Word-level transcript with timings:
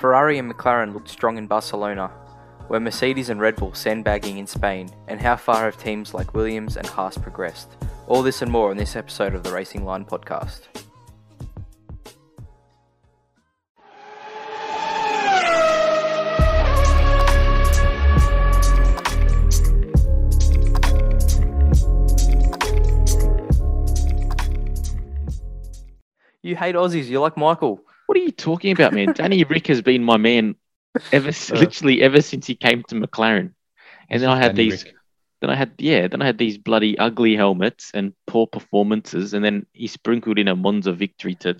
Ferrari 0.00 0.38
and 0.38 0.50
McLaren 0.50 0.94
looked 0.94 1.10
strong 1.10 1.36
in 1.36 1.46
Barcelona, 1.46 2.08
where 2.68 2.80
Mercedes 2.80 3.28
and 3.28 3.38
Red 3.38 3.56
Bull 3.56 3.74
sandbagging 3.74 4.38
in 4.38 4.46
Spain, 4.46 4.88
and 5.08 5.20
how 5.20 5.36
far 5.36 5.64
have 5.64 5.76
teams 5.76 6.14
like 6.14 6.32
Williams 6.32 6.78
and 6.78 6.86
Haas 6.86 7.18
progressed? 7.18 7.76
All 8.06 8.22
this 8.22 8.40
and 8.40 8.50
more 8.50 8.72
in 8.72 8.78
this 8.78 8.96
episode 8.96 9.34
of 9.34 9.42
the 9.42 9.52
Racing 9.52 9.84
Line 9.84 10.06
podcast. 10.06 10.60
You 26.40 26.56
hate 26.56 26.74
Aussies, 26.74 27.04
you 27.04 27.20
like 27.20 27.36
Michael. 27.36 27.84
What 28.30 28.44
are 28.46 28.46
you 28.48 28.54
talking 28.54 28.72
about, 28.72 28.92
man? 28.92 29.12
Danny 29.12 29.42
Rick 29.44 29.66
has 29.68 29.82
been 29.82 30.04
my 30.04 30.16
man 30.16 30.54
ever, 31.12 31.28
Uh. 31.50 31.54
literally 31.58 32.00
ever 32.02 32.20
since 32.22 32.46
he 32.46 32.54
came 32.54 32.82
to 32.84 32.94
McLaren. 32.94 33.52
And 34.08 34.22
then 34.22 34.28
I 34.30 34.36
had 34.36 34.54
Danny 34.54 34.70
these, 34.70 34.84
Rick. 34.84 34.94
then 35.40 35.50
I 35.50 35.54
had, 35.56 35.72
yeah, 35.78 36.06
then 36.08 36.22
I 36.22 36.26
had 36.26 36.38
these 36.38 36.56
bloody 36.58 36.96
ugly 36.98 37.34
helmets 37.36 37.90
and 37.94 38.12
poor 38.26 38.46
performances, 38.46 39.34
and 39.34 39.44
then 39.44 39.66
he 39.72 39.86
sprinkled 39.88 40.38
in 40.38 40.48
a 40.48 40.54
Monza 40.56 40.92
victory 40.92 41.34
to 41.36 41.56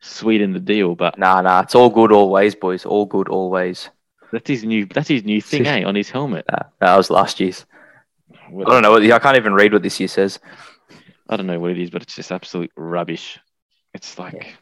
sweeten 0.00 0.52
the 0.52 0.60
deal. 0.60 0.94
But 0.94 1.18
Nah, 1.18 1.42
nah, 1.42 1.60
it's 1.60 1.74
all 1.74 1.90
good 1.90 2.12
always, 2.12 2.54
boys. 2.54 2.86
All 2.86 3.04
good 3.06 3.28
always. 3.28 3.90
that's 4.32 4.48
his 4.48 4.64
new, 4.64 4.86
that's 4.86 5.08
his 5.08 5.24
new 5.24 5.40
thing, 5.42 5.66
eh, 5.66 5.84
on 5.84 5.94
his 5.94 6.08
helmet. 6.10 6.46
Nah, 6.50 6.68
that 6.80 6.96
was 6.96 7.10
last 7.10 7.40
year's. 7.40 7.66
I 8.32 8.64
don't 8.64 8.82
know. 8.82 8.92
what- 8.92 9.02
I 9.10 9.18
can't 9.18 9.36
even 9.36 9.54
read 9.54 9.72
what 9.72 9.82
this 9.82 10.00
year 10.00 10.08
says. 10.08 10.38
I 11.28 11.36
don't 11.36 11.46
know 11.46 11.58
what 11.60 11.72
it 11.72 11.78
is, 11.78 11.90
but 11.90 12.02
it's 12.02 12.14
just 12.14 12.30
absolute 12.32 12.70
rubbish. 12.76 13.38
It's 13.94 14.18
like, 14.18 14.56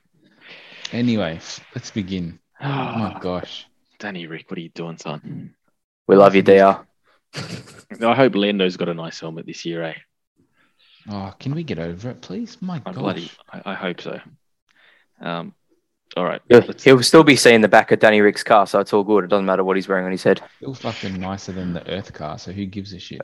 Anyway, 0.94 1.40
let's 1.74 1.90
begin. 1.90 2.38
Oh 2.62 2.68
my 2.68 3.14
oh, 3.16 3.18
gosh. 3.18 3.66
Danny 3.98 4.28
Rick, 4.28 4.48
what 4.48 4.58
are 4.58 4.60
you 4.60 4.68
doing, 4.68 4.96
son? 4.96 5.52
We 6.06 6.14
love 6.14 6.36
you, 6.36 6.42
DR. 6.42 6.86
I 7.34 8.14
hope 8.14 8.36
Lando's 8.36 8.76
got 8.76 8.88
a 8.88 8.94
nice 8.94 9.18
helmet 9.18 9.44
this 9.44 9.64
year, 9.64 9.82
eh? 9.82 9.94
Oh, 11.10 11.34
can 11.40 11.52
we 11.52 11.64
get 11.64 11.80
over 11.80 12.10
it, 12.10 12.20
please? 12.20 12.58
My 12.60 12.76
I 12.76 12.92
gosh. 12.92 12.94
bloody, 12.94 13.30
I, 13.52 13.72
I 13.72 13.74
hope 13.74 14.02
so. 14.02 14.20
Um, 15.20 15.52
all 16.16 16.24
right. 16.24 16.40
He'll, 16.48 16.72
he'll 16.80 17.02
still 17.02 17.24
be 17.24 17.34
seeing 17.34 17.60
the 17.60 17.66
back 17.66 17.90
of 17.90 17.98
Danny 17.98 18.20
Rick's 18.20 18.44
car, 18.44 18.64
so 18.64 18.78
it's 18.78 18.92
all 18.92 19.02
good. 19.02 19.24
It 19.24 19.30
doesn't 19.30 19.46
matter 19.46 19.64
what 19.64 19.74
he's 19.74 19.88
wearing 19.88 20.04
on 20.04 20.12
his 20.12 20.22
head. 20.22 20.42
Still 20.58 20.74
fucking 20.74 21.18
nicer 21.18 21.50
than 21.50 21.72
the 21.72 21.90
Earth 21.90 22.12
car, 22.12 22.38
so 22.38 22.52
who 22.52 22.66
gives 22.66 22.92
a 22.92 23.00
shit? 23.00 23.22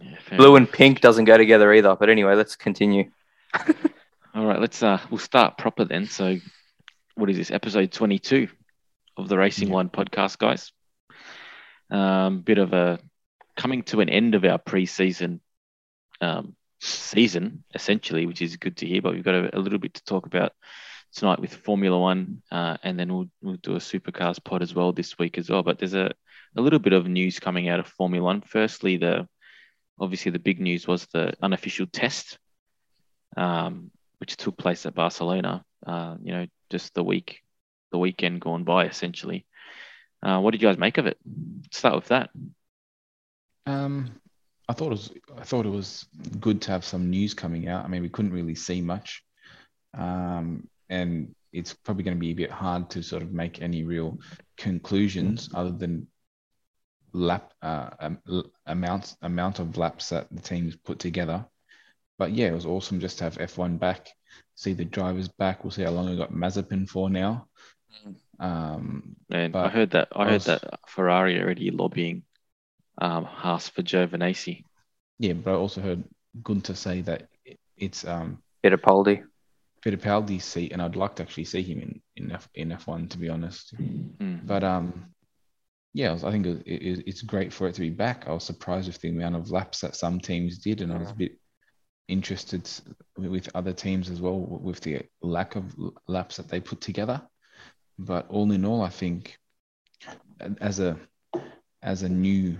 yeah, 0.00 0.16
Blue 0.38 0.56
enough. 0.56 0.68
and 0.68 0.72
pink 0.72 1.02
doesn't 1.02 1.26
go 1.26 1.36
together 1.36 1.70
either. 1.74 1.94
But 1.94 2.08
anyway, 2.08 2.36
let's 2.36 2.56
continue. 2.56 3.10
All 4.32 4.46
right, 4.46 4.60
let's 4.60 4.80
uh 4.82 5.00
we'll 5.10 5.18
start 5.18 5.58
proper 5.58 5.84
then. 5.84 6.06
So 6.06 6.36
what 7.16 7.30
is 7.30 7.36
this? 7.36 7.50
Episode 7.50 7.90
22 7.90 8.48
of 9.16 9.28
the 9.28 9.36
Racing 9.36 9.68
Yeah. 9.68 9.74
Line 9.74 9.88
podcast, 9.88 10.38
guys. 10.38 10.70
Um 11.90 12.42
bit 12.42 12.58
of 12.58 12.72
a 12.72 13.00
coming 13.56 13.82
to 13.84 14.00
an 14.00 14.08
end 14.08 14.36
of 14.36 14.44
our 14.44 14.58
pre-season 14.58 15.40
um 16.20 16.54
season 16.80 17.64
essentially, 17.74 18.26
which 18.26 18.40
is 18.40 18.56
good 18.56 18.76
to 18.78 18.86
hear, 18.86 19.02
but 19.02 19.14
we've 19.14 19.24
got 19.24 19.34
a, 19.34 19.58
a 19.58 19.58
little 19.58 19.80
bit 19.80 19.94
to 19.94 20.04
talk 20.04 20.26
about 20.26 20.52
tonight 21.12 21.40
with 21.40 21.52
Formula 21.52 21.98
1 21.98 22.42
uh, 22.52 22.76
and 22.84 22.98
then 22.98 23.12
we'll 23.12 23.28
we'll 23.42 23.56
do 23.56 23.74
a 23.74 23.78
supercars 23.78 24.42
pod 24.42 24.62
as 24.62 24.72
well 24.72 24.92
this 24.92 25.18
week 25.18 25.38
as 25.38 25.50
well, 25.50 25.64
but 25.64 25.80
there's 25.80 25.94
a 25.94 26.12
a 26.56 26.60
little 26.60 26.78
bit 26.78 26.92
of 26.92 27.08
news 27.08 27.40
coming 27.40 27.68
out 27.68 27.80
of 27.80 27.86
Formula 27.88 28.24
1. 28.24 28.42
Firstly, 28.42 28.96
the 28.96 29.26
obviously 29.98 30.30
the 30.30 30.38
big 30.38 30.60
news 30.60 30.86
was 30.86 31.06
the 31.06 31.32
unofficial 31.42 31.86
test 31.86 32.38
um, 33.36 33.90
which 34.20 34.36
took 34.36 34.56
place 34.56 34.86
at 34.86 34.94
Barcelona. 34.94 35.64
Uh, 35.84 36.16
you 36.22 36.32
know, 36.32 36.46
just 36.68 36.94
the 36.94 37.02
week, 37.02 37.42
the 37.90 37.98
weekend 37.98 38.40
gone 38.40 38.64
by, 38.64 38.86
essentially. 38.86 39.46
Uh, 40.22 40.40
what 40.40 40.50
did 40.50 40.60
you 40.60 40.68
guys 40.68 40.78
make 40.78 40.98
of 40.98 41.06
it? 41.06 41.18
Start 41.72 41.94
with 41.94 42.08
that. 42.08 42.30
Um, 43.66 44.10
I 44.68 44.72
thought 44.72 44.88
it 44.88 44.90
was 44.90 45.12
I 45.36 45.42
thought 45.42 45.66
it 45.66 45.70
was 45.70 46.06
good 46.38 46.62
to 46.62 46.70
have 46.70 46.84
some 46.84 47.10
news 47.10 47.34
coming 47.34 47.68
out. 47.68 47.84
I 47.84 47.88
mean, 47.88 48.02
we 48.02 48.08
couldn't 48.08 48.32
really 48.32 48.54
see 48.54 48.80
much, 48.80 49.24
um, 49.94 50.68
and 50.88 51.34
it's 51.52 51.74
probably 51.74 52.04
going 52.04 52.16
to 52.16 52.20
be 52.20 52.30
a 52.30 52.34
bit 52.34 52.50
hard 52.50 52.90
to 52.90 53.02
sort 53.02 53.22
of 53.22 53.32
make 53.32 53.62
any 53.62 53.82
real 53.82 54.18
conclusions 54.56 55.48
other 55.54 55.72
than 55.72 56.06
lap 57.12 57.52
uh, 57.62 57.90
um, 57.98 58.18
amount 58.66 59.16
amount 59.22 59.58
of 59.58 59.76
laps 59.76 60.10
that 60.10 60.28
the 60.30 60.40
teams 60.40 60.76
put 60.76 60.98
together. 60.98 61.44
But 62.20 62.32
yeah, 62.32 62.48
it 62.48 62.52
was 62.54 62.66
awesome 62.66 63.00
just 63.00 63.16
to 63.18 63.24
have 63.24 63.38
F1 63.38 63.78
back, 63.78 64.10
see 64.56 64.74
the 64.74 64.84
drivers 64.84 65.28
back. 65.28 65.64
We'll 65.64 65.70
see 65.70 65.84
how 65.84 65.90
long 65.90 66.10
we 66.10 66.16
got 66.18 66.34
Mazepin 66.34 66.86
for 66.86 67.08
now. 67.08 67.46
Um, 68.38 69.16
And 69.30 69.56
I 69.56 69.68
heard 69.70 69.90
that 69.92 70.08
I 70.14 70.22
I 70.24 70.30
heard 70.32 70.42
that 70.42 70.80
Ferrari 70.86 71.40
already 71.40 71.70
lobbying 71.70 72.22
um, 72.98 73.24
Haas 73.24 73.70
for 73.70 73.82
Giovinazzi. 73.82 74.64
yeah, 75.18 75.32
but 75.32 75.52
I 75.52 75.54
also 75.54 75.80
heard 75.80 76.04
Gunter 76.42 76.74
say 76.74 77.00
that 77.02 77.28
it's 77.78 78.04
um, 78.06 78.42
Fittipaldi. 78.62 79.22
Fittipaldi's 79.82 80.44
seat, 80.44 80.72
and 80.72 80.82
I'd 80.82 80.96
like 80.96 81.16
to 81.16 81.22
actually 81.22 81.46
see 81.46 81.62
him 81.62 81.80
in 81.80 82.02
in 82.16 82.32
F 82.32 82.48
in 82.54 82.70
F 82.72 82.86
one 82.86 83.08
to 83.08 83.18
be 83.18 83.30
honest. 83.30 83.74
Mm. 83.78 84.46
But 84.46 84.62
um, 84.62 85.06
yeah, 85.94 86.10
I 86.10 86.12
was- 86.12 86.24
I 86.24 86.30
think 86.32 86.44
it, 86.46 86.62
it, 86.66 87.04
it's 87.06 87.22
great 87.22 87.50
for 87.52 87.66
it 87.66 87.74
to 87.76 87.80
be 87.80 87.90
back. 87.90 88.28
I 88.28 88.32
was 88.32 88.44
surprised 88.44 88.88
with 88.88 89.00
the 89.00 89.08
amount 89.08 89.36
of 89.36 89.50
laps 89.50 89.80
that 89.80 89.96
some 89.96 90.20
teams 90.20 90.58
did, 90.58 90.82
and 90.82 90.92
I 90.92 90.98
was 90.98 91.10
a 91.10 91.14
bit 91.14 91.32
interested 92.10 92.68
with 93.16 93.48
other 93.54 93.72
teams 93.72 94.10
as 94.10 94.20
well 94.20 94.38
with 94.38 94.80
the 94.80 95.02
lack 95.22 95.56
of 95.56 95.74
laps 96.06 96.36
that 96.36 96.48
they 96.48 96.60
put 96.60 96.80
together. 96.80 97.22
But 97.98 98.28
all 98.28 98.50
in 98.52 98.64
all, 98.64 98.82
I 98.82 98.88
think 98.88 99.38
as 100.60 100.80
a 100.80 100.98
as 101.82 102.02
a 102.02 102.08
new 102.08 102.58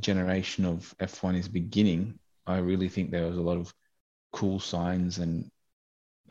generation 0.00 0.64
of 0.64 0.94
F1 1.00 1.36
is 1.38 1.48
beginning, 1.48 2.18
I 2.46 2.58
really 2.58 2.88
think 2.88 3.10
there 3.10 3.26
was 3.26 3.36
a 3.36 3.42
lot 3.42 3.58
of 3.58 3.72
cool 4.32 4.60
signs 4.60 5.18
and 5.18 5.50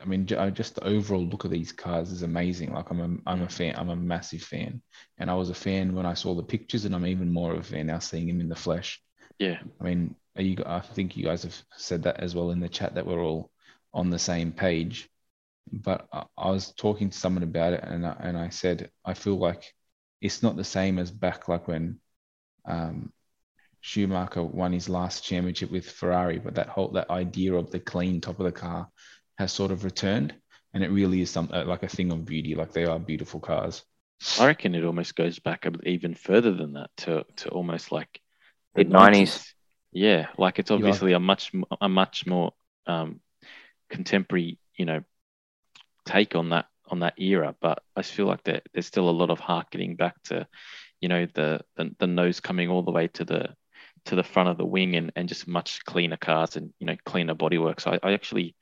I 0.00 0.06
mean, 0.06 0.26
just 0.26 0.76
the 0.76 0.84
overall 0.84 1.26
look 1.26 1.44
of 1.44 1.50
these 1.50 1.72
cars 1.72 2.10
is 2.10 2.22
amazing. 2.22 2.72
Like 2.72 2.90
I'm 2.90 3.00
a, 3.00 3.30
I'm 3.30 3.42
a 3.42 3.48
fan. 3.48 3.74
I'm 3.76 3.90
a 3.90 3.96
massive 3.96 4.42
fan, 4.42 4.80
and 5.18 5.30
I 5.30 5.34
was 5.34 5.50
a 5.50 5.54
fan 5.54 5.94
when 5.94 6.06
I 6.06 6.14
saw 6.14 6.34
the 6.34 6.42
pictures, 6.42 6.86
and 6.86 6.94
I'm 6.94 7.06
even 7.06 7.30
more 7.30 7.52
of 7.52 7.58
a 7.58 7.62
fan 7.62 7.88
now 7.88 7.98
seeing 7.98 8.28
him 8.28 8.40
in 8.40 8.48
the 8.48 8.56
flesh. 8.56 9.02
Yeah, 9.40 9.60
I 9.80 9.84
mean, 9.84 10.16
are 10.36 10.42
you, 10.42 10.62
I 10.66 10.80
think 10.80 11.16
you 11.16 11.24
guys 11.24 11.42
have 11.44 11.56
said 11.76 12.04
that 12.04 12.20
as 12.20 12.34
well 12.34 12.52
in 12.52 12.60
the 12.60 12.68
chat 12.68 12.94
that 12.94 13.06
we're 13.06 13.22
all 13.24 13.50
on 13.94 14.10
the 14.10 14.18
same 14.18 14.52
page. 14.52 15.10
But 15.72 16.08
I, 16.12 16.24
I 16.38 16.50
was 16.50 16.72
talking 16.74 17.10
to 17.10 17.18
someone 17.18 17.44
about 17.44 17.74
it, 17.74 17.84
and 17.84 18.06
I, 18.06 18.16
and 18.20 18.38
I 18.38 18.50
said 18.50 18.90
I 19.04 19.14
feel 19.14 19.36
like 19.38 19.74
it's 20.22 20.42
not 20.42 20.56
the 20.56 20.64
same 20.64 20.98
as 20.98 21.10
back 21.10 21.48
like 21.48 21.68
when 21.68 22.00
um, 22.66 23.12
Schumacher 23.80 24.44
won 24.44 24.72
his 24.72 24.88
last 24.88 25.24
championship 25.24 25.70
with 25.72 25.90
Ferrari, 25.90 26.38
but 26.40 26.56
that 26.56 26.68
whole 26.68 26.90
that 26.92 27.10
idea 27.10 27.54
of 27.54 27.70
the 27.72 27.80
clean 27.80 28.20
top 28.22 28.40
of 28.40 28.46
the 28.46 28.52
car 28.52 28.88
has 29.38 29.52
sort 29.52 29.72
of 29.72 29.84
returned, 29.84 30.34
and 30.74 30.84
it 30.84 30.90
really 30.90 31.22
is 31.22 31.30
some 31.30 31.50
uh, 31.52 31.64
like 31.66 31.84
a 31.84 31.88
thing 31.88 32.12
of 32.12 32.26
beauty. 32.26 32.54
Like 32.56 32.72
they 32.72 32.86
are 32.86 33.00
beautiful 33.00 33.40
cars. 33.40 33.84
I 34.36 34.46
reckon 34.46 34.74
it 34.74 34.84
almost 34.84 35.14
goes 35.16 35.38
back 35.38 35.66
even 35.84 36.14
further 36.14 36.52
than 36.52 36.74
that 36.74 36.90
to 36.98 37.24
to 37.36 37.48
almost 37.50 37.92
like 37.92 38.20
the 38.74 38.84
Mid-nineties. 38.84 39.54
Yeah, 39.92 40.28
like 40.38 40.58
it's 40.58 40.70
obviously 40.70 41.12
a 41.14 41.20
much 41.20 41.52
a 41.80 41.88
much 41.88 42.26
more 42.26 42.52
um, 42.86 43.20
contemporary, 43.88 44.58
you 44.76 44.84
know, 44.84 45.02
take 46.06 46.36
on 46.36 46.50
that 46.50 46.66
on 46.88 47.00
that 47.00 47.20
era. 47.20 47.54
But 47.60 47.82
I 47.96 48.02
feel 48.02 48.26
like 48.26 48.44
there, 48.44 48.62
there's 48.72 48.86
still 48.86 49.08
a 49.08 49.10
lot 49.10 49.30
of 49.30 49.40
harkening 49.40 49.96
back 49.96 50.22
to, 50.24 50.46
you 51.00 51.08
know, 51.08 51.26
the, 51.34 51.60
the 51.76 51.94
the 51.98 52.06
nose 52.06 52.38
coming 52.40 52.68
all 52.68 52.82
the 52.82 52.92
way 52.92 53.08
to 53.08 53.24
the 53.24 53.54
to 54.06 54.16
the 54.16 54.22
front 54.22 54.48
of 54.48 54.56
the 54.58 54.64
wing 54.64 54.96
and, 54.96 55.12
and 55.16 55.28
just 55.28 55.46
much 55.46 55.84
cleaner 55.84 56.16
cars 56.16 56.56
and 56.56 56.72
you 56.78 56.86
know 56.86 56.96
cleaner 57.04 57.34
bodywork. 57.34 57.80
So 57.80 57.92
I, 57.92 58.10
I 58.10 58.12
actually 58.12 58.54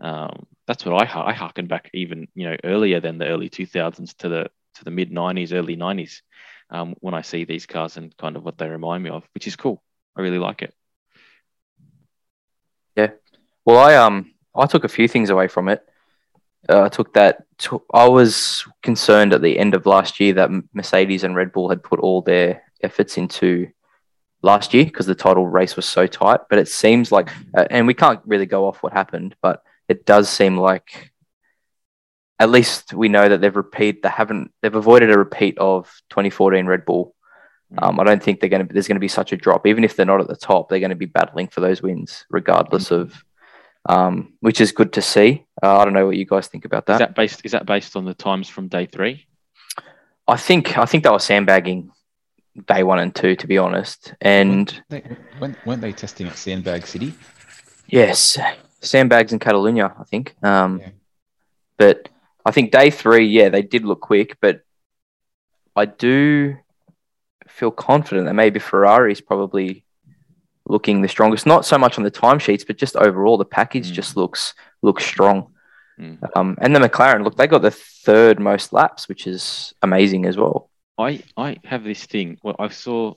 um, 0.00 0.46
that's 0.66 0.84
what 0.84 1.00
I 1.02 1.30
I 1.30 1.32
harken 1.32 1.66
back 1.66 1.90
even 1.94 2.28
you 2.34 2.50
know 2.50 2.56
earlier 2.64 3.00
than 3.00 3.18
the 3.18 3.26
early 3.26 3.48
2000s 3.48 4.14
to 4.18 4.28
the 4.28 4.50
to 4.74 4.84
the 4.84 4.90
mid 4.90 5.10
90s, 5.10 5.52
early 5.52 5.76
90s 5.76 6.20
um, 6.70 6.94
when 7.00 7.14
I 7.14 7.22
see 7.22 7.44
these 7.44 7.66
cars 7.66 7.96
and 7.96 8.16
kind 8.16 8.36
of 8.36 8.44
what 8.44 8.58
they 8.58 8.68
remind 8.68 9.02
me 9.02 9.10
of, 9.10 9.24
which 9.34 9.46
is 9.46 9.56
cool. 9.56 9.82
I 10.16 10.22
really 10.22 10.38
like 10.38 10.62
it. 10.62 10.74
Yeah. 12.96 13.10
Well, 13.64 13.78
I 13.78 13.96
um 13.96 14.32
I 14.54 14.66
took 14.66 14.84
a 14.84 14.88
few 14.88 15.08
things 15.08 15.30
away 15.30 15.48
from 15.48 15.68
it. 15.68 15.86
Uh, 16.68 16.84
I 16.84 16.88
took 16.88 17.12
that. 17.14 17.44
To, 17.58 17.82
I 17.92 18.08
was 18.08 18.66
concerned 18.82 19.32
at 19.32 19.42
the 19.42 19.58
end 19.58 19.74
of 19.74 19.86
last 19.86 20.20
year 20.20 20.32
that 20.34 20.50
Mercedes 20.72 21.24
and 21.24 21.36
Red 21.36 21.52
Bull 21.52 21.68
had 21.68 21.82
put 21.82 22.00
all 22.00 22.22
their 22.22 22.62
efforts 22.82 23.16
into 23.16 23.68
last 24.42 24.74
year 24.74 24.84
because 24.84 25.06
the 25.06 25.14
title 25.14 25.46
race 25.46 25.76
was 25.76 25.86
so 25.86 26.06
tight. 26.06 26.40
But 26.50 26.58
it 26.58 26.68
seems 26.68 27.12
like, 27.12 27.30
uh, 27.54 27.66
and 27.70 27.86
we 27.86 27.94
can't 27.94 28.20
really 28.26 28.46
go 28.46 28.66
off 28.66 28.82
what 28.82 28.92
happened, 28.92 29.36
but 29.42 29.62
it 29.88 30.06
does 30.06 30.28
seem 30.28 30.56
like 30.56 31.12
at 32.38 32.50
least 32.50 32.92
we 32.92 33.08
know 33.08 33.28
that 33.28 33.40
they've 33.40 33.56
repeat 33.56 34.02
they 34.02 34.08
haven't 34.08 34.52
they've 34.62 34.74
avoided 34.74 35.10
a 35.10 35.18
repeat 35.18 35.56
of 35.58 35.90
2014 36.10 36.66
Red 36.66 36.84
Bull. 36.84 37.14
Um, 37.78 37.98
I 37.98 38.04
don't 38.04 38.22
think 38.22 38.40
they're 38.40 38.50
going 38.50 38.66
to 38.66 38.72
there's 38.72 38.86
going 38.86 38.96
to 38.96 39.00
be 39.00 39.08
such 39.08 39.32
a 39.32 39.36
drop. 39.36 39.66
Even 39.66 39.84
if 39.84 39.96
they're 39.96 40.06
not 40.06 40.20
at 40.20 40.28
the 40.28 40.36
top, 40.36 40.68
they're 40.68 40.80
going 40.80 40.90
to 40.90 40.96
be 40.96 41.06
battling 41.06 41.48
for 41.48 41.60
those 41.60 41.82
wins, 41.82 42.24
regardless 42.30 42.92
of, 42.92 43.24
um, 43.88 44.34
which 44.40 44.60
is 44.60 44.70
good 44.70 44.92
to 44.92 45.02
see. 45.02 45.44
Uh, 45.62 45.78
I 45.78 45.84
don't 45.84 45.94
know 45.94 46.06
what 46.06 46.16
you 46.16 46.26
guys 46.26 46.46
think 46.46 46.64
about 46.64 46.86
that. 46.86 46.94
Is 46.94 46.98
that. 47.00 47.08
that 47.08 47.14
based? 47.16 47.40
Is 47.44 47.52
that 47.52 47.66
based 47.66 47.96
on 47.96 48.04
the 48.04 48.14
times 48.14 48.48
from 48.48 48.68
day 48.68 48.86
three? 48.86 49.26
I 50.28 50.36
think 50.36 50.78
I 50.78 50.84
think 50.86 51.02
they 51.02 51.10
were 51.10 51.18
sandbagging 51.18 51.90
day 52.68 52.82
one 52.82 52.98
and 52.98 53.14
two, 53.14 53.34
to 53.36 53.46
be 53.46 53.58
honest. 53.58 54.14
And 54.20 54.82
They, 54.88 55.02
weren't, 55.40 55.56
weren't 55.66 55.80
they 55.80 55.92
testing 55.92 56.26
at 56.26 56.36
Sandbag 56.36 56.86
City? 56.86 57.14
yes, 57.86 58.38
sandbags 58.80 59.32
in 59.32 59.38
Catalonia, 59.38 59.94
I 59.98 60.04
think. 60.04 60.36
Um, 60.42 60.80
Yeah. 60.80 60.90
But 61.78 62.08
I 62.46 62.52
think 62.52 62.70
day 62.70 62.90
three, 62.90 63.26
yeah, 63.26 63.48
they 63.48 63.62
did 63.62 63.84
look 63.84 64.00
quick, 64.00 64.38
but 64.40 64.60
I 65.74 65.84
do 65.84 66.56
feel 67.48 67.72
confident 67.72 68.26
that 68.26 68.34
maybe 68.34 68.60
Ferrari 68.60 69.10
is 69.12 69.20
probably 69.20 69.84
looking 70.68 71.02
the 71.02 71.08
strongest. 71.08 71.44
Not 71.44 71.64
so 71.66 71.76
much 71.76 71.98
on 71.98 72.04
the 72.04 72.10
timesheets, 72.10 72.66
but 72.66 72.78
just 72.78 72.96
overall, 72.96 73.36
the 73.36 73.44
package 73.44 73.90
Mm. 73.90 73.94
just 73.94 74.16
looks 74.16 74.54
looks 74.82 75.04
strong. 75.04 75.52
Mm. 75.98 76.18
Um, 76.36 76.56
and 76.60 76.74
the 76.74 76.80
McLaren, 76.80 77.24
look, 77.24 77.36
they 77.36 77.46
got 77.48 77.62
the 77.62 77.70
third 77.70 78.38
most 78.38 78.72
laps, 78.72 79.08
which 79.08 79.26
is 79.26 79.74
amazing 79.82 80.24
as 80.26 80.36
well. 80.36 80.70
I 80.98 81.22
I 81.36 81.56
have 81.64 81.82
this 81.84 82.04
thing. 82.06 82.38
Well, 82.42 82.56
I 82.58 82.68
saw. 82.68 83.14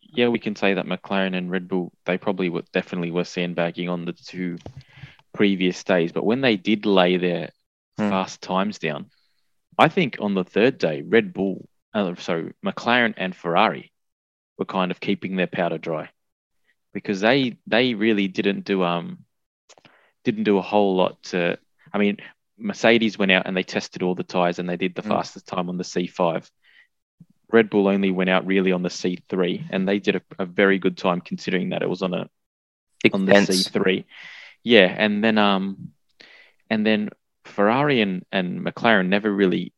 Yeah, 0.00 0.28
we 0.28 0.38
can 0.38 0.56
say 0.56 0.74
that 0.74 0.86
McLaren 0.86 1.36
and 1.36 1.50
Red 1.50 1.68
Bull 1.68 1.92
they 2.04 2.18
probably 2.18 2.48
were 2.48 2.64
definitely 2.72 3.10
were 3.12 3.24
sandbagging 3.24 3.88
on 3.88 4.04
the 4.04 4.12
two 4.12 4.58
previous 5.32 5.82
days, 5.84 6.12
but 6.12 6.24
when 6.24 6.40
they 6.42 6.56
did 6.56 6.86
lay 6.86 7.16
their 7.18 7.50
Hmm. 7.98 8.10
fast 8.10 8.42
times 8.42 8.78
down, 8.78 9.10
I 9.78 9.88
think 9.88 10.18
on 10.20 10.34
the 10.34 10.44
third 10.44 10.78
day, 10.78 11.02
Red 11.02 11.32
Bull, 11.32 11.68
uh, 11.94 12.14
sorry, 12.16 12.54
McLaren 12.64 13.14
and 13.16 13.34
Ferrari 13.34 13.92
were 14.58 14.64
kind 14.66 14.90
of 14.90 15.00
keeping 15.00 15.36
their 15.36 15.46
powder 15.46 15.78
dry 15.78 16.10
because 16.94 17.20
they 17.20 17.58
they 17.66 17.94
really 17.94 18.28
didn't 18.28 18.64
do 18.64 18.82
um 18.84 19.24
didn't 20.24 20.44
do 20.44 20.58
a 20.58 20.62
whole 20.62 20.96
lot 20.96 21.22
to. 21.24 21.58
I 21.92 21.98
mean, 21.98 22.18
Mercedes 22.58 23.18
went 23.18 23.32
out 23.32 23.46
and 23.46 23.56
they 23.56 23.62
tested 23.62 24.02
all 24.02 24.14
the 24.14 24.24
tires 24.24 24.58
and 24.58 24.68
they 24.68 24.76
did 24.76 24.94
the 24.94 25.02
Hmm. 25.02 25.08
fastest 25.08 25.46
time 25.46 25.68
on 25.68 25.78
the 25.78 25.84
C5. 25.84 26.50
Red 27.50 27.70
Bull 27.70 27.88
only 27.88 28.10
went 28.10 28.30
out 28.30 28.46
really 28.46 28.72
on 28.72 28.82
the 28.82 28.90
C3, 28.90 29.64
and 29.70 29.88
they 29.88 29.98
did 29.98 30.16
a, 30.16 30.22
a 30.38 30.46
very 30.46 30.78
good 30.78 30.98
time 30.98 31.20
considering 31.20 31.70
that 31.70 31.82
it 31.82 31.88
was 31.88 32.02
on 32.02 32.14
a 32.14 32.28
on 33.12 33.24
the 33.26 33.34
tenths. 33.34 33.70
C3. 33.74 34.06
Yeah, 34.64 34.86
and 34.86 35.22
then 35.24 35.38
um, 35.38 35.92
and 36.70 36.86
then 36.86 37.10
Ferrari 37.48 38.00
and, 38.00 38.24
and 38.32 38.60
McLaren 38.60 39.08
never 39.08 39.32
really 39.32 39.72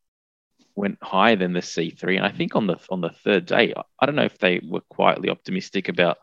went 0.74 0.98
higher 1.02 1.36
than 1.36 1.52
the 1.52 1.60
C3. 1.60 2.16
And 2.16 2.26
I 2.26 2.30
think 2.30 2.56
on 2.56 2.66
the 2.66 2.76
on 2.90 3.00
the 3.00 3.10
third 3.10 3.46
day, 3.46 3.74
I, 4.00 4.06
don't 4.06 4.16
know 4.16 4.24
if 4.24 4.38
they 4.38 4.60
were 4.62 4.82
quietly 4.88 5.30
optimistic 5.30 5.88
about 5.88 6.18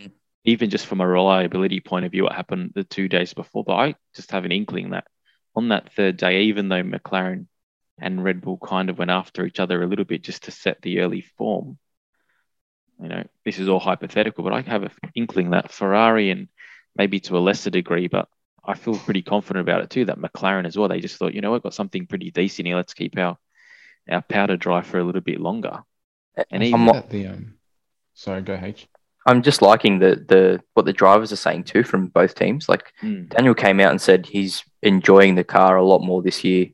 Mm. 0.00 0.12
even 0.44 0.70
just 0.70 0.86
from 0.86 1.00
a 1.00 1.08
reliability 1.08 1.80
point 1.80 2.04
of 2.04 2.12
view 2.12 2.24
what 2.24 2.32
happened 2.32 2.72
the 2.74 2.84
two 2.84 3.08
days 3.08 3.34
before. 3.34 3.64
But 3.64 3.74
I 3.74 3.94
just 4.14 4.30
have 4.30 4.44
an 4.44 4.52
inkling 4.52 4.90
that 4.90 5.06
on 5.56 5.68
that 5.68 5.92
third 5.92 6.16
day, 6.16 6.42
even 6.42 6.68
though 6.68 6.82
McLaren 6.82 7.46
and 8.00 8.22
Red 8.22 8.40
Bull 8.40 8.58
kind 8.58 8.90
of 8.90 8.98
went 8.98 9.10
after 9.10 9.44
each 9.44 9.58
other 9.60 9.82
a 9.82 9.86
little 9.86 10.04
bit 10.04 10.22
just 10.22 10.44
to 10.44 10.50
set 10.52 10.80
the 10.82 11.00
early 11.00 11.22
form. 11.36 11.78
You 13.02 13.08
know, 13.08 13.24
this 13.44 13.58
is 13.58 13.68
all 13.68 13.80
hypothetical, 13.80 14.44
but 14.44 14.52
I 14.52 14.60
have 14.62 14.84
an 14.84 14.90
inkling 15.14 15.50
that 15.50 15.72
Ferrari 15.72 16.30
and 16.30 16.48
maybe 16.96 17.20
to 17.20 17.36
a 17.36 17.40
lesser 17.40 17.70
degree, 17.70 18.08
but 18.08 18.28
I 18.68 18.74
feel 18.74 18.96
pretty 18.96 19.22
confident 19.22 19.66
about 19.68 19.82
it 19.82 19.90
too. 19.90 20.04
That 20.04 20.18
McLaren 20.18 20.66
as 20.66 20.76
well. 20.76 20.88
They 20.88 21.00
just 21.00 21.16
thought, 21.16 21.34
you 21.34 21.40
know, 21.40 21.52
we've 21.52 21.62
got 21.62 21.74
something 21.74 22.06
pretty 22.06 22.30
decent 22.30 22.66
here. 22.66 22.76
Let's 22.76 22.94
keep 22.94 23.16
our 23.18 23.36
our 24.10 24.22
powder 24.22 24.56
dry 24.56 24.82
for 24.82 24.98
a 24.98 25.04
little 25.04 25.20
bit 25.22 25.40
longer. 25.40 25.80
And 26.50 26.62
I 26.62 26.66
even 26.66 26.80
think 26.80 26.86
mo- 26.86 26.92
that 26.92 27.10
the 27.10 27.26
um, 27.26 27.54
sorry, 28.14 28.42
go 28.42 28.58
H. 28.62 28.86
I'm 29.26 29.42
just 29.42 29.62
liking 29.62 29.98
the 29.98 30.24
the 30.28 30.62
what 30.74 30.86
the 30.86 30.92
drivers 30.92 31.32
are 31.32 31.36
saying 31.36 31.64
too 31.64 31.82
from 31.82 32.08
both 32.08 32.34
teams. 32.34 32.68
Like 32.68 32.92
Mm, 33.02 33.28
Daniel 33.30 33.54
came 33.54 33.80
out 33.80 33.90
and 33.90 34.00
said 34.00 34.26
he's 34.26 34.64
enjoying 34.82 35.34
the 35.34 35.44
car 35.44 35.76
a 35.76 35.84
lot 35.84 36.00
more 36.00 36.22
this 36.22 36.44
year. 36.44 36.68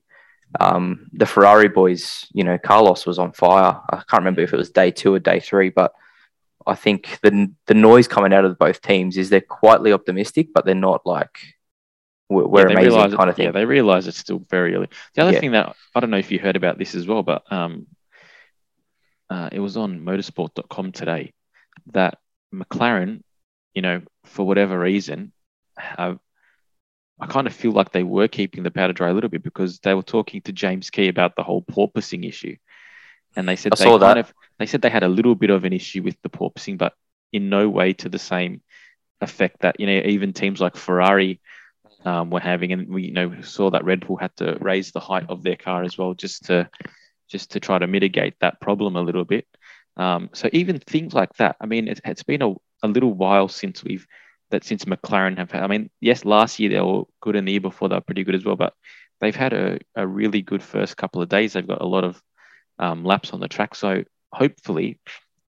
Um, 0.61 1.09
the 1.13 1.27
Ferrari 1.27 1.69
boys, 1.69 2.27
you 2.33 2.45
know, 2.45 2.59
Carlos 2.59 3.07
was 3.07 3.19
on 3.19 3.33
fire. 3.33 3.81
I 3.91 3.97
can't 4.09 4.21
remember 4.21 4.43
if 4.43 4.53
it 4.53 4.57
was 4.57 4.71
day 4.71 4.91
two 4.93 5.15
or 5.15 5.19
day 5.19 5.41
three, 5.41 5.71
but 5.71 5.93
I 6.67 6.75
think 6.77 7.19
the 7.23 7.53
the 7.67 7.75
noise 7.75 8.07
coming 8.09 8.33
out 8.33 8.45
of 8.45 8.59
both 8.59 8.81
teams 8.83 9.17
is 9.17 9.31
they're 9.31 9.41
quietly 9.41 9.93
optimistic, 9.93 10.49
but 10.55 10.65
they're 10.65 10.75
not 10.75 11.05
like 11.07 11.39
we're, 12.29 12.61
yeah, 12.61 12.65
they 12.69 12.73
amazing 12.73 12.91
realize 12.91 13.15
kind 13.15 13.31
of 13.31 13.37
thing. 13.37 13.47
Yeah, 13.47 13.53
they 13.53 13.65
realize 13.65 14.07
it's 14.07 14.19
still 14.19 14.41
very 14.51 14.75
early. 14.75 14.89
The 15.15 15.23
other 15.23 15.33
Yeah. 15.33 15.41
thing 15.41 15.53
that 15.53 15.77
I 15.95 16.01
don't 16.01 16.11
know 16.11 16.19
if 16.19 16.31
you 16.31 16.39
heard 16.39 16.57
about 16.57 16.79
this 16.79 16.95
as 16.95 17.07
well, 17.07 17.23
but 17.23 17.51
um, 17.53 17.87
uh, 19.31 19.49
it 19.53 19.61
was 19.61 19.77
on 19.77 20.01
motorsport.com 20.01 20.93
today 20.93 21.33
that 21.93 22.19
McLaren, 22.53 23.23
you 23.75 23.83
know, 23.83 24.03
for 24.25 24.47
whatever 24.47 24.79
reason, 24.79 25.33
have 25.77 26.19
I 27.21 27.27
kind 27.27 27.47
of 27.47 27.55
feel 27.55 27.73
like 27.73 27.93
they 27.93 28.03
were 28.03 28.29
keeping 28.29 28.65
the 28.65 28.71
powder 28.71 28.93
dry 28.93 29.11
a 29.11 29.13
little 29.13 29.31
bit 29.31 29.43
because 29.43 29.79
they 29.79 29.95
were 29.95 30.03
talking 30.03 30.43
to 30.43 30.53
James 30.53 30.91
Key 30.91 31.09
about 31.09 31.37
the 31.37 31.43
whole 31.45 31.63
porpoising 31.63 32.27
issue, 32.27 32.57
and 33.37 33.49
they 33.49 33.57
said 33.57 33.73
I 33.73 33.77
they 33.77 33.85
saw 33.85 33.99
kind 33.99 34.19
that. 34.19 34.27
of 34.29 34.35
they 34.59 34.67
said 34.67 34.83
they 34.83 34.91
had 34.91 35.05
a 35.05 35.09
little 35.09 35.35
bit 35.35 35.51
of 35.51 35.65
an 35.65 35.73
issue 35.73 36.03
with 36.03 36.17
the 36.23 36.29
porpoising, 36.29 36.77
but 36.77 36.95
in 37.33 37.49
no 37.51 37.69
way 37.69 37.93
to 37.95 38.09
the 38.09 38.19
same 38.19 38.63
effect 39.21 39.61
that 39.61 39.79
you 39.79 39.87
know 39.87 40.03
even 40.05 40.33
teams 40.33 40.61
like 40.61 40.77
Ferrari 40.77 41.41
um, 42.05 42.31
were 42.31 42.41
having, 42.41 42.73
and 42.73 42.89
we 42.89 43.05
you 43.05 43.13
know 43.13 43.41
saw 43.43 43.71
that 43.71 43.85
Red 43.85 44.07
Bull 44.07 44.17
had 44.17 44.37
to 44.37 44.57
raise 44.61 44.93
the 44.93 45.01
height 45.01 45.27
of 45.29 45.43
their 45.43 45.57
car 45.57 45.83
as 45.83 45.97
well 45.99 46.15
just 46.15 46.47
to 46.47 46.69
just 47.29 47.53
to 47.53 47.61
try 47.61 47.79
to 47.79 47.87
mitigate 47.87 48.35
that 48.41 48.61
problem 48.61 48.97
a 48.97 49.03
little 49.03 49.25
bit. 49.25 49.47
Um, 49.97 50.31
so 50.33 50.49
even 50.53 50.79
things 50.81 51.15
like 51.15 51.33
that, 51.39 51.57
I 51.61 51.67
mean, 51.67 51.89
it, 51.89 52.01
it's 52.05 52.23
been 52.23 52.43
a, 52.43 52.55
a 52.83 52.89
little 52.89 53.15
while 53.15 53.49
since 53.49 53.83
we've 53.83 54.07
that 54.51 54.65
since 54.65 54.85
McLaren 54.85 55.39
have. 55.39 55.51
Had, 55.51 55.63
I 55.63 55.67
mean, 55.67 55.91
yes, 56.01 56.25
last 56.25 56.61
year 56.61 56.71
they 56.71 56.81
were 56.81 57.05
good, 57.21 57.37
and 57.37 57.49
the 57.49 57.53
year 57.53 57.61
before 57.61 57.89
they 57.89 57.97
were 57.97 58.01
pretty 58.01 58.25
good 58.25 58.35
as 58.35 58.45
well, 58.45 58.57
but 58.57 58.75
they've 59.21 59.35
had 59.35 59.53
a, 59.53 59.79
a 59.97 60.07
really 60.07 60.43
good 60.43 60.63
first 60.63 60.97
couple 60.97 61.23
of 61.23 61.29
days. 61.29 61.53
They've 61.53 61.67
got 61.67 61.81
a 61.81 61.87
lot 61.87 62.05
of 62.05 62.21
um, 62.79 63.05
laps 63.05 63.33
on 63.33 63.41
the 63.41 63.49
track, 63.49 63.75
so 63.75 64.05
hopefully 64.33 65.01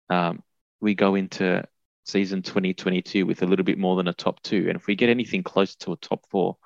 um, 0.09 0.41
we 0.81 0.95
go 0.95 1.15
into 1.15 1.63
season 2.09 2.41
2022 2.41 3.25
with 3.25 3.41
a 3.41 3.45
little 3.45 3.65
bit 3.65 3.77
more 3.77 3.95
than 3.95 4.07
a 4.07 4.13
top 4.13 4.41
two. 4.41 4.65
And 4.67 4.75
if 4.75 4.87
we 4.87 4.95
get 4.95 5.09
anything 5.09 5.43
close 5.43 5.75
to 5.77 5.93
a 5.93 5.97
top 5.97 6.25
four, 6.29 6.57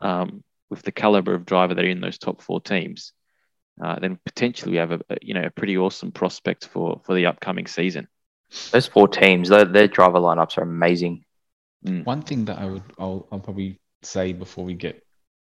um, 0.00 0.42
with 0.70 0.82
the 0.82 0.92
caliber 0.92 1.34
of 1.34 1.44
driver 1.46 1.74
that 1.74 1.84
are 1.84 1.88
in 1.88 2.00
those 2.00 2.18
top 2.18 2.42
four 2.42 2.60
teams, 2.60 3.12
uh, 3.82 3.98
then 3.98 4.18
potentially 4.24 4.72
we 4.72 4.78
have 4.78 4.92
a, 4.92 5.00
a 5.10 5.16
you 5.22 5.34
know 5.34 5.44
a 5.44 5.50
pretty 5.50 5.76
awesome 5.76 6.12
prospect 6.12 6.66
for 6.66 7.00
for 7.04 7.14
the 7.14 7.26
upcoming 7.26 7.66
season. 7.66 8.08
Those 8.72 8.86
four 8.86 9.08
teams, 9.08 9.48
their, 9.48 9.64
their 9.64 9.88
driver 9.88 10.18
lineups 10.18 10.58
are 10.58 10.62
amazing. 10.62 11.24
One 12.04 12.22
thing 12.22 12.44
that 12.46 12.58
I 12.58 12.66
would 12.66 12.82
I'll, 12.98 13.28
I'll 13.30 13.40
probably 13.40 13.80
say 14.02 14.32
before 14.32 14.64
we 14.64 14.74
get 14.74 15.02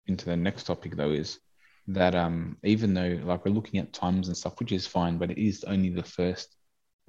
into 0.07 0.25
the 0.25 0.35
next 0.37 0.63
topic 0.65 0.95
though 0.95 1.11
is 1.11 1.39
that 1.87 2.15
um 2.15 2.57
even 2.63 2.93
though 2.93 3.19
like 3.23 3.45
we're 3.45 3.51
looking 3.51 3.79
at 3.79 3.93
times 3.93 4.27
and 4.27 4.37
stuff, 4.37 4.59
which 4.59 4.71
is 4.71 4.87
fine, 4.87 5.17
but 5.17 5.31
it 5.31 5.37
is 5.37 5.63
only 5.63 5.89
the 5.89 6.03
first 6.03 6.55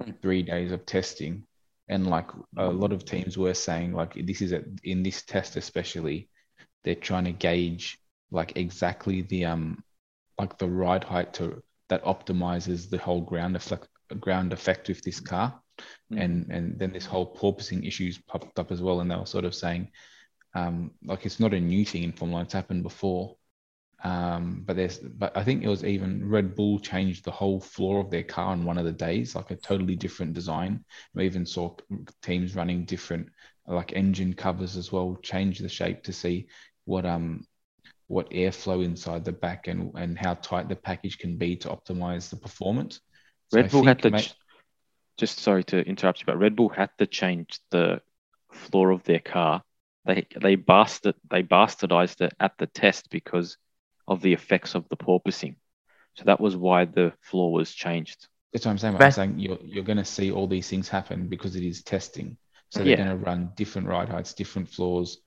Mm. 0.01 0.21
three 0.21 0.43
days 0.43 0.73
of 0.73 0.85
testing, 0.85 1.47
and 1.89 2.07
like 2.07 2.29
a 2.57 2.67
lot 2.67 2.93
of 2.93 3.05
teams 3.05 3.39
were 3.39 3.55
saying 3.55 3.93
like 3.93 4.15
this 4.27 4.43
is 4.43 4.53
a, 4.53 4.63
in 4.83 5.03
this 5.03 5.23
test 5.23 5.57
especially, 5.57 6.29
they're 6.85 6.95
trying 6.95 7.25
to 7.25 7.33
gauge 7.33 7.99
like 8.31 8.57
exactly 8.57 9.23
the 9.23 9.45
um 9.45 9.83
like 10.39 10.59
the 10.59 10.69
ride 10.69 11.05
height 11.05 11.33
to 11.35 11.63
that 11.89 12.05
optimizes 12.05 12.91
the 12.91 12.99
whole 12.99 13.21
ground 13.21 13.57
effect 13.57 13.89
ground 14.21 14.53
effect 14.53 14.89
with 14.89 15.03
this 15.03 15.21
car. 15.21 15.61
Mm. 16.11 16.23
and 16.23 16.51
and 16.51 16.79
then 16.79 16.93
this 16.93 17.05
whole 17.05 17.35
porpoising 17.37 17.87
issues 17.87 18.17
popped 18.17 18.59
up 18.59 18.73
as 18.73 18.81
well 18.81 19.01
and 19.01 19.11
they 19.11 19.17
were 19.17 19.27
sort 19.27 19.45
of 19.45 19.55
saying 19.55 19.91
um, 20.55 20.93
like 21.05 21.27
it's 21.27 21.39
not 21.39 21.53
a 21.53 21.61
new 21.61 21.85
thing 21.85 22.03
in 22.03 22.13
Formula 22.13 22.43
it's 22.43 22.55
happened 22.55 22.83
before 22.83 23.37
um, 24.05 24.63
but 24.67 24.77
there's 24.77 24.99
but 24.99 25.37
I 25.37 25.43
think 25.43 25.63
it 25.63 25.69
was 25.69 25.85
even 25.85 26.29
Red 26.29 26.55
Bull 26.55 26.79
changed 26.79 27.25
the 27.25 27.31
whole 27.31 27.61
floor 27.61 28.01
of 28.01 28.11
their 28.11 28.23
car 28.23 28.49
on 28.49 28.65
one 28.65 28.79
of 28.79 28.85
the 28.85 28.93
days 28.93 29.35
like 29.35 29.51
a 29.51 29.57
totally 29.57 29.97
different 29.97 30.35
design 30.35 30.85
we 31.15 31.25
even 31.25 31.47
saw 31.47 31.75
teams 32.23 32.55
running 32.55 32.85
different 32.85 33.29
like 33.67 33.95
engine 33.95 34.35
covers 34.35 34.77
as 34.77 34.93
well 34.93 35.19
change 35.23 35.59
the 35.59 35.69
shape 35.69 36.03
to 36.05 36.13
see 36.13 36.47
what 36.85 37.07
um 37.07 37.45
what 38.09 38.31
airflow 38.31 38.85
inside 38.85 39.25
the 39.25 39.33
back 39.33 39.67
and 39.67 39.93
and 39.97 40.19
how 40.19 40.35
tight 40.35 40.69
the 40.69 40.77
package 40.77 41.19
can 41.19 41.37
be 41.37 41.57
to 41.57 41.69
optimize 41.69 42.29
the 42.31 42.37
performance 42.37 43.01
So 43.49 43.59
Red 43.59 43.67
I 43.67 43.69
Bull 43.71 43.83
had 43.83 43.99
to 44.03 44.03
think 44.03 44.15
ma- 44.15 44.21
ch- 44.21 44.35
just 45.17 45.39
sorry 45.41 45.65
to 45.65 45.81
interrupt 45.81 46.21
you, 46.21 46.27
but 46.27 46.39
Red 46.39 46.57
Bull 46.57 46.69
had 46.69 46.91
to 46.99 47.07
change 47.07 47.61
the 47.71 48.01
floor 48.53 48.91
of 48.91 49.03
their 49.05 49.21
car. 49.21 49.63
They 50.05 50.27
they 50.41 50.55
bastard 50.57 51.15
they 51.31 51.43
bastardized 51.43 52.21
it 52.21 52.35
at 52.39 52.53
the 52.59 52.67
test 52.67 53.11
because 53.11 53.57
of 54.09 54.23
the 54.23 54.33
effects 54.33 54.75
of 54.75 54.89
the 54.89 54.97
porpoising. 54.97 55.57
So 56.17 56.25
that 56.27 56.41
was 56.41 56.57
why 56.57 56.87
the 56.87 57.13
floor 57.21 57.53
was 57.53 57.73
changed. 57.73 58.29
That's 58.53 58.65
what 58.67 58.73
I'm 58.73 58.79
saying. 58.79 58.97
Right. 58.97 59.03
I'm 59.03 59.11
saying 59.11 59.39
you're 59.39 59.59
you're 59.65 59.85
going 59.85 59.99
to 59.99 60.05
see 60.05 60.33
all 60.33 60.47
these 60.47 60.69
things 60.69 60.89
happen 60.89 61.29
because 61.29 61.57
it 61.57 61.65
is 61.65 61.83
testing. 61.85 62.37
So 62.71 62.85
they're 62.85 62.93
Yeah. 62.93 62.97
going 62.97 63.09
to 63.09 63.17
run 63.17 63.53
different 63.57 63.89
ride 63.89 64.09
heights, 64.09 64.35
different 64.35 64.69
floors, 64.69 65.19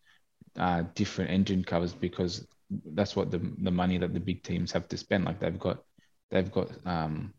uh, 0.58 0.84
different 0.96 1.32
engine 1.32 1.64
covers 1.64 1.94
because 1.94 2.48
that's 2.94 3.16
what 3.16 3.32
the 3.32 3.40
the 3.64 3.72
money 3.72 3.98
that 4.00 4.14
the 4.14 4.20
big 4.20 4.44
teams 4.44 4.72
have 4.72 4.88
to 4.90 4.98
spend. 4.98 5.26
Like 5.26 5.40
they've 5.40 5.60
got 5.60 5.84
they've 6.32 6.52
got 6.52 6.72
um, 6.86 7.34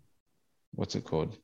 what's 0.75 0.95
it 0.97 1.05
called? 1.05 1.37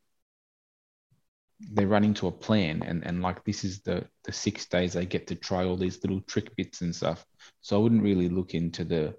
They're 1.73 1.89
running 1.89 2.15
to 2.15 2.29
a 2.29 2.33
plan, 2.33 2.83
and 2.83 3.05
and 3.07 3.23
like 3.23 3.45
this 3.45 3.65
is 3.65 3.81
the 3.83 4.07
the 4.25 4.33
six 4.33 4.67
days 4.67 4.93
they 4.95 5.07
get 5.07 5.27
to 5.29 5.35
try 5.35 5.65
all 5.65 5.77
these 5.77 6.03
little 6.05 6.21
trick 6.23 6.55
bits 6.57 6.83
and 6.83 6.95
stuff. 6.95 7.25
So 7.63 7.77
I 7.77 7.83
wouldn't 7.83 8.03
really 8.03 8.29
look 8.29 8.55
into 8.55 8.85
the 8.85 9.17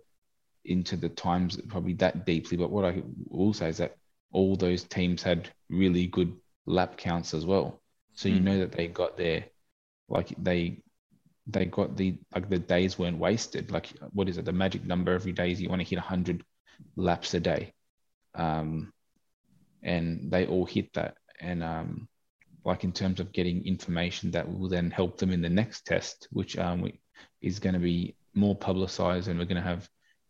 into 0.68 0.98
the 0.98 1.10
times 1.10 1.60
probably 1.68 1.94
that 1.96 2.26
deeply. 2.26 2.58
But 2.58 2.72
what 2.72 2.86
I 2.86 3.02
will 3.30 3.54
say 3.54 3.70
is 3.70 3.78
that 3.78 3.96
all 4.32 4.56
those 4.56 4.84
teams 4.84 5.24
had 5.24 5.50
really 5.70 6.08
good 6.08 6.36
lap 6.66 6.98
counts 6.98 7.34
as 7.34 7.46
well. 7.46 7.82
So 8.16 8.30
you 8.30 8.40
Mm. 8.40 8.44
know 8.44 8.60
that 8.60 8.72
they 8.72 8.88
got 8.88 9.18
there, 9.18 9.46
like 10.10 10.34
they 10.38 10.82
they 11.48 11.66
got 11.66 11.96
the 11.96 12.18
like 12.36 12.50
the 12.50 12.60
days 12.60 13.00
weren't 13.00 13.20
wasted. 13.20 13.72
Like 13.72 13.88
what 14.12 14.28
is 14.30 14.38
it? 14.38 14.46
The 14.46 14.52
magic 14.54 14.86
number 14.86 15.14
every 15.14 15.32
day 15.32 15.52
is 15.52 15.62
you 15.62 15.70
want 15.70 15.82
to 15.82 15.88
hit 15.88 16.00
hundred 16.00 16.44
laps 16.96 17.34
a 17.34 17.40
day, 17.40 17.74
um, 18.36 18.92
and 19.84 20.30
they 20.32 20.46
all 20.46 20.66
hit 20.66 20.94
that. 20.94 21.18
And 21.40 21.64
um, 21.64 22.08
like 22.66 22.84
in 22.84 22.92
terms 22.92 23.20
of 23.20 23.32
getting 23.32 23.66
information 23.66 24.32
that 24.32 24.48
will 24.52 24.70
then 24.70 24.92
help 24.92 25.18
them 25.18 25.32
in 25.32 25.42
the 25.42 25.50
next 25.50 25.86
test, 25.86 26.28
which 26.32 26.58
um, 26.58 26.82
we, 26.82 27.00
is 27.42 27.60
going 27.60 27.74
to 27.74 27.80
be 27.80 28.16
more 28.34 28.56
publicized, 28.56 29.28
and 29.30 29.40
we're 29.40 29.46
going 29.46 29.64
to 29.64 29.70
have 29.70 29.88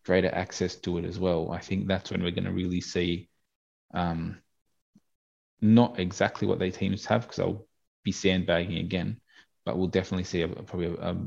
greater 0.08 0.34
access 0.34 0.76
to 0.78 0.98
it 0.98 1.06
as 1.06 1.20
well. 1.20 1.52
I 1.52 1.60
think 1.60 1.86
that's 1.86 2.12
when 2.12 2.24
we're 2.24 2.32
going 2.32 2.46
to 2.46 2.52
really 2.52 2.82
see. 2.82 3.28
Um, 3.94 4.40
not 5.60 6.00
exactly 6.00 6.48
what 6.48 6.60
their 6.60 6.72
teams 6.72 7.06
have 7.06 7.22
because 7.22 7.38
they'll 7.38 7.68
be 8.04 8.12
sandbagging 8.12 8.78
again, 8.78 9.20
but 9.66 9.78
we'll 9.78 9.88
definitely 9.88 10.24
see 10.24 10.44
a, 10.44 10.48
probably 10.48 10.88
a, 10.88 10.94
a 10.94 11.18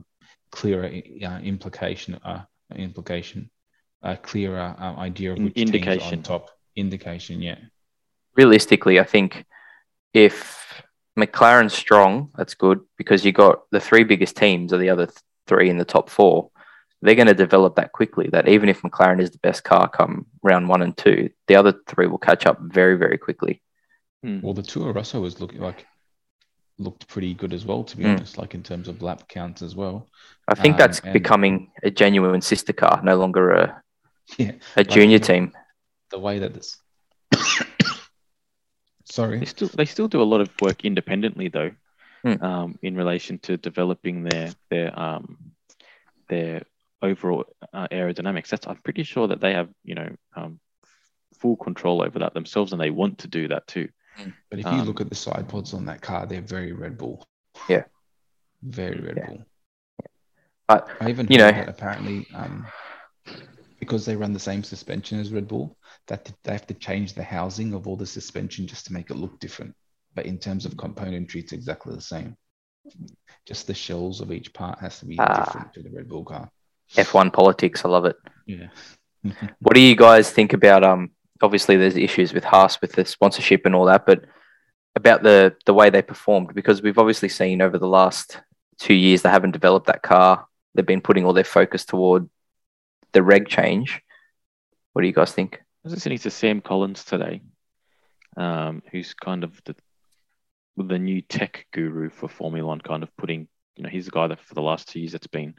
clearer 0.51 0.87
uh, 0.87 1.41
implication, 1.41 2.15
uh, 2.25 2.43
implication, 2.75 3.51
a 4.03 4.17
clearer 4.17 4.75
uh, 4.79 4.97
idea 4.97 5.33
of 5.33 5.39
which 5.39 5.55
teams 5.55 5.71
are 5.71 5.75
on 5.75 5.85
indication. 5.85 6.23
top. 6.23 6.51
Indication, 6.77 7.43
yeah. 7.43 7.59
realistically, 8.37 9.01
I 9.01 9.05
think 9.05 9.45
if 10.15 10.83
McLaren's 11.19 11.75
strong, 11.75 12.31
that's 12.37 12.55
good 12.55 12.81
because 12.97 13.25
you 13.25 13.33
got 13.33 13.63
the 13.71 13.81
three 13.81 14.05
biggest 14.05 14.37
teams 14.37 14.73
are 14.73 14.79
the 14.79 14.89
other 14.89 15.07
th- 15.07 15.19
three 15.47 15.69
in 15.69 15.77
the 15.77 15.85
top 15.85 16.09
four. 16.09 16.50
They're 17.03 17.15
going 17.15 17.29
to 17.29 17.35
develop 17.35 17.77
that 17.77 17.93
quickly. 17.93 18.29
That 18.31 18.49
even 18.49 18.69
if 18.69 18.83
McLaren 18.83 19.21
is 19.21 19.31
the 19.31 19.39
best 19.39 19.65
car 19.65 19.89
come 19.89 20.27
round 20.43 20.69
one 20.69 20.83
and 20.83 20.97
two, 20.97 21.31
the 21.49 21.57
other 21.57 21.73
three 21.87 22.07
will 22.07 22.19
catch 22.19 22.45
up 22.47 22.59
very, 22.61 22.97
very 22.99 23.17
quickly. 23.19 23.63
Hmm. 24.23 24.41
Well, 24.43 24.53
the 24.55 24.63
Toro 24.63 24.93
Rosso 24.93 25.21
was 25.21 25.41
looking 25.41 25.61
like 25.61 25.87
looked 26.79 27.09
pretty 27.09 27.35
good 27.35 27.53
as 27.53 27.65
well, 27.65 27.85
to 27.85 27.97
be 27.97 28.05
Mm. 28.05 28.17
honest, 28.17 28.39
like 28.39 28.55
in 28.55 28.63
terms 28.63 28.89
of 28.89 29.03
lap 29.03 29.29
counts 29.29 29.61
as 29.63 29.75
well. 29.77 30.09
I 30.49 30.55
think 30.55 30.75
Um, 30.75 30.79
that's 30.79 31.01
and- 31.01 31.13
becoming 31.13 31.73
a 31.83 31.91
genuine 31.91 32.41
sister 32.41 32.73
car, 32.73 33.01
no 33.03 33.17
longer 33.17 33.51
a, 33.51 33.83
Yeah, 34.39 34.53
a 34.77 34.85
junior 34.85 35.19
the- 35.19 35.27
team. 35.27 35.53
the 36.11 36.19
way 36.19 36.39
that 36.39 36.55
this. 36.55 36.79
Sorry. 39.05 39.39
They 39.41 39.45
still 39.47 39.69
they 39.69 39.85
still 39.87 40.09
do 40.09 40.23
a 40.23 40.25
lot 40.33 40.41
of 40.41 40.51
work 40.61 40.85
independently 40.85 41.49
though, 41.49 41.73
Hmm. 42.23 42.43
um, 42.45 42.79
in 42.83 42.95
relation 42.97 43.39
to 43.41 43.57
developing 43.57 44.25
their 44.25 44.53
their 44.71 44.99
um, 44.99 45.53
their 46.29 46.63
overall 47.03 47.45
uh, 47.73 47.89
aerodynamics. 47.91 48.49
That's 48.49 48.67
I'm 48.67 48.77
pretty 48.77 49.03
sure 49.05 49.29
that 49.29 49.41
they 49.41 49.53
have 49.53 49.69
you 49.85 49.95
know 49.95 50.09
um, 50.37 50.61
full 51.39 51.57
control 51.57 52.03
over 52.03 52.19
that 52.21 52.35
themselves, 52.35 52.73
and 52.73 52.81
they 52.81 52.91
want 52.91 53.19
to 53.19 53.29
do 53.29 53.49
that 53.49 53.67
too. 53.67 53.89
But 54.51 54.59
if 54.59 54.67
you 54.67 54.71
Um, 54.73 54.87
look 54.87 55.01
at 55.01 55.09
the 55.09 55.15
side 55.15 55.49
pods 55.49 55.73
on 55.73 55.87
that 55.87 56.03
car, 56.03 56.27
they're 56.27 56.41
very 56.43 56.73
Red 56.73 56.99
Bull. 56.99 57.25
Yeah. 57.69 57.85
Very 58.63 59.01
Red 59.01 59.17
Yeah. 59.17 59.27
Bull. 59.27 59.45
But, 60.69 60.89
I 61.01 61.09
even 61.09 61.27
you 61.31 61.39
know- 61.39 61.51
that 61.51 61.69
apparently 61.69 62.27
um, 62.35 62.67
because 63.79 64.05
they 64.05 64.15
run 64.17 64.33
the 64.33 64.39
same 64.39 64.63
suspension 64.63 65.19
as 65.19 65.33
Red 65.33 65.49
Bull, 65.49 65.77
that 66.09 66.31
they 66.45 66.53
have 66.53 66.67
to 66.67 66.75
change 66.75 67.15
the 67.15 67.23
housing 67.23 67.73
of 67.73 67.87
all 67.87 67.97
the 67.97 68.07
suspension 68.07 68.67
just 68.67 68.87
to 68.87 68.93
make 68.93 69.11
it 69.11 69.17
look 69.17 69.39
different. 69.41 69.75
But 70.15 70.27
in 70.27 70.39
terms 70.39 70.67
of 70.67 70.75
componentry, 70.75 71.37
it's 71.37 71.53
exactly 71.53 71.95
the 71.95 72.01
same. 72.03 72.37
Just 73.47 73.67
the 73.67 73.75
shells 73.75 74.21
of 74.21 74.33
each 74.33 74.53
part 74.53 74.79
has 74.81 74.99
to 74.99 75.07
be 75.07 75.17
Ah. 75.19 75.45
different 75.45 75.73
to 75.75 75.83
the 75.83 75.91
Red 75.91 76.09
Bull 76.09 76.25
car. 76.25 76.51
F1 76.95 77.33
politics, 77.33 77.85
I 77.85 77.89
love 77.89 78.05
it. 78.05 78.17
Yeah. 78.47 78.69
What 79.61 79.75
do 79.75 79.81
you 79.81 79.95
guys 79.97 80.31
think 80.31 80.55
about 80.55 80.83
um 80.83 81.11
obviously 81.43 81.77
there's 81.77 81.97
issues 81.97 82.33
with 82.33 82.45
Haas 82.45 82.81
with 82.81 82.93
the 82.93 83.05
sponsorship 83.05 83.67
and 83.67 83.75
all 83.75 83.85
that, 83.87 84.07
but 84.07 84.25
about 84.97 85.23
the 85.23 85.55
the 85.67 85.75
way 85.75 85.91
they 85.91 86.03
performed 86.03 86.55
because 86.55 86.83
we've 86.83 86.99
obviously 86.99 87.29
seen 87.29 87.63
over 87.63 87.79
the 87.79 87.87
last 87.87 88.41
two 88.79 88.95
years 88.95 89.23
they 89.23 89.29
haven't 89.29 89.53
developed 89.53 89.87
that 89.87 90.03
car. 90.03 90.47
They've 90.75 90.87
been 90.87 91.01
putting 91.01 91.25
all 91.25 91.33
their 91.33 91.45
focus 91.45 91.85
toward 91.85 92.29
the 93.13 93.23
reg 93.23 93.49
change. 93.49 94.03
What 94.93 95.03
do 95.03 95.09
you 95.09 95.15
guys 95.15 95.33
think? 95.33 95.57
I 95.57 95.61
was 95.85 95.95
listening 95.95 96.19
to 96.19 96.31
Sam 96.31 96.61
Collins 96.61 97.05
today, 97.05 97.43
um, 98.37 98.83
who's 98.91 99.15
kind 99.15 99.45
of 99.45 99.61
the 99.65 99.75
the 100.77 100.99
new 100.99 101.21
tech 101.21 101.67
guru 101.73 102.11
for 102.11 102.29
Formula 102.29 102.67
One, 102.67 102.81
kind 102.81 103.03
of 103.03 103.15
putting, 103.17 103.49
you 103.77 103.83
know, 103.83 103.91
he's 103.91 104.07
the 104.07 104.13
guy 104.13 104.29
that 104.29 104.41
for 104.41 104.55
the 104.55 104.63
last 104.63 104.89
two 104.89 105.01
years 105.01 105.13
that's 105.13 105.27
been 105.27 105.55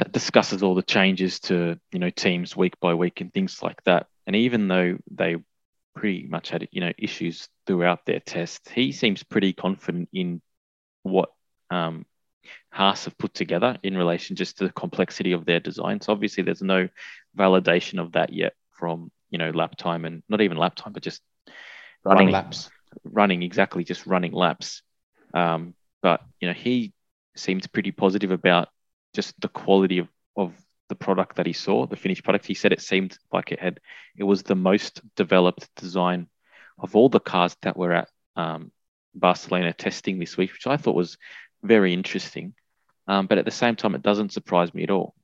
that 0.00 0.12
discusses 0.12 0.62
all 0.62 0.74
the 0.74 0.82
changes 0.82 1.40
to, 1.40 1.78
you 1.92 1.98
know, 1.98 2.10
teams 2.10 2.56
week 2.56 2.80
by 2.80 2.94
week 2.94 3.20
and 3.20 3.32
things 3.32 3.62
like 3.62 3.82
that. 3.84 4.06
And 4.26 4.34
even 4.34 4.66
though 4.66 4.98
they 5.10 5.36
pretty 5.94 6.26
much 6.26 6.50
had, 6.50 6.68
you 6.72 6.80
know, 6.80 6.92
issues 6.98 7.48
throughout 7.66 8.06
their 8.06 8.20
test, 8.20 8.68
he 8.70 8.92
seems 8.92 9.22
pretty 9.22 9.52
confident 9.52 10.08
in 10.12 10.40
what 11.02 11.30
um, 11.70 12.06
Haas 12.70 13.04
have 13.04 13.18
put 13.18 13.34
together 13.34 13.78
in 13.82 13.96
relation 13.96 14.36
just 14.36 14.58
to 14.58 14.64
the 14.64 14.72
complexity 14.72 15.32
of 15.32 15.44
their 15.44 15.60
design. 15.60 16.00
So 16.00 16.12
obviously, 16.12 16.42
there's 16.44 16.62
no 16.62 16.88
validation 17.36 18.00
of 18.00 18.12
that 18.12 18.32
yet 18.32 18.54
from 18.72 19.10
you 19.30 19.38
know 19.38 19.50
lap 19.50 19.76
time 19.76 20.04
and 20.06 20.22
not 20.28 20.40
even 20.40 20.56
lap 20.56 20.74
time, 20.76 20.92
but 20.94 21.02
just 21.02 21.20
Running 22.04 22.30
laps. 22.30 22.70
running 23.04 23.42
exactly 23.42 23.84
just 23.84 24.06
running 24.06 24.32
laps. 24.32 24.82
Um, 25.34 25.74
but 26.02 26.22
you 26.40 26.48
know 26.48 26.54
he 26.54 26.92
seemed 27.36 27.70
pretty 27.72 27.92
positive 27.92 28.30
about 28.30 28.68
just 29.14 29.40
the 29.40 29.48
quality 29.48 29.98
of, 29.98 30.08
of 30.36 30.52
the 30.88 30.94
product 30.94 31.36
that 31.36 31.46
he 31.46 31.52
saw, 31.52 31.86
the 31.86 31.96
finished 31.96 32.24
product. 32.24 32.46
He 32.46 32.54
said 32.54 32.72
it 32.72 32.82
seemed 32.82 33.16
like 33.32 33.52
it 33.52 33.60
had 33.60 33.80
it 34.16 34.24
was 34.24 34.42
the 34.42 34.56
most 34.56 35.00
developed 35.16 35.68
design 35.76 36.28
of 36.78 36.96
all 36.96 37.08
the 37.08 37.20
cars 37.20 37.56
that 37.62 37.76
were 37.76 37.92
at 37.92 38.08
um, 38.36 38.72
Barcelona 39.14 39.72
testing 39.72 40.18
this 40.18 40.36
week, 40.36 40.52
which 40.52 40.66
I 40.66 40.76
thought 40.76 40.94
was 40.94 41.18
very 41.62 41.92
interesting. 41.92 42.54
Um, 43.06 43.26
but 43.26 43.38
at 43.38 43.44
the 43.44 43.50
same 43.50 43.76
time, 43.76 43.94
it 43.94 44.02
doesn't 44.02 44.32
surprise 44.32 44.72
me 44.72 44.84
at 44.84 44.90
all. 44.90 45.14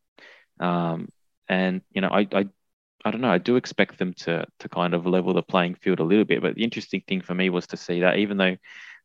Um, 0.60 1.08
and 1.48 1.82
you 1.92 2.00
know, 2.00 2.08
I, 2.08 2.26
I 2.32 2.46
I 3.04 3.10
don't 3.12 3.20
know. 3.20 3.30
I 3.30 3.38
do 3.38 3.56
expect 3.56 3.98
them 3.98 4.14
to 4.14 4.46
to 4.58 4.68
kind 4.68 4.94
of 4.94 5.06
level 5.06 5.34
the 5.34 5.42
playing 5.42 5.76
field 5.76 6.00
a 6.00 6.04
little 6.04 6.24
bit. 6.24 6.42
But 6.42 6.56
the 6.56 6.64
interesting 6.64 7.02
thing 7.06 7.20
for 7.20 7.34
me 7.34 7.50
was 7.50 7.68
to 7.68 7.76
see 7.76 8.00
that 8.00 8.18
even 8.18 8.36
though 8.36 8.56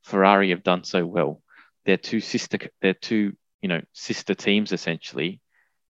Ferrari 0.03 0.49
have 0.49 0.63
done 0.63 0.83
so 0.83 1.05
well, 1.05 1.41
their 1.85 1.97
two 1.97 2.19
sister 2.19 2.57
their 2.81 2.95
two 2.95 3.35
you 3.61 3.69
know 3.69 3.81
sister 3.93 4.33
teams 4.33 4.71
essentially 4.71 5.39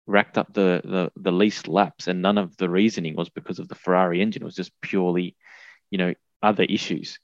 racked 0.05 0.37
up 0.37 0.53
the 0.53 0.81
the, 0.83 1.11
the 1.15 1.31
least 1.31 1.67
laps, 1.67 2.07
and 2.07 2.21
none 2.21 2.37
of 2.37 2.55
the 2.57 2.69
reasoning 2.69 3.15
was 3.15 3.29
because 3.29 3.59
of 3.59 3.67
the 3.67 3.75
Ferrari 3.75 4.21
engine. 4.21 4.41
It 4.41 4.45
was 4.45 4.55
just 4.55 4.71
purely 4.81 5.35
you 5.89 5.97
know 5.97 6.13
other 6.41 6.63
issues. 6.63 7.19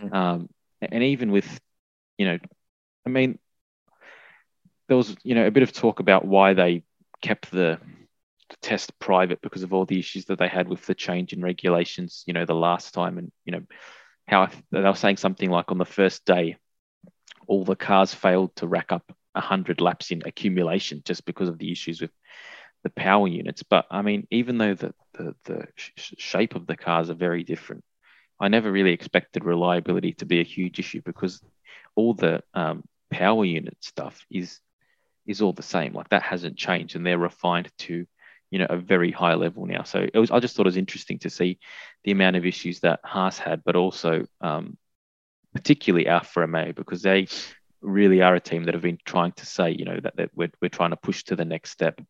Mhm. 0.00 0.14
Um, 0.14 0.48
and 0.80 1.02
even 1.02 1.30
with 1.30 1.60
you 2.18 2.26
know, 2.26 2.38
I 3.06 3.10
mean, 3.10 3.38
there 4.88 4.96
was 4.96 5.16
you 5.22 5.34
know 5.34 5.46
a 5.46 5.50
bit 5.50 5.62
of 5.62 5.72
talk 5.72 6.00
about 6.00 6.24
why 6.24 6.54
they 6.54 6.82
kept 7.20 7.50
the 7.50 7.78
the 8.50 8.56
test 8.60 8.98
private 8.98 9.40
because 9.40 9.62
of 9.62 9.72
all 9.72 9.86
the 9.86 9.98
issues 9.98 10.26
that 10.26 10.38
they 10.38 10.48
had 10.48 10.68
with 10.68 10.84
the 10.86 10.94
change 10.94 11.32
in 11.32 11.42
regulations, 11.42 12.22
you 12.26 12.34
know, 12.34 12.44
the 12.44 12.54
last 12.54 12.92
time, 12.94 13.18
and 13.18 13.32
you 13.44 13.52
know, 13.52 13.62
how 14.26 14.48
they 14.70 14.80
were 14.80 14.94
saying 14.94 15.16
something 15.16 15.50
like 15.50 15.70
on 15.70 15.78
the 15.78 15.84
first 15.84 16.24
day, 16.24 16.56
all 17.46 17.64
the 17.64 17.76
cars 17.76 18.14
failed 18.14 18.54
to 18.56 18.66
rack 18.66 18.92
up 18.92 19.12
hundred 19.40 19.80
laps 19.80 20.10
in 20.10 20.22
accumulation 20.24 21.02
just 21.04 21.24
because 21.24 21.48
of 21.48 21.58
the 21.58 21.72
issues 21.72 22.00
with 22.00 22.10
the 22.82 22.90
power 22.90 23.28
units. 23.28 23.62
But 23.62 23.86
I 23.90 24.02
mean, 24.02 24.26
even 24.30 24.58
though 24.58 24.74
the 24.74 24.94
the, 25.14 25.34
the 25.44 25.66
sh- 25.76 26.14
shape 26.18 26.54
of 26.54 26.66
the 26.66 26.76
cars 26.76 27.10
are 27.10 27.14
very 27.14 27.44
different, 27.44 27.84
I 28.40 28.48
never 28.48 28.70
really 28.70 28.92
expected 28.92 29.44
reliability 29.44 30.14
to 30.14 30.26
be 30.26 30.40
a 30.40 30.44
huge 30.44 30.78
issue 30.78 31.02
because 31.04 31.40
all 31.94 32.14
the 32.14 32.42
um, 32.54 32.84
power 33.10 33.44
unit 33.44 33.76
stuff 33.80 34.24
is 34.30 34.58
is 35.26 35.40
all 35.40 35.52
the 35.52 35.62
same. 35.62 35.92
Like 35.92 36.08
that 36.10 36.22
hasn't 36.22 36.56
changed, 36.56 36.96
and 36.96 37.06
they're 37.06 37.18
refined 37.18 37.70
to 37.78 38.06
you 38.50 38.58
know 38.58 38.66
a 38.68 38.76
very 38.76 39.10
high 39.10 39.34
level 39.34 39.66
now. 39.66 39.82
So 39.84 40.06
it 40.12 40.18
was 40.18 40.30
I 40.30 40.40
just 40.40 40.56
thought 40.56 40.66
it 40.66 40.74
was 40.74 40.76
interesting 40.76 41.18
to 41.20 41.30
see 41.30 41.58
the 42.04 42.12
amount 42.12 42.36
of 42.36 42.44
issues 42.44 42.80
that 42.80 43.00
Haas 43.04 43.38
had, 43.38 43.62
but 43.64 43.76
also 43.76 44.26
um, 44.40 44.76
particularly 45.54 46.06
Alfa 46.06 46.40
Romeo 46.40 46.72
because 46.72 47.02
they 47.02 47.28
really 47.82 48.22
are 48.22 48.34
a 48.34 48.40
team 48.40 48.64
that 48.64 48.74
have 48.74 48.82
been 48.82 48.98
trying 49.04 49.32
to 49.32 49.46
say 49.46 49.70
you 49.70 49.84
know 49.84 49.98
that, 50.00 50.16
that 50.16 50.30
we're, 50.34 50.50
we're 50.60 50.68
trying 50.68 50.90
to 50.90 50.96
push 50.96 51.24
to 51.24 51.36
the 51.36 51.44
next 51.44 51.70
step. 51.70 52.00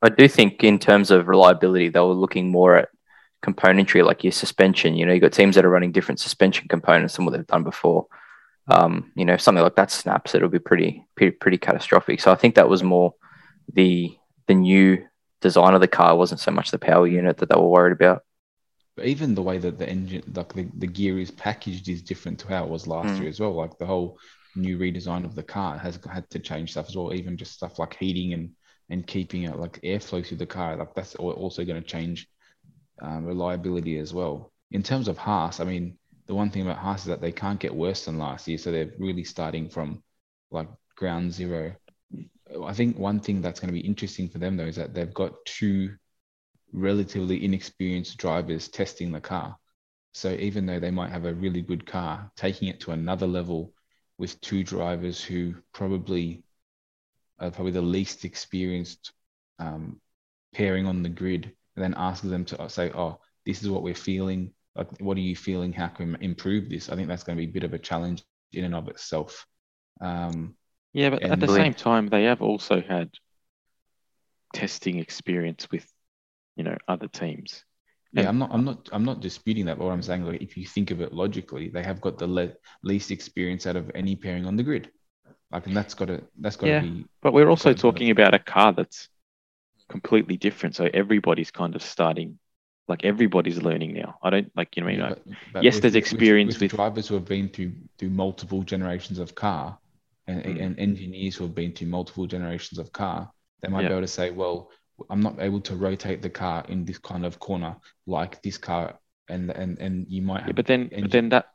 I 0.00 0.08
do 0.10 0.28
think 0.28 0.62
in 0.62 0.78
terms 0.78 1.10
of 1.10 1.26
reliability, 1.26 1.88
they 1.88 2.00
were 2.00 2.12
looking 2.12 2.50
more 2.50 2.76
at 2.76 2.88
componentry, 3.44 4.04
like 4.04 4.22
your 4.22 4.32
suspension. 4.32 4.94
You 4.96 5.06
know, 5.06 5.12
you've 5.12 5.22
got 5.22 5.32
teams 5.32 5.56
that 5.56 5.64
are 5.64 5.70
running 5.70 5.92
different 5.92 6.20
suspension 6.20 6.68
components 6.68 7.16
than 7.16 7.24
what 7.24 7.34
they've 7.34 7.46
done 7.46 7.64
before. 7.64 8.06
Um, 8.68 9.12
you 9.16 9.24
know, 9.24 9.34
if 9.34 9.40
something 9.40 9.62
like 9.62 9.76
that 9.76 9.90
snaps, 9.90 10.34
it'll 10.34 10.48
be 10.48 10.58
pretty, 10.58 11.04
pretty, 11.16 11.32
pretty 11.32 11.58
catastrophic. 11.58 12.20
So 12.20 12.30
I 12.30 12.36
think 12.36 12.54
that 12.54 12.68
was 12.68 12.82
more 12.82 13.14
the 13.72 14.16
the 14.46 14.54
new 14.54 15.04
design 15.40 15.74
of 15.74 15.80
the 15.80 15.88
car 15.88 16.16
wasn't 16.16 16.40
so 16.40 16.50
much 16.50 16.70
the 16.70 16.78
power 16.78 17.06
unit 17.06 17.38
that 17.38 17.48
they 17.48 17.56
were 17.56 17.68
worried 17.68 17.92
about. 17.92 18.22
But 18.96 19.06
even 19.06 19.34
the 19.34 19.42
way 19.42 19.58
that 19.58 19.78
the 19.78 19.88
engine, 19.88 20.22
like 20.34 20.52
the, 20.54 20.68
the 20.76 20.86
gear 20.86 21.18
is 21.18 21.30
packaged, 21.30 21.88
is 21.88 22.02
different 22.02 22.40
to 22.40 22.48
how 22.48 22.64
it 22.64 22.70
was 22.70 22.86
last 22.86 23.16
Mm. 23.16 23.20
year 23.20 23.28
as 23.28 23.40
well. 23.40 23.52
Like 23.54 23.78
the 23.78 23.86
whole 23.86 24.18
new 24.58 24.78
redesign 24.78 25.24
of 25.24 25.34
the 25.34 25.42
car 25.42 25.78
has 25.78 25.98
had 26.10 26.28
to 26.30 26.38
change 26.38 26.72
stuff 26.72 26.88
as 26.88 26.96
well. 26.96 27.14
Even 27.14 27.36
just 27.36 27.54
stuff 27.54 27.78
like 27.78 27.96
heating 27.96 28.32
and 28.34 28.50
and 28.90 29.06
keeping 29.06 29.42
it 29.44 29.56
like 29.56 29.80
airflow 29.82 30.24
through 30.24 30.38
the 30.38 30.46
car. 30.46 30.76
Like 30.76 30.94
that's 30.94 31.14
also 31.14 31.64
going 31.64 31.82
to 31.82 31.88
change 31.88 32.28
um, 33.02 33.24
reliability 33.24 33.98
as 33.98 34.12
well. 34.14 34.52
in 34.70 34.82
terms 34.82 35.08
of 35.08 35.16
Haas, 35.16 35.60
I 35.60 35.64
mean, 35.64 35.98
the 36.26 36.34
one 36.34 36.50
thing 36.50 36.62
about 36.62 36.78
Haas 36.78 37.00
is 37.00 37.06
that 37.06 37.20
they 37.20 37.32
can't 37.32 37.60
get 37.60 37.74
worse 37.74 38.04
than 38.04 38.18
last 38.18 38.46
year, 38.48 38.58
so 38.58 38.70
they're 38.70 38.92
really 38.98 39.24
starting 39.24 39.68
from 39.68 40.02
like 40.50 40.68
ground 40.96 41.32
zero. 41.32 41.74
I 42.64 42.72
think 42.72 42.98
one 42.98 43.20
thing 43.20 43.40
that's 43.40 43.60
going 43.60 43.72
to 43.72 43.80
be 43.80 43.86
interesting 43.86 44.28
for 44.28 44.38
them 44.38 44.56
though 44.56 44.66
is 44.66 44.76
that 44.76 44.94
they've 44.94 45.12
got 45.12 45.44
two 45.44 45.94
relatively 46.72 47.44
inexperienced 47.44 48.18
drivers 48.18 48.68
testing 48.68 49.12
the 49.12 49.20
car. 49.20 49.56
So 50.12 50.32
even 50.32 50.66
though 50.66 50.80
they 50.80 50.90
might 50.90 51.10
have 51.10 51.24
a 51.24 51.34
really 51.34 51.62
good 51.62 51.86
car, 51.86 52.30
taking 52.36 52.68
it 52.68 52.80
to 52.80 52.92
another 52.92 53.26
level 53.26 53.72
with 54.18 54.40
two 54.40 54.64
drivers 54.64 55.22
who 55.22 55.54
probably 55.72 56.42
are 57.38 57.50
probably 57.50 57.72
the 57.72 57.80
least 57.80 58.24
experienced 58.24 59.12
um, 59.58 60.00
pairing 60.52 60.86
on 60.86 61.02
the 61.02 61.08
grid, 61.08 61.44
and 61.76 61.84
then 61.84 61.94
ask 61.96 62.22
them 62.22 62.44
to 62.46 62.68
say, 62.68 62.90
"Oh, 62.92 63.20
this 63.46 63.62
is 63.62 63.70
what 63.70 63.82
we're 63.82 63.94
feeling. 63.94 64.52
Like, 64.74 65.00
what 65.00 65.16
are 65.16 65.20
you 65.20 65.36
feeling? 65.36 65.72
How 65.72 65.88
can 65.88 66.12
we 66.12 66.24
improve 66.24 66.68
this?" 66.68 66.88
I 66.88 66.96
think 66.96 67.08
that's 67.08 67.22
going 67.22 67.38
to 67.38 67.44
be 67.44 67.48
a 67.48 67.52
bit 67.52 67.64
of 67.64 67.74
a 67.74 67.78
challenge 67.78 68.24
in 68.52 68.64
and 68.64 68.74
of 68.74 68.88
itself. 68.88 69.46
Um, 70.00 70.56
yeah, 70.92 71.10
but 71.10 71.22
at 71.22 71.40
the 71.40 71.48
same 71.48 71.74
time, 71.74 72.08
they 72.08 72.24
have 72.24 72.42
also 72.42 72.80
had 72.80 73.10
testing 74.52 74.98
experience 74.98 75.68
with, 75.70 75.86
you 76.56 76.64
know, 76.64 76.76
other 76.88 77.08
teams. 77.08 77.64
Yeah, 78.12 78.28
I'm 78.28 78.38
not, 78.38 78.50
I'm 78.52 78.64
not, 78.64 78.88
I'm 78.92 79.04
not 79.04 79.20
disputing 79.20 79.66
that. 79.66 79.78
But 79.78 79.84
what 79.84 79.92
I'm 79.92 80.02
saying, 80.02 80.24
like, 80.24 80.40
if 80.40 80.56
you 80.56 80.66
think 80.66 80.90
of 80.90 81.00
it 81.00 81.12
logically, 81.12 81.68
they 81.68 81.82
have 81.82 82.00
got 82.00 82.18
the 82.18 82.26
le- 82.26 82.52
least 82.82 83.10
experience 83.10 83.66
out 83.66 83.76
of 83.76 83.90
any 83.94 84.16
pairing 84.16 84.46
on 84.46 84.56
the 84.56 84.62
grid. 84.62 84.90
Like, 85.50 85.66
and 85.66 85.76
that's 85.76 85.94
got 85.94 86.06
to, 86.06 86.22
that's 86.40 86.56
got 86.56 86.66
to 86.66 86.72
yeah, 86.72 86.80
be. 86.80 87.04
But 87.22 87.32
we're 87.32 87.48
also 87.48 87.74
talking 87.74 88.10
about 88.10 88.34
a 88.34 88.38
car 88.38 88.72
that's 88.72 89.08
completely 89.88 90.36
different. 90.36 90.76
So 90.76 90.88
everybody's 90.92 91.50
kind 91.50 91.74
of 91.74 91.82
starting, 91.82 92.38
like 92.86 93.04
everybody's 93.04 93.60
learning 93.60 93.94
now. 93.94 94.18
I 94.22 94.30
don't 94.30 94.50
like, 94.56 94.76
you 94.76 94.84
know, 94.84 94.90
yeah, 94.90 95.08
but, 95.10 95.22
but 95.52 95.62
yes, 95.62 95.74
with, 95.74 95.82
there's 95.82 95.94
experience 95.94 96.54
with, 96.54 96.62
with, 96.62 96.72
with, 96.72 96.76
drivers 96.76 97.08
who 97.08 97.14
have 97.14 97.24
been 97.24 97.48
through 97.48 97.72
through 97.98 98.10
multiple 98.10 98.62
generations 98.62 99.18
of 99.18 99.34
car, 99.34 99.78
and, 100.26 100.44
mm. 100.44 100.62
and 100.62 100.78
engineers 100.78 101.36
who 101.36 101.44
have 101.44 101.54
been 101.54 101.72
through 101.72 101.88
multiple 101.88 102.26
generations 102.26 102.78
of 102.78 102.92
car. 102.92 103.30
They 103.62 103.68
might 103.68 103.82
yeah. 103.82 103.88
be 103.88 103.94
able 103.94 104.02
to 104.02 104.08
say, 104.08 104.30
well, 104.30 104.70
I'm 105.10 105.20
not 105.20 105.36
able 105.40 105.60
to 105.62 105.76
rotate 105.76 106.22
the 106.22 106.30
car 106.30 106.64
in 106.68 106.84
this 106.84 106.98
kind 106.98 107.24
of 107.24 107.38
corner 107.38 107.76
like 108.06 108.42
this 108.42 108.58
car, 108.58 108.98
and 109.28 109.50
and 109.50 109.78
and 109.78 110.06
you 110.08 110.22
might. 110.22 110.46
Yeah, 110.46 110.52
but 110.52 110.66
then, 110.66 110.88
engine- 110.92 111.02
but 111.02 111.10
then 111.12 111.28
that 111.30 111.46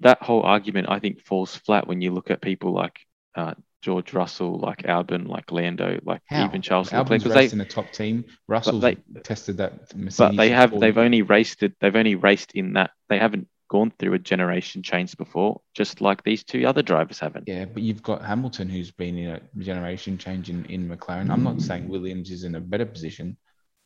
that 0.00 0.22
whole 0.22 0.42
argument 0.42 0.88
I 0.88 0.98
think 0.98 1.20
falls 1.20 1.54
flat 1.54 1.86
when 1.86 2.00
you 2.00 2.12
look 2.12 2.30
at 2.30 2.40
people 2.40 2.72
like 2.72 2.98
uh, 3.34 3.54
George 3.82 4.12
Russell, 4.12 4.58
like 4.58 4.78
Albon, 4.78 5.28
like 5.28 5.52
Lando, 5.52 6.00
like 6.04 6.22
How? 6.26 6.46
even 6.46 6.62
Charles 6.62 6.90
Albon's 6.90 7.24
Leclerc. 7.24 7.36
Raced 7.36 7.52
they, 7.52 7.56
in 7.56 7.60
a 7.60 7.64
top 7.64 7.92
team. 7.92 8.24
Russell 8.46 8.80
tested 9.22 9.58
that. 9.58 9.94
Mercedes 9.94 10.18
but 10.18 10.36
they 10.36 10.50
have. 10.50 10.78
They've 10.78 10.98
only 10.98 11.22
raced 11.22 11.62
it. 11.62 11.74
They've 11.80 11.94
only 11.94 12.14
raced 12.14 12.52
in 12.52 12.74
that. 12.74 12.90
They 13.08 13.18
haven't 13.18 13.48
gone 13.68 13.92
through 13.98 14.14
a 14.14 14.18
generation 14.18 14.82
change 14.82 15.16
before, 15.16 15.60
just 15.74 16.00
like 16.00 16.22
these 16.22 16.42
two 16.42 16.66
other 16.66 16.82
drivers 16.82 17.18
haven't. 17.18 17.46
Yeah, 17.46 17.66
but 17.66 17.82
you've 17.82 18.02
got 18.02 18.24
Hamilton 18.24 18.68
who's 18.68 18.90
been 18.90 19.16
in 19.18 19.30
a 19.30 19.40
generation 19.62 20.18
change 20.18 20.50
in, 20.50 20.64
in 20.66 20.88
McLaren. 20.88 21.30
I'm 21.30 21.44
not 21.44 21.60
saying 21.60 21.88
Williams 21.88 22.30
is 22.30 22.44
in 22.44 22.54
a 22.54 22.60
better 22.60 22.86
position. 22.86 23.36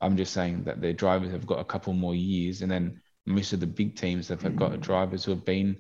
I'm 0.01 0.17
just 0.17 0.33
saying 0.33 0.65
that 0.65 0.81
their 0.81 0.93
drivers 0.93 1.31
have 1.33 1.47
got 1.47 1.61
a 1.61 1.65
couple 1.65 1.93
more 1.93 2.15
years, 2.15 2.63
and 2.63 2.71
then 2.71 3.01
most 3.27 3.53
of 3.53 3.61
the 3.61 3.67
big 3.67 3.97
teams 3.97 4.29
that 4.29 4.43
have 4.43 4.57
got 4.57 4.81
drivers 4.81 5.25
who 5.25 5.31
have 5.31 5.45
been 5.45 5.77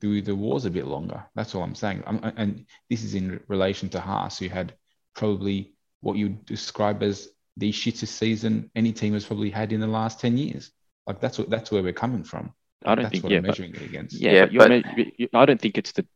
through 0.00 0.22
the 0.22 0.34
wars 0.34 0.64
a 0.64 0.70
bit 0.70 0.86
longer. 0.86 1.24
That's 1.34 1.54
all 1.54 1.62
I'm 1.62 1.74
saying. 1.74 2.02
I'm, 2.06 2.20
and 2.36 2.66
this 2.90 3.04
is 3.04 3.14
in 3.14 3.40
relation 3.48 3.88
to 3.90 4.00
Haas, 4.00 4.38
who 4.38 4.48
had 4.48 4.74
probably 5.14 5.74
what 6.00 6.16
you'd 6.16 6.44
describe 6.44 7.02
as 7.02 7.28
the 7.56 7.70
shittest 7.70 8.08
season 8.08 8.70
any 8.74 8.92
team 8.92 9.12
has 9.12 9.24
probably 9.24 9.50
had 9.50 9.72
in 9.72 9.80
the 9.80 9.86
last 9.86 10.20
10 10.20 10.36
years. 10.38 10.72
Like 11.06 11.20
that's 11.20 11.38
what 11.38 11.50
that's 11.50 11.70
where 11.70 11.82
we're 11.82 11.92
coming 11.92 12.24
from. 12.24 12.52
I 12.84 12.94
don't 12.94 13.04
That's 13.04 13.12
think 13.12 13.24
what 13.24 13.32
yeah, 13.32 13.38
I'm 13.38 13.42
but, 13.44 13.48
measuring 13.48 13.74
it 13.74 13.82
against. 13.82 14.20
yeah, 14.20 14.32
Yeah, 14.32 14.46
but, 14.58 14.68
but- 14.68 14.96
you're, 14.98 15.06
you- 15.18 15.28
I 15.34 15.44
don't 15.46 15.60
think 15.60 15.78
it's 15.78 15.92
the. 15.92 16.06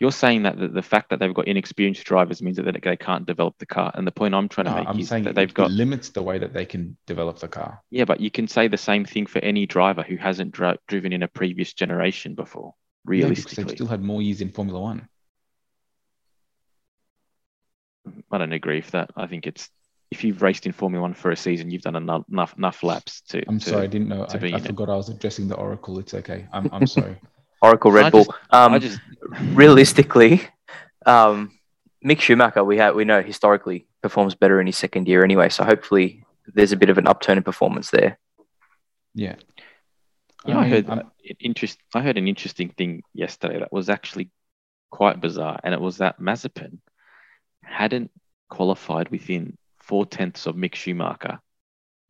You're 0.00 0.10
saying 0.12 0.42
that 0.42 0.58
the, 0.58 0.66
the 0.66 0.82
fact 0.82 1.10
that 1.10 1.20
they've 1.20 1.32
got 1.32 1.46
inexperienced 1.46 2.02
drivers 2.04 2.42
means 2.42 2.56
that 2.56 2.64
they 2.82 2.96
can't 2.96 3.24
develop 3.26 3.54
the 3.58 3.66
car, 3.66 3.92
and 3.94 4.04
the 4.04 4.10
point 4.10 4.34
I'm 4.34 4.48
trying 4.48 4.64
to 4.66 4.74
make 4.74 4.88
I'm 4.88 4.98
is 4.98 5.08
saying 5.08 5.22
that 5.24 5.36
they've 5.36 5.48
it 5.48 5.54
got. 5.54 5.70
limits 5.70 6.08
the 6.10 6.22
way 6.22 6.36
that 6.38 6.52
they 6.52 6.66
can 6.66 6.96
develop 7.06 7.38
the 7.38 7.46
car. 7.46 7.80
Yeah, 7.90 8.04
but 8.04 8.18
you 8.20 8.28
can 8.30 8.48
say 8.48 8.66
the 8.66 8.76
same 8.76 9.04
thing 9.04 9.26
for 9.26 9.38
any 9.38 9.66
driver 9.66 10.02
who 10.02 10.16
hasn't 10.16 10.50
dri- 10.50 10.78
driven 10.88 11.12
in 11.12 11.22
a 11.22 11.28
previous 11.28 11.72
generation 11.74 12.34
before. 12.34 12.74
Yeah, 13.08 13.28
because 13.28 13.44
they've 13.52 13.70
still 13.70 13.86
had 13.86 14.02
more 14.02 14.20
years 14.20 14.40
in 14.40 14.50
Formula 14.50 14.80
One. 14.80 15.08
I 18.32 18.38
don't 18.38 18.52
agree 18.52 18.80
with 18.80 18.90
that. 18.90 19.10
I 19.16 19.26
think 19.28 19.46
it's 19.46 19.70
if 20.10 20.22
you've 20.24 20.42
raced 20.42 20.66
in 20.66 20.72
Formula 20.72 21.02
One 21.02 21.14
for 21.14 21.30
a 21.30 21.36
season, 21.36 21.70
you've 21.70 21.82
done 21.82 21.96
enough 21.96 22.24
enough, 22.30 22.56
enough 22.56 22.82
laps 22.82 23.20
to. 23.30 23.42
I'm 23.48 23.58
to- 23.58 23.70
sorry, 23.70 23.84
I 23.84 23.86
didn't 23.88 24.08
know. 24.08 24.26
to 24.26 24.36
I, 24.36 24.38
be 24.40 24.52
I 24.52 24.58
in 24.58 24.64
it. 24.64 24.66
forgot 24.66 24.90
I 24.90 24.96
was 24.96 25.08
addressing 25.08 25.48
the 25.48 25.56
Oracle. 25.56 25.98
It's 25.98 26.14
okay. 26.14 26.46
I'm, 26.52 26.68
I'm 26.72 26.86
sorry. 26.86 27.16
Oracle 27.62 27.90
Red 27.90 28.06
I 28.06 28.10
Bull. 28.10 28.24
just- 28.24 28.38
um, 28.50 28.72
I 28.74 28.78
just 28.78 29.00
realistically, 29.52 30.42
um, 31.06 31.52
Mick 32.04 32.20
Schumacher, 32.20 32.62
we 32.64 32.76
have 32.78 32.94
we 32.94 33.04
know 33.04 33.22
historically 33.22 33.86
performs 34.02 34.34
better 34.34 34.60
in 34.60 34.66
his 34.66 34.76
second 34.76 35.08
year 35.08 35.24
anyway. 35.24 35.48
So 35.48 35.64
hopefully, 35.64 36.24
there's 36.54 36.72
a 36.72 36.76
bit 36.76 36.90
of 36.90 36.98
an 36.98 37.06
upturn 37.06 37.38
in 37.38 37.42
performance 37.42 37.90
there. 37.90 38.18
Yeah. 39.14 39.36
You 40.46 40.52
know, 40.52 40.60
I, 40.60 40.62
mean, 40.64 40.70
heard 40.72 40.90
I'm- 40.90 40.98
an 40.98 41.36
interest. 41.40 41.78
I 41.94 42.02
heard 42.02 42.18
an 42.18 42.28
interesting 42.28 42.68
thing 42.68 43.02
yesterday 43.14 43.58
that 43.60 43.72
was 43.72 43.88
actually 43.88 44.30
quite 44.90 45.20
bizarre, 45.20 45.58
and 45.64 45.72
it 45.74 45.80
was 45.80 45.98
that 45.98 46.20
Mazepin 46.20 46.78
hadn't 47.62 48.10
qualified 48.50 49.08
within 49.08 49.56
four 49.86 50.06
tenths 50.06 50.46
of 50.46 50.56
Mick 50.56 50.74
Schumacher 50.74 51.40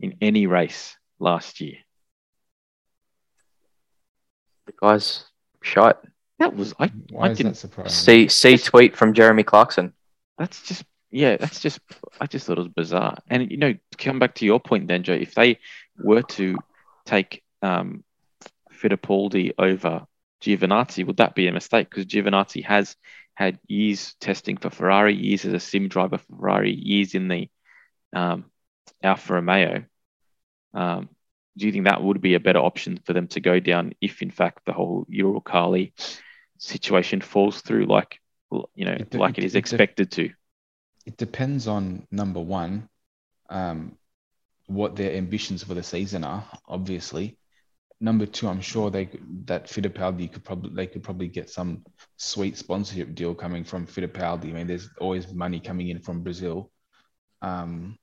in 0.00 0.16
any 0.20 0.46
race 0.46 0.96
last 1.18 1.60
year. 1.60 1.76
The 4.66 4.72
guy's 4.80 5.24
shite. 5.62 5.96
That 6.38 6.56
was 6.56 6.74
I. 6.78 6.90
why 7.10 7.28
I 7.28 7.30
is 7.30 7.38
didn't. 7.38 7.52
that 7.52 7.58
surprising? 7.58 7.90
See 7.90 8.28
see 8.28 8.58
tweet 8.58 8.96
from 8.96 9.12
Jeremy 9.12 9.42
Clarkson. 9.42 9.92
That's 10.38 10.62
just 10.62 10.84
yeah. 11.10 11.36
That's 11.36 11.60
just. 11.60 11.80
I 12.20 12.26
just 12.26 12.46
thought 12.46 12.58
it 12.58 12.62
was 12.62 12.68
bizarre. 12.68 13.18
And 13.28 13.50
you 13.50 13.56
know, 13.56 13.72
to 13.72 13.98
come 13.98 14.18
back 14.18 14.36
to 14.36 14.46
your 14.46 14.60
point, 14.60 14.88
then 14.88 15.02
Joe, 15.02 15.14
if 15.14 15.34
they 15.34 15.58
were 15.98 16.22
to 16.22 16.56
take 17.04 17.42
um, 17.62 18.04
Fittipaldi 18.72 19.52
over 19.58 20.06
Giovinazzi, 20.42 21.06
would 21.06 21.18
that 21.18 21.34
be 21.34 21.46
a 21.46 21.52
mistake? 21.52 21.90
Because 21.90 22.06
Giovinazzi 22.06 22.64
has 22.64 22.96
had 23.34 23.58
years 23.66 24.14
testing 24.20 24.56
for 24.56 24.70
Ferrari, 24.70 25.14
years 25.14 25.44
as 25.44 25.52
a 25.52 25.60
sim 25.60 25.88
driver 25.88 26.18
for 26.18 26.36
Ferrari, 26.36 26.72
years 26.72 27.14
in 27.14 27.28
the 27.28 27.48
um, 28.14 28.46
Alfa 29.02 29.34
Romeo. 29.34 29.84
Um, 30.72 31.08
do 31.56 31.66
you 31.66 31.72
think 31.72 31.84
that 31.86 32.02
would 32.02 32.20
be 32.20 32.34
a 32.34 32.40
better 32.40 32.58
option 32.58 32.98
for 33.04 33.12
them 33.12 33.28
to 33.28 33.40
go 33.40 33.60
down 33.60 33.92
if, 34.00 34.22
in 34.22 34.30
fact, 34.30 34.64
the 34.66 34.72
whole 34.72 35.06
Uralkali 35.10 35.92
situation 36.58 37.20
falls 37.20 37.60
through 37.60 37.86
like 37.86 38.18
you 38.74 38.84
know 38.84 38.98
It 38.98 39.10
de- 39.10 39.18
like 39.18 39.38
it 39.38 39.44
it 39.44 39.44
is 39.44 39.54
de- 39.54 39.58
expected 39.58 40.10
to? 40.12 40.30
it 41.06 41.16
depends 41.16 41.66
on 41.68 42.06
number 42.10 42.40
one, 42.40 42.88
um, 43.50 43.98
what 44.66 44.96
their 44.96 45.12
ambitions 45.12 45.62
for 45.62 45.74
the 45.74 45.82
season 45.82 46.24
are. 46.24 46.44
Obviously, 46.66 47.38
number 48.00 48.26
two, 48.26 48.48
I'm 48.48 48.60
sure 48.60 48.90
they 48.90 49.08
that 49.44 49.66
Fittipaldi 49.66 50.32
could 50.32 50.44
probably 50.44 50.70
they 50.74 50.86
could 50.86 51.02
probably 51.02 51.28
get 51.28 51.50
some 51.50 51.84
sweet 52.16 52.56
sponsorship 52.56 53.14
deal 53.14 53.34
coming 53.34 53.64
from 53.64 53.86
Fittipaldi. 53.86 54.50
I 54.50 54.52
mean, 54.52 54.66
there's 54.66 54.88
always 55.00 55.32
money 55.32 55.60
coming 55.60 55.88
in 55.88 56.00
from 56.00 56.22
Brazil. 56.22 56.70
Um, 57.42 57.98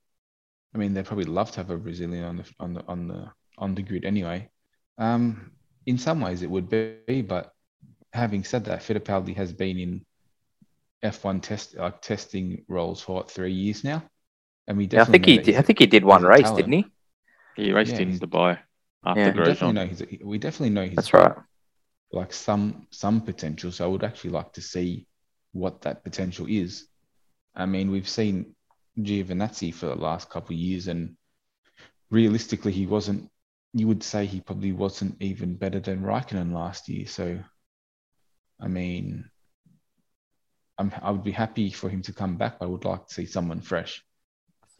I 0.74 0.78
mean, 0.78 0.94
they'd 0.94 1.04
probably 1.04 1.24
love 1.26 1.50
to 1.52 1.56
have 1.58 1.70
a 1.70 1.76
Brazilian 1.76 2.24
on 2.24 2.36
the 2.38 2.44
on 2.60 2.74
the 2.74 2.84
on 2.88 3.08
the 3.08 3.32
on 3.58 3.74
the 3.74 3.82
grid 3.82 4.04
anyway. 4.04 4.48
Um, 4.98 5.52
in 5.86 5.98
some 5.98 6.20
ways, 6.20 6.42
it 6.42 6.50
would 6.50 6.68
be, 6.68 7.22
but 7.22 7.52
having 8.12 8.44
said 8.44 8.64
that, 8.66 8.80
Fittipaldi 8.82 9.34
has 9.36 9.52
been 9.52 9.78
in 9.78 10.06
F1 11.04 11.40
test 11.42 11.76
like 11.76 12.00
testing 12.00 12.64
roles 12.68 13.02
for 13.02 13.16
what, 13.16 13.30
three 13.30 13.52
years 13.52 13.84
now, 13.84 14.02
and 14.66 14.78
we 14.78 14.86
Yeah, 14.90 15.02
I 15.02 15.04
think 15.04 15.26
he 15.26 15.36
that 15.36 15.44
did, 15.44 15.46
he's 15.46 15.56
I 15.56 15.58
a- 15.60 15.62
think 15.62 15.78
he 15.80 15.86
did 15.86 16.04
one 16.04 16.22
race, 16.22 16.42
talent. 16.42 16.56
didn't 16.56 16.72
he? 16.72 16.84
He 17.56 17.72
raced 17.72 17.92
Yeah, 17.92 18.00
in 18.00 18.08
he's- 18.08 18.20
Dubai 18.20 18.58
after 19.04 19.20
Yeah. 19.20 19.32
we 19.32 19.38
definitely 19.44 19.72
know 19.72 19.86
he's 19.86 20.02
we 20.24 20.38
definitely 20.38 20.70
know 20.70 20.84
he's 20.86 20.96
That's 20.96 21.12
right. 21.12 21.36
like 22.12 22.32
some 22.32 22.86
some 22.90 23.20
potential. 23.20 23.72
So 23.72 23.84
I 23.84 23.88
would 23.88 24.04
actually 24.04 24.30
like 24.30 24.52
to 24.54 24.62
see 24.62 25.06
what 25.52 25.82
that 25.82 26.04
potential 26.04 26.46
is. 26.48 26.88
I 27.54 27.66
mean, 27.66 27.90
we've 27.90 28.08
seen 28.08 28.54
Giovinazzi 28.98 29.72
for 29.74 29.86
the 29.86 29.94
last 29.94 30.28
couple 30.30 30.54
of 30.54 30.60
years, 30.60 30.88
and 30.88 31.16
realistically, 32.10 32.72
he 32.72 32.86
wasn't. 32.86 33.28
You 33.74 33.88
would 33.88 34.02
say 34.02 34.26
he 34.26 34.40
probably 34.40 34.72
wasn't 34.72 35.16
even 35.22 35.54
better 35.56 35.80
than 35.80 36.02
Raikkonen 36.02 36.52
last 36.52 36.88
year. 36.88 37.06
So, 37.06 37.38
I 38.60 38.68
mean, 38.68 39.30
I'm, 40.76 40.92
I 41.00 41.10
would 41.10 41.24
be 41.24 41.32
happy 41.32 41.70
for 41.70 41.88
him 41.88 42.02
to 42.02 42.12
come 42.12 42.36
back. 42.36 42.58
But 42.58 42.66
I 42.66 42.68
would 42.68 42.84
like 42.84 43.06
to 43.06 43.14
see 43.14 43.24
someone 43.24 43.60
fresh. 43.60 44.04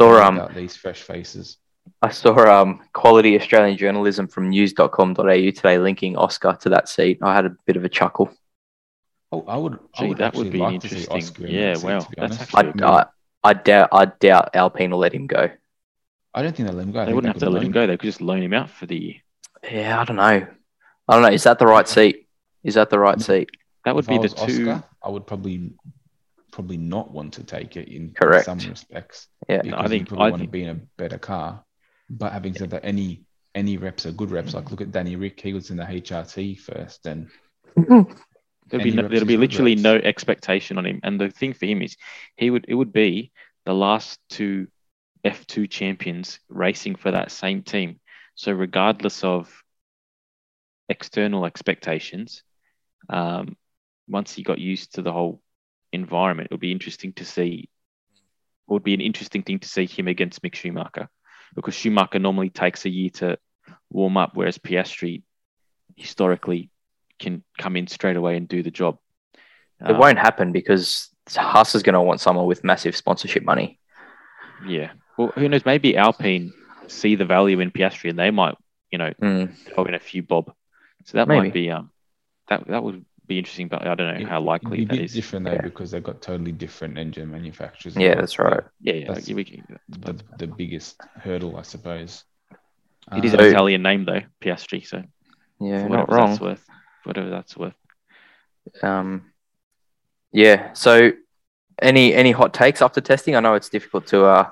Saw 0.01 0.22
um 0.22 0.48
these 0.55 0.77
fresh 0.77 1.01
faces. 1.03 1.57
I 2.03 2.11
saw 2.11 2.35
um 2.61 2.81
quality 2.92 3.38
Australian 3.38 3.79
journalism 3.79 4.29
from 4.29 4.51
news.com.au 4.51 5.51
today 5.51 5.79
linking 5.79 6.16
Oscar 6.16 6.57
to 6.61 6.68
that 6.70 6.88
seat. 6.88 7.18
I 7.22 7.35
had 7.35 7.46
a 7.46 7.57
bit 7.66 7.77
of 7.77 7.85
a 7.85 7.88
chuckle. 7.88 8.31
Oh, 9.31 9.44
I 9.48 9.57
would. 9.57 9.79
I 9.94 10.03
Gee, 10.03 10.09
would 10.09 10.18
that 10.18 10.35
would 10.35 10.53
be 10.53 10.59
like 10.59 10.75
interesting. 10.75 11.22
Yeah, 11.48 11.72
that 11.72 11.79
seat, 11.79 11.87
wow, 11.87 12.07
that's. 12.18 12.55
I, 12.55 12.61
actually- 12.61 12.83
I, 12.83 12.88
I, 12.88 13.07
I 13.44 13.55
doubt 13.55 13.88
I 13.92 14.07
doubt 14.07 14.50
Alpine 14.55 14.90
will 14.90 14.98
let 14.98 15.12
him 15.12 15.26
go. 15.26 15.50
I 16.35 16.42
don't 16.42 16.57
think 16.57 16.68
they'll 16.68 16.76
let 16.76 16.87
him 16.87 16.92
go. 16.92 17.00
I 17.00 17.05
They 17.07 17.12
wouldn't 17.12 17.35
have 17.35 17.42
to 17.42 17.50
let 17.50 17.62
him 17.62 17.72
go. 17.72 17.87
They 17.87 17.96
could 17.96 18.07
just 18.07 18.20
loan 18.20 18.42
him 18.42 18.55
out 18.55 18.70
for 18.70 18.87
the 18.87 18.96
year. 18.96 19.14
Yeah, 19.70 20.00
I 20.00 20.05
don't 20.05 20.16
know. 20.16 20.22
I 20.22 20.46
don't 21.09 21.22
know. 21.22 21.28
Is 21.28 21.42
that 21.44 21.59
the 21.59 21.66
right 21.66 21.87
seat? 21.87 22.26
Is 22.62 22.74
that 22.74 22.90
the 22.90 22.98
right 22.98 23.18
mm. 23.18 23.22
seat? 23.22 23.50
That 23.85 23.94
would 23.94 24.05
if 24.05 24.09
be 24.09 24.14
I 24.14 24.22
the 24.22 24.28
two. 24.28 24.70
Oscar, 24.70 24.85
I 25.02 25.09
would 25.11 25.26
probably 25.26 25.72
probably 26.52 26.76
not 26.76 27.11
want 27.11 27.35
to 27.35 27.44
take 27.44 27.76
it 27.76 27.88
in, 27.88 28.09
in 28.09 28.14
Correct. 28.14 28.44
some 28.44 28.59
respects. 28.59 29.28
Yeah. 29.48 29.62
because 29.62 29.78
I 29.78 29.88
think- 29.88 30.00
you 30.02 30.07
probably 30.07 30.26
I 30.26 30.31
want 30.31 30.40
think- 30.40 30.48
to 30.50 30.52
be 30.52 30.62
in 30.64 30.70
a 30.70 30.81
better 30.96 31.18
car. 31.18 31.64
But 32.11 32.33
having 32.33 32.55
said 32.55 32.70
that, 32.70 32.85
any 32.85 33.24
any 33.55 33.76
reps 33.76 34.07
are 34.07 34.12
good 34.12 34.31
reps. 34.31 34.55
Like 34.55 34.70
look 34.70 34.81
at 34.81 34.92
Danny 34.92 35.16
Rick, 35.16 35.40
he 35.40 35.52
was 35.52 35.70
in 35.70 35.76
the 35.76 35.85
HRT 35.85 36.59
first, 36.61 37.07
and 37.07 37.28
There'll 38.72 38.85
be 38.85 38.90
no, 38.90 39.06
there'll 39.06 39.26
be 39.26 39.37
literally 39.37 39.74
no 39.74 39.96
expectation 39.96 40.78
on 40.78 40.87
him. 40.87 41.00
And 41.02 41.20
the 41.20 41.28
thing 41.28 41.52
for 41.52 41.66
him 41.66 41.82
is 41.82 41.94
he 42.37 42.48
would 42.48 42.64
it 42.68 42.74
would 42.74 42.92
be 42.92 43.30
the 43.66 43.74
last 43.74 44.18
two 44.30 44.66
F2 45.26 45.70
champions 45.70 46.40
racing 46.48 46.94
for 46.94 47.11
that 47.11 47.30
same 47.30 47.62
team. 47.62 48.00
So 48.35 48.50
regardless 48.50 49.24
of 49.24 49.52
external 50.88 51.44
expectations, 51.44 52.42
um, 53.11 53.58
once 54.08 54.32
he 54.32 54.42
got 54.42 54.58
used 54.58 54.94
to 54.94 55.02
the 55.02 55.12
whole 55.12 55.42
environment, 55.92 56.48
it 56.50 56.54
would 56.54 56.61
be 56.61 56.72
interesting 56.72 57.12
to 57.14 57.26
see. 57.26 57.68
It 58.68 58.72
would 58.72 58.82
be 58.82 58.94
an 58.94 59.02
interesting 59.02 59.42
thing 59.42 59.58
to 59.58 59.68
see 59.68 59.85
him 59.85 60.08
against 60.08 60.40
Mick 60.40 60.54
Schumacher, 60.54 61.11
because 61.54 61.74
Schumacher 61.74 62.18
normally 62.18 62.48
takes 62.48 62.87
a 62.87 62.90
year 62.90 63.11
to 63.11 63.38
warm 63.90 64.16
up, 64.16 64.30
whereas 64.32 64.56
Piastri 64.56 65.22
historically 65.94 66.70
can 67.22 67.42
come 67.58 67.76
in 67.76 67.87
straight 67.87 68.16
away 68.16 68.37
and 68.37 68.46
do 68.48 68.62
the 68.62 68.70
job. 68.70 68.98
It 69.80 69.90
Um, 69.92 69.98
won't 69.98 70.18
happen 70.18 70.52
because 70.52 71.08
Haas 71.35 71.74
is 71.74 71.82
going 71.82 71.94
to 71.94 72.00
want 72.02 72.20
someone 72.20 72.46
with 72.46 72.62
massive 72.64 72.94
sponsorship 72.96 73.44
money. 73.44 73.78
Yeah. 74.66 74.92
Well, 75.16 75.28
who 75.35 75.48
knows? 75.48 75.64
Maybe 75.64 75.96
Alpine 75.96 76.52
see 76.88 77.14
the 77.16 77.24
value 77.24 77.61
in 77.61 77.70
Piastri 77.70 78.11
and 78.11 78.18
they 78.18 78.30
might, 78.30 78.54
you 78.90 78.98
know, 78.98 79.12
Mm. 79.22 79.54
throw 79.56 79.85
in 79.85 79.94
a 79.94 79.98
few 79.98 80.22
bob. 80.22 80.52
So 81.04 81.18
that 81.18 81.26
Maybe. 81.28 81.40
might 81.40 81.52
be 81.52 81.70
um 81.70 81.90
that 82.48 82.66
that 82.68 82.82
would 82.82 83.04
be 83.26 83.38
interesting, 83.38 83.68
but 83.68 83.82
I 83.87 83.94
don't 83.94 84.08
know 84.14 84.20
it- 84.20 84.28
how 84.28 84.37
it'd 84.37 84.46
likely 84.46 84.76
be 84.78 84.82
a 84.82 84.87
that 84.87 84.92
bit 84.96 85.04
is. 85.04 85.14
different 85.14 85.46
though 85.46 85.52
Yeah. 85.52 85.62
because 85.62 85.90
they've 85.90 86.02
got 86.02 86.20
totally 86.22 86.52
different 86.52 86.98
engine 86.98 87.30
manufacturers. 87.30 87.96
Yeah, 87.96 88.14
that's 88.16 88.38
right. 88.38 88.62
Yeah, 88.80 88.94
yeah. 88.94 89.06
That's- 89.08 89.28
like, 89.28 89.37
we 89.37 89.44
can- 89.44 89.78
The, 89.88 90.14
the 90.38 90.46
biggest 90.48 91.00
hurdle, 91.16 91.56
I 91.56 91.62
suppose. 91.62 92.24
it 93.16 93.24
is 93.24 93.35
Um, 93.35 93.40
an 93.40 93.46
Italian 93.46 93.82
name 93.82 94.04
though, 94.04 94.22
Piastri. 94.40 94.85
So 94.87 95.02
Yeah, 95.61 95.82
not 95.82 95.90
whatever 95.90 96.12
wrong. 96.16 96.28
that's 96.30 96.40
worth, 96.40 96.66
whatever 97.04 97.30
that's 97.30 97.56
worth. 97.56 97.74
Um, 98.82 99.32
yeah. 100.32 100.72
So, 100.72 101.12
any 101.80 102.14
any 102.14 102.32
hot 102.32 102.54
takes 102.54 102.82
after 102.82 103.00
testing? 103.00 103.36
I 103.36 103.40
know 103.40 103.54
it's 103.54 103.68
difficult 103.68 104.06
to 104.08 104.24
uh 104.24 104.50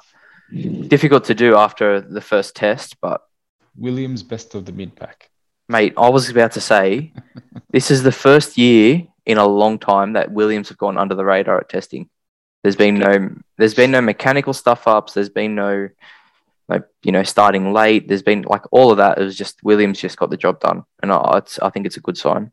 difficult 0.88 1.24
to 1.24 1.34
do 1.34 1.56
after 1.56 2.00
the 2.00 2.20
first 2.20 2.56
test, 2.56 3.00
but 3.00 3.22
Williams 3.76 4.22
best 4.22 4.54
of 4.54 4.64
the 4.64 4.72
mid 4.72 4.96
pack. 4.96 5.30
mate, 5.68 5.94
I 5.96 6.08
was 6.08 6.28
about 6.28 6.52
to 6.52 6.60
say 6.60 7.12
this 7.70 7.90
is 7.90 8.02
the 8.02 8.12
first 8.12 8.58
year 8.58 9.06
in 9.26 9.38
a 9.38 9.46
long 9.46 9.78
time 9.78 10.14
that 10.14 10.32
Williams 10.32 10.68
have 10.70 10.78
gone 10.78 10.98
under 10.98 11.14
the 11.14 11.24
radar 11.24 11.58
at 11.58 11.68
testing. 11.68 12.08
There's 12.62 12.76
been 12.76 12.98
no 12.98 13.36
there's 13.56 13.74
been 13.74 13.90
no 13.90 14.00
mechanical 14.00 14.52
stuff 14.52 14.86
ups. 14.86 15.14
There's 15.14 15.30
been 15.30 15.54
no 15.54 15.88
like 16.70 16.84
you 17.02 17.12
know 17.12 17.22
starting 17.24 17.72
late. 17.72 18.08
There's 18.08 18.22
been 18.22 18.42
like 18.42 18.62
all 18.72 18.90
of 18.92 18.96
that. 18.98 19.18
It 19.18 19.24
was 19.24 19.36
just 19.36 19.62
Williams 19.64 20.00
just 20.00 20.16
got 20.16 20.30
the 20.30 20.36
job 20.36 20.60
done, 20.60 20.84
and 21.02 21.12
I 21.12 21.38
it's, 21.38 21.58
I 21.58 21.70
think 21.70 21.86
it's 21.86 21.96
a 21.98 22.00
good 22.08 22.16
sign. 22.16 22.52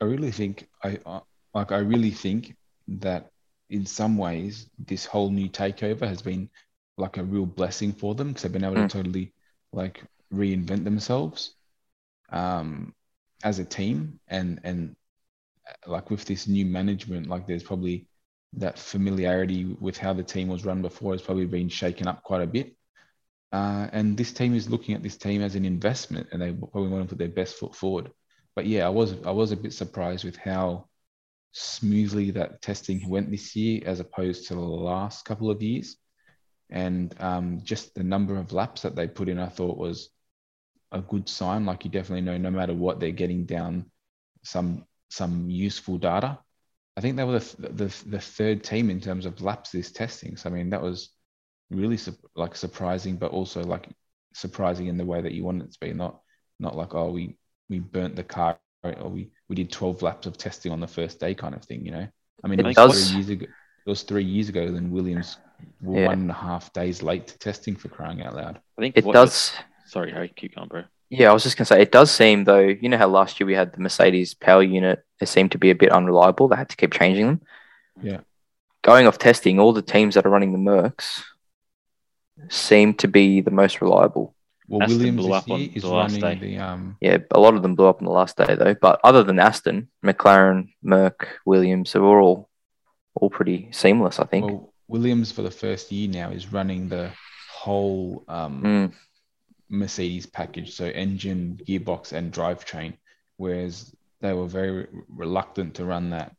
I 0.00 0.04
really 0.04 0.32
think 0.32 0.68
I 0.82 0.98
uh, 1.06 1.20
like. 1.54 1.72
I 1.72 1.78
really 1.78 2.10
think 2.10 2.56
that 2.88 3.30
in 3.70 3.86
some 3.86 4.18
ways 4.18 4.68
this 4.78 5.06
whole 5.06 5.30
new 5.30 5.48
takeover 5.48 6.06
has 6.06 6.20
been 6.20 6.50
like 6.98 7.16
a 7.16 7.24
real 7.24 7.46
blessing 7.46 7.92
for 7.92 8.14
them 8.14 8.28
because 8.28 8.42
they've 8.42 8.52
been 8.52 8.64
able 8.64 8.76
Mm. 8.76 8.88
to 8.88 8.96
totally 8.98 9.32
like 9.72 10.02
reinvent 10.34 10.84
themselves 10.84 11.54
um, 12.30 12.94
as 13.44 13.58
a 13.58 13.64
team 13.64 14.18
and 14.28 14.60
and 14.64 14.96
uh, 15.68 15.90
like 15.90 16.10
with 16.10 16.24
this 16.24 16.46
new 16.48 16.66
management, 16.66 17.28
like 17.28 17.46
there's 17.46 17.62
probably 17.62 18.06
that 18.54 18.78
familiarity 18.78 19.64
with 19.80 19.96
how 19.96 20.12
the 20.12 20.22
team 20.22 20.48
was 20.48 20.64
run 20.64 20.82
before 20.82 21.12
has 21.12 21.22
probably 21.22 21.46
been 21.46 21.68
shaken 21.68 22.06
up 22.06 22.22
quite 22.22 22.42
a 22.42 22.46
bit. 22.46 22.74
Uh, 23.52 23.86
and 23.92 24.16
this 24.16 24.32
team 24.32 24.54
is 24.54 24.70
looking 24.70 24.94
at 24.94 25.02
this 25.02 25.16
team 25.16 25.42
as 25.42 25.54
an 25.54 25.64
investment, 25.64 26.28
and 26.32 26.40
they 26.40 26.52
probably 26.52 26.88
want 26.88 27.04
to 27.04 27.08
put 27.08 27.18
their 27.18 27.28
best 27.28 27.56
foot 27.56 27.74
forward. 27.74 28.10
But 28.56 28.66
yeah, 28.66 28.86
I 28.86 28.88
was 28.88 29.14
I 29.24 29.30
was 29.30 29.52
a 29.52 29.56
bit 29.56 29.72
surprised 29.72 30.24
with 30.24 30.36
how 30.36 30.88
smoothly 31.52 32.30
that 32.32 32.62
testing 32.62 33.08
went 33.08 33.30
this 33.30 33.54
year, 33.54 33.82
as 33.84 34.00
opposed 34.00 34.48
to 34.48 34.54
the 34.54 34.60
last 34.60 35.24
couple 35.26 35.50
of 35.50 35.62
years, 35.62 35.96
and 36.70 37.14
um, 37.20 37.60
just 37.62 37.94
the 37.94 38.02
number 38.02 38.36
of 38.36 38.52
laps 38.52 38.82
that 38.82 38.96
they 38.96 39.06
put 39.06 39.28
in, 39.28 39.38
I 39.38 39.48
thought 39.48 39.76
was 39.76 40.08
a 40.90 41.00
good 41.00 41.28
sign. 41.28 41.66
Like 41.66 41.84
you 41.84 41.90
definitely 41.90 42.22
know, 42.22 42.38
no 42.38 42.50
matter 42.50 42.74
what, 42.74 43.00
they're 43.00 43.10
getting 43.10 43.44
down 43.44 43.90
some 44.44 44.86
some 45.10 45.50
useful 45.50 45.98
data. 45.98 46.38
I 46.96 47.00
think 47.00 47.16
they 47.16 47.24
were 47.24 47.38
the, 47.38 47.68
the, 47.68 47.94
the 48.06 48.20
third 48.20 48.64
team 48.64 48.90
in 48.90 49.00
terms 49.00 49.24
of 49.24 49.40
laps 49.40 49.70
this 49.70 49.92
testing. 49.92 50.36
So 50.36 50.50
I 50.50 50.52
mean, 50.52 50.70
that 50.70 50.82
was 50.82 51.10
really 51.72 51.96
su- 51.96 52.16
like 52.36 52.54
surprising, 52.56 53.16
but 53.16 53.30
also 53.32 53.62
like 53.62 53.88
surprising 54.34 54.86
in 54.86 54.96
the 54.96 55.04
way 55.04 55.20
that 55.20 55.32
you 55.32 55.44
want 55.44 55.62
it 55.62 55.72
to 55.72 55.80
be. 55.80 55.92
Not 55.92 56.20
not 56.60 56.76
like 56.76 56.94
oh 56.94 57.10
we 57.10 57.36
we 57.68 57.78
burnt 57.80 58.16
the 58.16 58.24
car 58.24 58.58
or 58.84 59.08
we 59.08 59.30
we 59.48 59.56
did 59.56 59.70
12 59.70 60.02
laps 60.02 60.26
of 60.26 60.36
testing 60.36 60.72
on 60.72 60.80
the 60.80 60.86
first 60.88 61.20
day 61.20 61.34
kind 61.34 61.54
of 61.54 61.64
thing. 61.64 61.84
You 61.84 61.92
know, 61.92 62.08
I 62.44 62.48
mean, 62.48 62.60
It 62.60 62.66
it, 62.66 62.68
was 62.68 62.76
does- 62.76 63.10
three 63.10 63.16
years 63.18 63.28
ago. 63.30 63.46
It 63.84 63.90
was 63.90 64.02
three 64.02 64.24
years 64.24 64.48
ago. 64.48 64.70
Then 64.70 64.90
Williams 64.92 65.38
were 65.80 66.00
Yeah. 66.00 66.06
one 66.06 66.20
and 66.20 66.30
a 66.30 66.34
half 66.34 66.72
days 66.72 67.02
late 67.02 67.26
to 67.28 67.38
testing 67.38 67.74
for 67.74 67.88
crying 67.88 68.22
out 68.22 68.36
loud. 68.36 68.60
I 68.78 68.82
think 68.82 68.96
It 68.96 69.04
what- 69.04 69.14
does. 69.14 69.52
Sorry, 69.86 70.12
Harry, 70.12 70.32
keep 70.34 70.54
going, 70.54 70.68
bro. 70.68 70.84
Yeah, 71.10 71.30
I 71.30 71.32
was 71.34 71.42
just 71.42 71.56
gonna 71.58 71.66
say 71.66 71.82
it 71.82 71.92
does 71.92 72.10
seem 72.10 72.44
though. 72.44 72.60
You 72.60 72.88
know 72.88 72.96
how 72.96 73.08
last 73.08 73.38
year 73.38 73.46
we 73.46 73.54
had 73.54 73.72
the 73.74 73.80
Mercedes 73.80 74.32
power 74.34 74.62
unit. 74.62 75.04
It 75.20 75.26
seemed 75.28 75.52
to 75.52 75.58
be 75.58 75.70
a 75.70 75.74
bit 75.74 75.90
unreliable. 75.92 76.48
They 76.48 76.56
had 76.56 76.70
to 76.70 76.76
keep 76.76 76.92
changing 76.92 77.26
them. 77.26 77.40
Yeah. 78.02 78.20
Going 78.82 79.06
off 79.06 79.18
testing, 79.18 79.58
all 79.60 79.72
the 79.72 79.82
teams 79.82 80.14
that 80.14 80.24
are 80.26 80.30
running 80.30 80.52
the 80.52 80.58
Mercs 80.58 81.22
seem 82.48 82.94
to 82.94 83.08
be 83.08 83.40
the 83.40 83.50
most 83.50 83.80
reliable. 83.80 84.34
Well, 84.68 84.82
Aston 84.82 84.98
Williams 84.98 85.16
blew 85.18 85.28
this 85.28 85.36
up 85.36 85.50
on 85.50 85.60
is 85.60 85.82
the 85.82 85.88
last 85.88 86.20
day. 86.20 86.34
the 86.36 86.58
um. 86.58 86.96
Yeah, 87.00 87.18
a 87.30 87.40
lot 87.40 87.54
of 87.54 87.62
them 87.62 87.74
blew 87.74 87.86
up 87.86 87.98
on 88.00 88.06
the 88.06 88.12
last 88.12 88.36
day 88.36 88.54
though. 88.54 88.74
But 88.74 89.00
other 89.04 89.22
than 89.22 89.38
Aston, 89.38 89.88
McLaren, 90.04 90.72
Merc, 90.82 91.28
Williams, 91.44 91.92
they 91.92 91.98
were 91.98 92.20
all 92.20 92.48
all 93.14 93.28
pretty 93.28 93.68
seamless. 93.72 94.18
I 94.18 94.24
think. 94.24 94.46
Well, 94.46 94.72
Williams 94.88 95.32
for 95.32 95.42
the 95.42 95.50
first 95.50 95.92
year 95.92 96.08
now 96.08 96.30
is 96.30 96.52
running 96.52 96.88
the 96.88 97.10
whole 97.50 98.24
um, 98.28 98.62
Mm, 98.62 98.92
Mercedes 99.68 100.26
package, 100.26 100.74
so 100.74 100.86
engine, 100.86 101.60
gearbox, 101.66 102.12
and 102.12 102.32
drivetrain, 102.32 102.94
whereas 103.36 103.94
they 104.20 104.32
were 104.32 104.46
very 104.46 104.70
re- 104.70 104.86
reluctant 105.08 105.74
to 105.74 105.84
run 105.84 106.10
that 106.10 106.34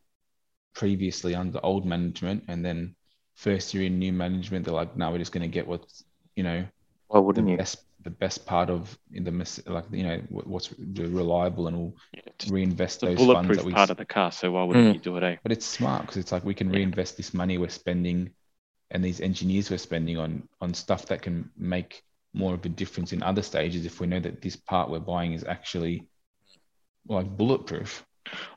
previously 0.75 1.35
under 1.35 1.59
old 1.63 1.85
management, 1.85 2.43
and 2.47 2.63
then 2.65 2.95
first 3.35 3.73
year 3.73 3.83
in 3.85 3.99
new 3.99 4.13
management, 4.13 4.65
they're 4.65 4.73
like, 4.73 4.95
no, 4.95 5.11
we're 5.11 5.17
just 5.17 5.31
going 5.31 5.41
to 5.41 5.47
get 5.47 5.67
what's 5.67 6.03
you 6.35 6.43
know 6.43 6.65
why 7.07 7.19
the 7.19 7.23
wouldn't 7.25 7.49
you? 7.49 7.57
best 7.57 7.77
the 8.03 8.09
best 8.09 8.45
part 8.45 8.69
of 8.69 8.97
in 9.13 9.23
the 9.23 9.31
Merce- 9.31 9.65
like 9.67 9.85
you 9.91 10.03
know 10.03 10.17
what's 10.29 10.69
the 10.77 11.07
reliable, 11.07 11.67
and 11.67 11.77
we'll 11.77 11.95
Yeah, 12.13 12.51
reinvest 12.51 13.01
those 13.01 13.19
funds 13.19 13.55
that 13.57 13.65
we 13.65 13.73
part 13.73 13.89
of 13.89 13.97
the 13.97 14.05
car. 14.05 14.31
So 14.31 14.51
why 14.51 14.63
wouldn't 14.63 14.89
Mm. 14.89 14.93
you 14.95 14.99
do 14.99 15.17
it? 15.17 15.23
Eh? 15.23 15.35
But 15.43 15.51
it's 15.51 15.65
smart 15.65 16.01
because 16.01 16.17
it's 16.17 16.31
like 16.31 16.43
we 16.43 16.53
can 16.53 16.69
Yeah. 16.69 16.77
reinvest 16.77 17.17
this 17.17 17.33
money 17.33 17.57
we're 17.57 17.69
spending 17.69 18.31
and 18.91 19.03
these 19.03 19.21
engineers 19.21 19.69
we're 19.69 19.77
spending 19.77 20.17
on 20.17 20.47
on 20.61 20.73
stuff 20.73 21.07
that 21.07 21.21
can 21.21 21.49
make 21.57 22.03
more 22.33 22.53
of 22.53 22.65
a 22.65 22.69
difference 22.69 23.13
in 23.13 23.23
other 23.23 23.41
stages 23.41 23.85
if 23.85 23.99
we 23.99 24.07
know 24.07 24.19
that 24.19 24.41
this 24.41 24.55
part 24.55 24.89
we're 24.89 24.99
buying 24.99 25.33
is 25.33 25.43
actually 25.43 26.07
like 27.07 27.37
bulletproof. 27.37 28.05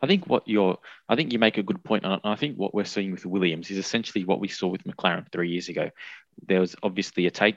I 0.03 0.07
think 0.07 0.27
what 0.27 0.47
you're, 0.47 0.79
I 1.09 1.17
think 1.17 1.33
you 1.33 1.39
make 1.39 1.59
a 1.59 1.63
good 1.63 1.83
point, 1.83 2.05
and 2.05 2.21
I 2.25 2.37
think 2.37 2.57
what 2.57 2.75
we're 2.75 2.85
seeing 2.85 3.13
with 3.13 3.27
Williams 3.27 3.71
is 3.71 3.79
essentially 3.79 4.25
what 4.25 4.41
we 4.41 4.49
saw 4.49 4.69
with 4.69 4.85
McLaren 4.85 5.31
three 5.31 5.51
years 5.51 5.69
ago. 5.69 5.91
There 6.47 6.61
was 6.61 6.77
obviously 6.83 7.27
a 7.27 7.31
take. 7.31 7.57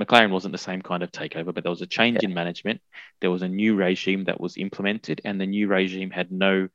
McLaren 0.00 0.30
wasn't 0.30 0.52
the 0.52 0.58
same 0.58 0.80
kind 0.80 1.02
of 1.02 1.10
takeover, 1.10 1.52
but 1.52 1.64
there 1.64 1.70
was 1.70 1.82
a 1.82 1.86
change 1.86 2.22
in 2.22 2.32
management. 2.32 2.80
There 3.20 3.30
was 3.30 3.42
a 3.42 3.48
new 3.48 3.74
regime 3.74 4.24
that 4.24 4.40
was 4.40 4.56
implemented, 4.56 5.20
and 5.24 5.40
the 5.40 5.46
new 5.46 5.66
regime 5.66 6.10
had 6.10 6.30
no, 6.30 6.68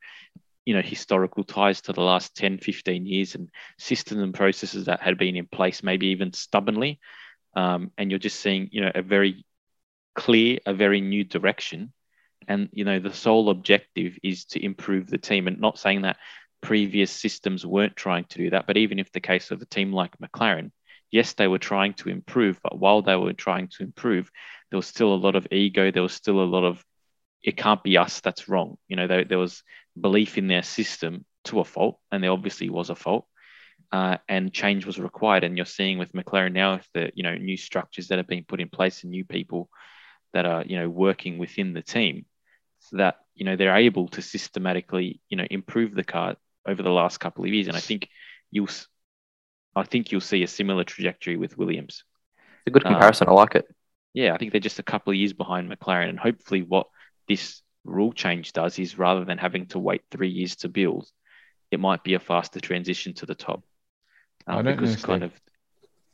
you 0.64 0.74
know, 0.74 0.82
historical 0.82 1.44
ties 1.44 1.80
to 1.82 1.92
the 1.92 2.02
last 2.02 2.36
10, 2.36 2.58
15 2.58 3.06
years 3.06 3.34
and 3.34 3.48
systems 3.78 4.20
and 4.20 4.34
processes 4.34 4.86
that 4.86 5.00
had 5.00 5.16
been 5.16 5.36
in 5.36 5.46
place, 5.46 5.82
maybe 5.82 6.08
even 6.08 6.32
stubbornly. 6.32 7.00
Um, 7.56 7.92
and 7.96 8.10
you're 8.10 8.18
just 8.18 8.40
seeing, 8.40 8.68
you 8.72 8.82
know, 8.82 8.92
a 8.94 9.02
very 9.02 9.44
clear, 10.14 10.58
a 10.66 10.74
very 10.74 11.00
new 11.00 11.24
direction 11.24 11.92
and 12.48 12.68
you 12.72 12.84
know 12.84 12.98
the 12.98 13.12
sole 13.12 13.50
objective 13.50 14.18
is 14.22 14.44
to 14.46 14.64
improve 14.64 15.08
the 15.08 15.18
team. 15.18 15.46
And 15.46 15.60
not 15.60 15.78
saying 15.78 16.02
that 16.02 16.16
previous 16.60 17.10
systems 17.10 17.66
weren't 17.66 17.94
trying 17.94 18.24
to 18.24 18.38
do 18.38 18.48
that 18.48 18.66
but 18.66 18.78
even 18.78 18.98
if 18.98 19.12
the 19.12 19.20
case 19.20 19.50
of 19.50 19.60
a 19.60 19.66
team 19.66 19.92
like 19.92 20.16
mclaren 20.16 20.70
yes 21.10 21.34
they 21.34 21.46
were 21.46 21.58
trying 21.58 21.92
to 21.92 22.08
improve 22.08 22.58
but 22.62 22.78
while 22.78 23.02
they 23.02 23.14
were 23.14 23.34
trying 23.34 23.68
to 23.68 23.82
improve 23.82 24.30
there 24.70 24.78
was 24.78 24.86
still 24.86 25.12
a 25.12 25.16
lot 25.26 25.36
of 25.36 25.46
ego 25.52 25.90
there 25.90 26.02
was 26.02 26.14
still 26.14 26.40
a 26.40 26.44
lot 26.44 26.64
of 26.64 26.82
it 27.44 27.56
can't 27.56 27.82
be 27.84 27.98
us 27.98 28.20
that's 28.20 28.48
wrong. 28.48 28.76
You 28.88 28.96
know 28.96 29.06
there, 29.06 29.24
there 29.24 29.38
was 29.38 29.62
belief 30.00 30.38
in 30.38 30.48
their 30.48 30.62
system 30.62 31.24
to 31.44 31.60
a 31.60 31.64
fault 31.64 32.00
and 32.10 32.24
there 32.24 32.32
obviously 32.32 32.70
was 32.70 32.90
a 32.90 32.96
fault 32.96 33.26
uh, 33.92 34.16
and 34.28 34.52
change 34.52 34.86
was 34.86 34.98
required. 34.98 35.44
And 35.44 35.56
you're 35.56 35.66
seeing 35.66 35.98
with 35.98 36.12
mclaren 36.12 36.52
now 36.52 36.80
the 36.94 37.12
you 37.14 37.22
know 37.22 37.36
new 37.36 37.56
structures 37.56 38.08
that 38.08 38.18
are 38.18 38.24
being 38.24 38.44
put 38.44 38.60
in 38.60 38.70
place 38.70 39.02
and 39.02 39.12
new 39.12 39.24
people 39.24 39.68
that 40.32 40.46
are 40.46 40.64
you 40.64 40.78
know 40.78 40.88
working 40.88 41.38
within 41.38 41.74
the 41.74 41.82
team 41.82 42.24
that 42.92 43.16
you 43.34 43.44
know 43.44 43.56
they're 43.56 43.76
able 43.76 44.08
to 44.08 44.22
systematically 44.22 45.20
you 45.28 45.36
know 45.36 45.46
improve 45.50 45.94
the 45.94 46.04
car 46.04 46.36
over 46.66 46.82
the 46.82 46.90
last 46.90 47.18
couple 47.18 47.44
of 47.44 47.50
years, 47.52 47.68
and 47.68 47.76
I 47.76 47.80
think 47.80 48.08
you'll 48.50 48.68
I 49.76 49.82
think 49.82 50.12
you'll 50.12 50.20
see 50.20 50.42
a 50.42 50.46
similar 50.46 50.84
trajectory 50.84 51.36
with 51.36 51.58
Williams. 51.58 52.04
It's 52.38 52.68
a 52.68 52.70
good 52.70 52.86
Um, 52.86 52.92
comparison. 52.92 53.28
I 53.28 53.32
like 53.32 53.54
it. 53.56 53.66
Yeah, 54.12 54.34
I 54.34 54.38
think 54.38 54.52
they're 54.52 54.60
just 54.60 54.78
a 54.78 54.84
couple 54.84 55.10
of 55.12 55.16
years 55.16 55.32
behind 55.32 55.70
McLaren, 55.70 56.08
and 56.08 56.18
hopefully 56.18 56.62
what 56.62 56.86
this 57.28 57.62
rule 57.84 58.12
change 58.12 58.52
does 58.52 58.78
is 58.78 58.96
rather 58.98 59.24
than 59.24 59.38
having 59.38 59.66
to 59.66 59.78
wait 59.78 60.02
three 60.10 60.28
years 60.30 60.56
to 60.56 60.68
build, 60.68 61.08
it 61.70 61.80
might 61.80 62.04
be 62.04 62.14
a 62.14 62.20
faster 62.20 62.60
transition 62.60 63.12
to 63.14 63.26
the 63.26 63.34
top. 63.34 63.64
I 64.46 64.56
Um, 64.58 64.64
don't 64.64 64.80
know 64.80 64.88
if 64.88 65.02
kind 65.02 65.22
they- 65.22 65.26
of 65.26 65.40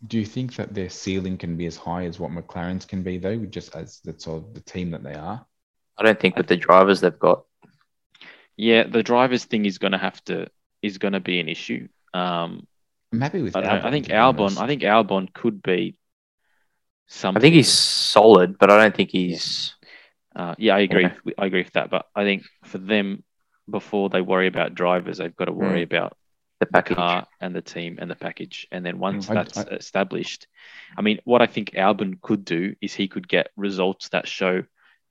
Do 0.07 0.19
you 0.19 0.25
think 0.25 0.57
that 0.57 0.73
their 0.73 0.89
ceiling 0.89 1.37
can 1.37 1.59
be 1.59 1.67
as 1.67 1.77
high 1.77 2.07
as 2.07 2.19
what 2.19 2.31
McLaren's 2.31 2.87
can 2.87 3.03
be, 3.03 3.19
though, 3.19 3.45
just 3.45 3.77
as 3.77 4.01
the 4.01 4.19
sort 4.19 4.43
of 4.43 4.55
the 4.55 4.63
team 4.63 4.91
that 4.93 5.03
they 5.03 5.13
are? 5.15 5.47
I 6.01 6.05
don't 6.05 6.19
think 6.19 6.37
with 6.37 6.47
the 6.47 6.57
drivers 6.57 7.01
they've 7.03 7.19
got. 7.19 7.45
yeah, 8.57 8.85
the 8.85 9.03
drivers 9.03 9.45
thing 9.45 9.65
is 9.67 9.79
going 9.79 9.93
to 9.93 9.99
have 9.99 10.23
to 10.25 10.47
is 10.83 10.99
going 10.99 11.13
to 11.13 11.21
be 11.21 11.41
an 11.41 11.49
issue. 11.49 11.89
Um, 12.15 12.67
I'm 13.13 13.21
happy 13.21 13.43
with 13.43 13.55
I, 13.57 13.63
Albon. 13.63 13.85
I 13.85 13.91
think 13.91 14.07
Albon. 14.09 14.59
I 14.59 14.67
think 14.67 14.83
Albon 14.83 15.33
could 15.33 15.63
be 15.63 15.97
something. 17.07 17.39
I 17.39 17.43
think 17.43 17.55
he's 17.55 17.71
solid, 17.73 18.59
but 18.59 18.71
I 18.71 18.79
don't 18.83 18.95
think 18.97 19.11
he's. 19.11 19.75
Uh, 20.35 20.55
yeah, 20.59 20.77
I 20.77 20.81
agree. 20.81 21.03
Yeah. 21.03 21.15
with- 21.25 21.35
I 21.39 21.47
agree 21.47 21.63
with 21.65 21.73
that. 21.75 21.91
But 21.91 22.07
I 22.15 22.25
think 22.25 22.45
for 22.65 22.79
them, 22.79 23.25
before 23.69 24.09
they 24.09 24.21
worry 24.21 24.47
about 24.47 24.75
drivers, 24.75 25.19
they've 25.19 25.35
got 25.37 25.47
to 25.47 25.53
worry 25.53 25.83
about 25.83 26.17
The 26.61 26.67
the 26.67 26.73
package. 26.73 26.97
car 26.97 27.27
and 27.41 27.55
the 27.55 27.63
team 27.63 27.99
and 28.01 28.11
the 28.11 28.15
package. 28.17 28.67
And 28.71 28.87
then 28.87 28.99
once 28.99 29.29
I- 29.29 29.35
that's 29.35 29.59
I- 29.59 29.63
established, 29.65 30.47
I 30.97 31.03
mean, 31.03 31.19
what 31.25 31.43
I 31.43 31.47
think 31.47 31.73
Albon 31.73 32.21
could 32.23 32.45
do 32.45 32.75
is 32.81 32.95
he 32.95 33.09
could 33.09 33.29
get 33.29 33.51
results 33.57 34.09
that 34.11 34.29
show 34.29 34.63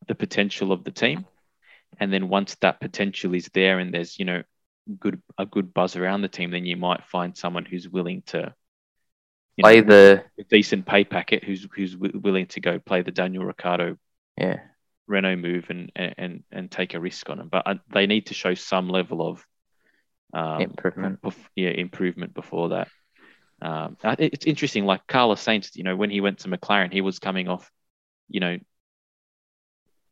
the 0.07 0.15
potential 0.15 0.71
of 0.71 0.83
the 0.83 0.91
team. 0.91 1.25
And 1.99 2.13
then 2.13 2.29
once 2.29 2.55
that 2.61 2.79
potential 2.79 3.33
is 3.33 3.49
there 3.53 3.79
and 3.79 3.93
there's, 3.93 4.19
you 4.19 4.25
know, 4.25 4.43
good 4.99 5.21
a 5.37 5.45
good 5.45 5.73
buzz 5.73 5.95
around 5.95 6.21
the 6.21 6.27
team, 6.27 6.51
then 6.51 6.65
you 6.65 6.77
might 6.77 7.05
find 7.05 7.35
someone 7.35 7.65
who's 7.65 7.87
willing 7.87 8.23
to 8.27 8.53
you 9.57 9.63
Play 9.63 9.81
know, 9.81 9.87
the 9.87 10.23
decent 10.49 10.85
pay 10.85 11.03
packet 11.03 11.43
who's 11.43 11.67
who's 11.75 11.93
wi- 11.93 12.17
willing 12.17 12.45
to 12.47 12.61
go 12.61 12.79
play 12.79 13.01
the 13.01 13.11
Daniel 13.11 13.43
Ricciardo 13.43 13.97
yeah. 14.37 14.61
Renault 15.05 15.35
move 15.35 15.69
and 15.69 15.91
and 15.95 16.43
and 16.49 16.71
take 16.71 16.93
a 16.93 16.99
risk 16.99 17.29
on 17.29 17.39
them. 17.39 17.49
But 17.49 17.63
uh, 17.65 17.75
they 17.91 18.07
need 18.07 18.27
to 18.27 18.33
show 18.33 18.53
some 18.53 18.87
level 18.87 19.27
of 19.27 19.45
um, 20.33 20.61
Improvement. 20.61 21.21
bef- 21.21 21.49
yeah, 21.55 21.71
improvement 21.71 22.33
before 22.33 22.69
that. 22.69 22.87
Um, 23.61 23.97
it's 24.03 24.45
interesting. 24.45 24.85
Like 24.85 25.05
Carlos 25.07 25.43
Sainz, 25.43 25.75
you 25.75 25.83
know, 25.83 25.95
when 25.95 26.09
he 26.09 26.21
went 26.21 26.39
to 26.39 26.47
McLaren, 26.47 26.93
he 26.93 27.01
was 27.01 27.19
coming 27.19 27.49
off, 27.49 27.69
you 28.29 28.39
know, 28.39 28.57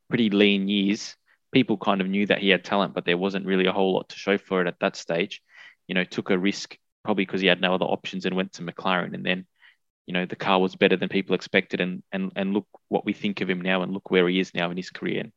pretty 0.10 0.30
lean 0.30 0.68
years. 0.68 1.16
People 1.52 1.78
kind 1.78 2.02
of 2.02 2.08
knew 2.08 2.26
that 2.28 2.40
he 2.40 2.50
had 2.50 2.64
talent, 2.64 2.94
but 2.94 3.06
there 3.06 3.18
wasn't 3.18 3.46
really 3.46 3.66
a 3.66 3.72
whole 3.72 3.94
lot 3.94 4.10
to 4.10 4.18
show 4.18 4.38
for 4.38 4.62
it 4.62 4.68
at 4.68 4.80
that 4.80 4.96
stage. 4.96 5.42
You 5.88 5.96
know, 5.96 6.04
took 6.04 6.30
a 6.30 6.38
risk 6.38 6.78
probably 7.04 7.26
because 7.26 7.42
he 7.42 7.48
had 7.48 7.62
no 7.62 7.74
other 7.74 7.86
options 7.86 8.26
and 8.26 8.36
went 8.36 8.54
to 8.54 8.64
McLaren, 8.64 9.14
and 9.14 9.26
then 9.26 9.46
you 10.08 10.14
know 10.14 10.26
the 10.26 10.36
car 10.36 10.60
was 10.60 10.76
better 10.76 10.96
than 10.96 11.10
people 11.10 11.36
expected 11.36 11.82
and 11.82 12.02
and 12.12 12.32
and 12.36 12.54
look 12.54 12.66
what 12.88 13.06
we 13.06 13.14
think 13.14 13.42
of 13.42 13.50
him 13.50 13.62
now 13.62 13.84
and 13.84 13.94
look 13.94 14.10
where 14.10 14.28
he 14.28 14.40
is 14.40 14.54
now 14.56 14.72
in 14.72 14.78
his 14.78 14.90
career 14.90 15.20
and 15.20 15.32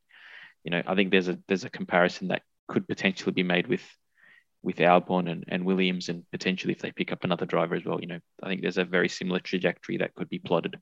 you 0.65 0.71
know 0.71 0.83
i 0.87 0.95
think 0.95 1.11
there's 1.11 1.29
a 1.29 1.39
there's 1.49 1.65
a 1.65 1.71
comparison 1.71 2.29
that 2.29 2.43
could 2.69 2.89
potentially 2.89 3.33
be 3.33 3.43
made 3.43 3.67
with 3.67 3.83
with 4.63 4.77
albon 4.77 5.31
and, 5.31 5.45
and 5.49 5.65
williams 5.65 6.09
and 6.09 6.25
potentially 6.31 6.73
if 6.73 6.81
they 6.81 6.93
pick 6.93 7.13
up 7.13 7.25
another 7.25 7.47
driver 7.47 7.75
as 7.75 7.85
well 7.85 8.01
you 8.01 8.07
know 8.07 8.21
i 8.43 8.49
think 8.49 8.63
there's 8.63 8.79
a 8.79 8.85
very 8.85 9.09
similar 9.09 9.41
trajectory 9.41 9.99
that 9.99 10.15
could 10.15 10.29
be 10.29 10.39
plotted 10.39 10.79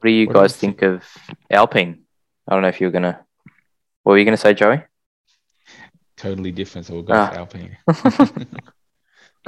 What 0.00 0.08
do 0.08 0.10
you 0.10 0.26
What 0.26 0.32
do 0.34 0.38
you 0.40 0.42
guys 0.44 0.56
think 0.56 0.82
of 0.82 1.04
Alpine? 1.50 2.02
I 2.48 2.54
don't 2.54 2.62
know 2.62 2.68
if 2.68 2.80
you're 2.80 2.90
gonna. 2.90 3.24
What 4.02 4.12
were 4.12 4.18
you 4.18 4.24
gonna 4.24 4.36
say, 4.36 4.54
Joey? 4.54 4.82
totally 6.16 6.52
different. 6.52 6.86
So 6.86 6.94
we'll 6.94 7.02
go 7.02 7.14
Ah. 7.14 7.28
with 7.30 7.38
Alpine. 7.38 7.76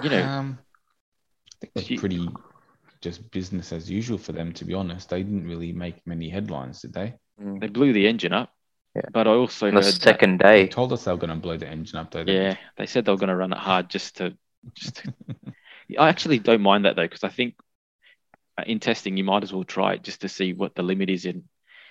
you 0.02 0.11
know 0.11 0.22
um, 0.24 0.59
I 1.62 1.66
think 1.66 1.90
You- 1.90 1.96
that's 1.96 2.00
pretty 2.00 2.28
just 3.00 3.30
business 3.30 3.72
as 3.72 3.88
usual 3.90 4.18
for 4.18 4.33
them. 4.33 4.52
To 4.54 4.64
be 4.64 4.74
honest, 4.74 5.09
they 5.11 5.22
didn't 5.22 5.46
really 5.46 5.72
make 5.72 6.04
many 6.07 6.28
headlines, 6.28 6.80
did 6.80 6.92
they? 6.92 7.14
they 7.38 7.66
blew 7.68 7.92
the 7.92 8.07
engine 8.07 8.33
up 8.33 8.50
Yeah. 8.94 9.02
but 9.12 9.26
i 9.26 9.30
also 9.33 9.66
the 9.66 9.72
heard 9.72 9.85
that- 9.85 10.02
second 10.02 10.38
They 10.38 10.62
day, 10.66 10.68
told 10.68 10.92
us 10.92 11.02
they 11.04 11.11
were 11.11 11.16
going 11.18 11.30
to 11.30 11.37
blow 11.37 11.57
the 11.57 11.68
engine 11.68 11.98
up, 11.98 12.12
though. 12.12 12.22
didn't 12.22 12.42
yeah 12.42 12.57
they 12.76 12.87
said 12.87 13.04
they 13.04 13.11
were 13.11 13.18
going 13.18 13.28
to 13.28 13.35
run 13.37 13.52
it 13.52 13.59
hard 13.59 13.90
just 13.90 14.18
to 14.18 14.37
just 14.72 14.96
to, 14.98 15.12
i 15.98 16.09
actually 16.09 16.38
don't 16.38 16.61
mind 16.62 16.85
that 16.85 16.94
though 16.94 17.02
because 17.02 17.24
i 17.24 17.28
think 17.28 17.57
uh, 18.57 18.62
in 18.68 18.78
testing 18.78 19.16
you 19.16 19.24
might 19.24 19.42
as 19.42 19.52
well 19.52 19.64
try 19.64 19.94
it 19.94 20.04
just 20.04 20.20
to 20.20 20.28
see 20.28 20.52
what 20.52 20.76
the 20.76 20.83
limit 20.85 21.11
is 21.11 21.24
and 21.26 21.42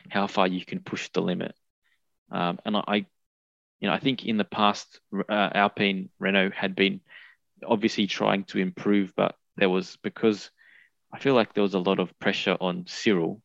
how 0.09 0.27
far 0.27 0.47
you 0.47 0.63
can 0.65 0.79
push 0.79 1.09
the 1.09 1.21
limit 1.21 1.55
um, 2.31 2.59
and 2.65 2.77
I, 2.77 3.05
you 3.79 3.87
know 3.87 3.93
i 3.93 3.99
think 3.99 4.25
in 4.25 4.37
the 4.37 4.43
past 4.43 4.99
uh, 5.29 5.49
alpine 5.53 6.09
renault 6.19 6.51
had 6.55 6.75
been 6.75 7.01
obviously 7.65 8.07
trying 8.07 8.43
to 8.45 8.59
improve 8.59 9.13
but 9.15 9.35
there 9.57 9.69
was 9.69 9.97
because 10.03 10.51
i 11.11 11.19
feel 11.19 11.33
like 11.33 11.53
there 11.53 11.63
was 11.63 11.75
a 11.75 11.79
lot 11.79 11.99
of 11.99 12.17
pressure 12.19 12.57
on 12.59 12.85
cyril 12.87 13.41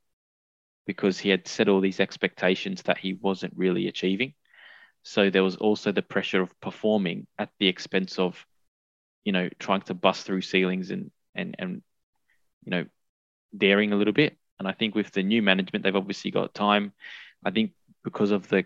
because 0.87 1.19
he 1.19 1.29
had 1.29 1.47
set 1.47 1.69
all 1.69 1.81
these 1.81 2.01
expectations 2.01 2.83
that 2.83 2.99
he 2.99 3.13
wasn't 3.13 3.53
really 3.57 3.89
achieving 3.89 4.35
so 5.03 5.31
there 5.31 5.43
was 5.43 5.57
also 5.57 5.93
the 5.93 6.03
pressure 6.03 6.43
of 6.43 6.61
performing 6.61 7.27
at 7.39 7.51
the 7.59 7.69
expense 7.69 8.19
of, 8.19 8.45
you 9.25 9.33
know, 9.33 9.49
trying 9.59 9.83
to 9.83 9.95
bust 9.95 10.27
through 10.27 10.43
ceilings 10.43 10.91
and 10.91 11.11
and 11.35 11.57
and 11.59 11.83
you 12.65 12.71
know, 12.71 12.85
daring 13.57 13.93
a 13.93 13.97
little 13.97 14.13
bit. 14.13 14.37
And 14.59 14.67
I 14.67 14.73
think 14.73 14.95
with 14.95 15.11
the 15.13 15.23
new 15.23 15.43
management, 15.43 15.85
they've 15.85 15.95
obviously 15.95 16.31
got 16.31 16.55
time. 16.55 16.93
I 17.45 17.51
think 17.51 17.73
because 18.05 18.31
of 18.31 18.49
the 18.49 18.65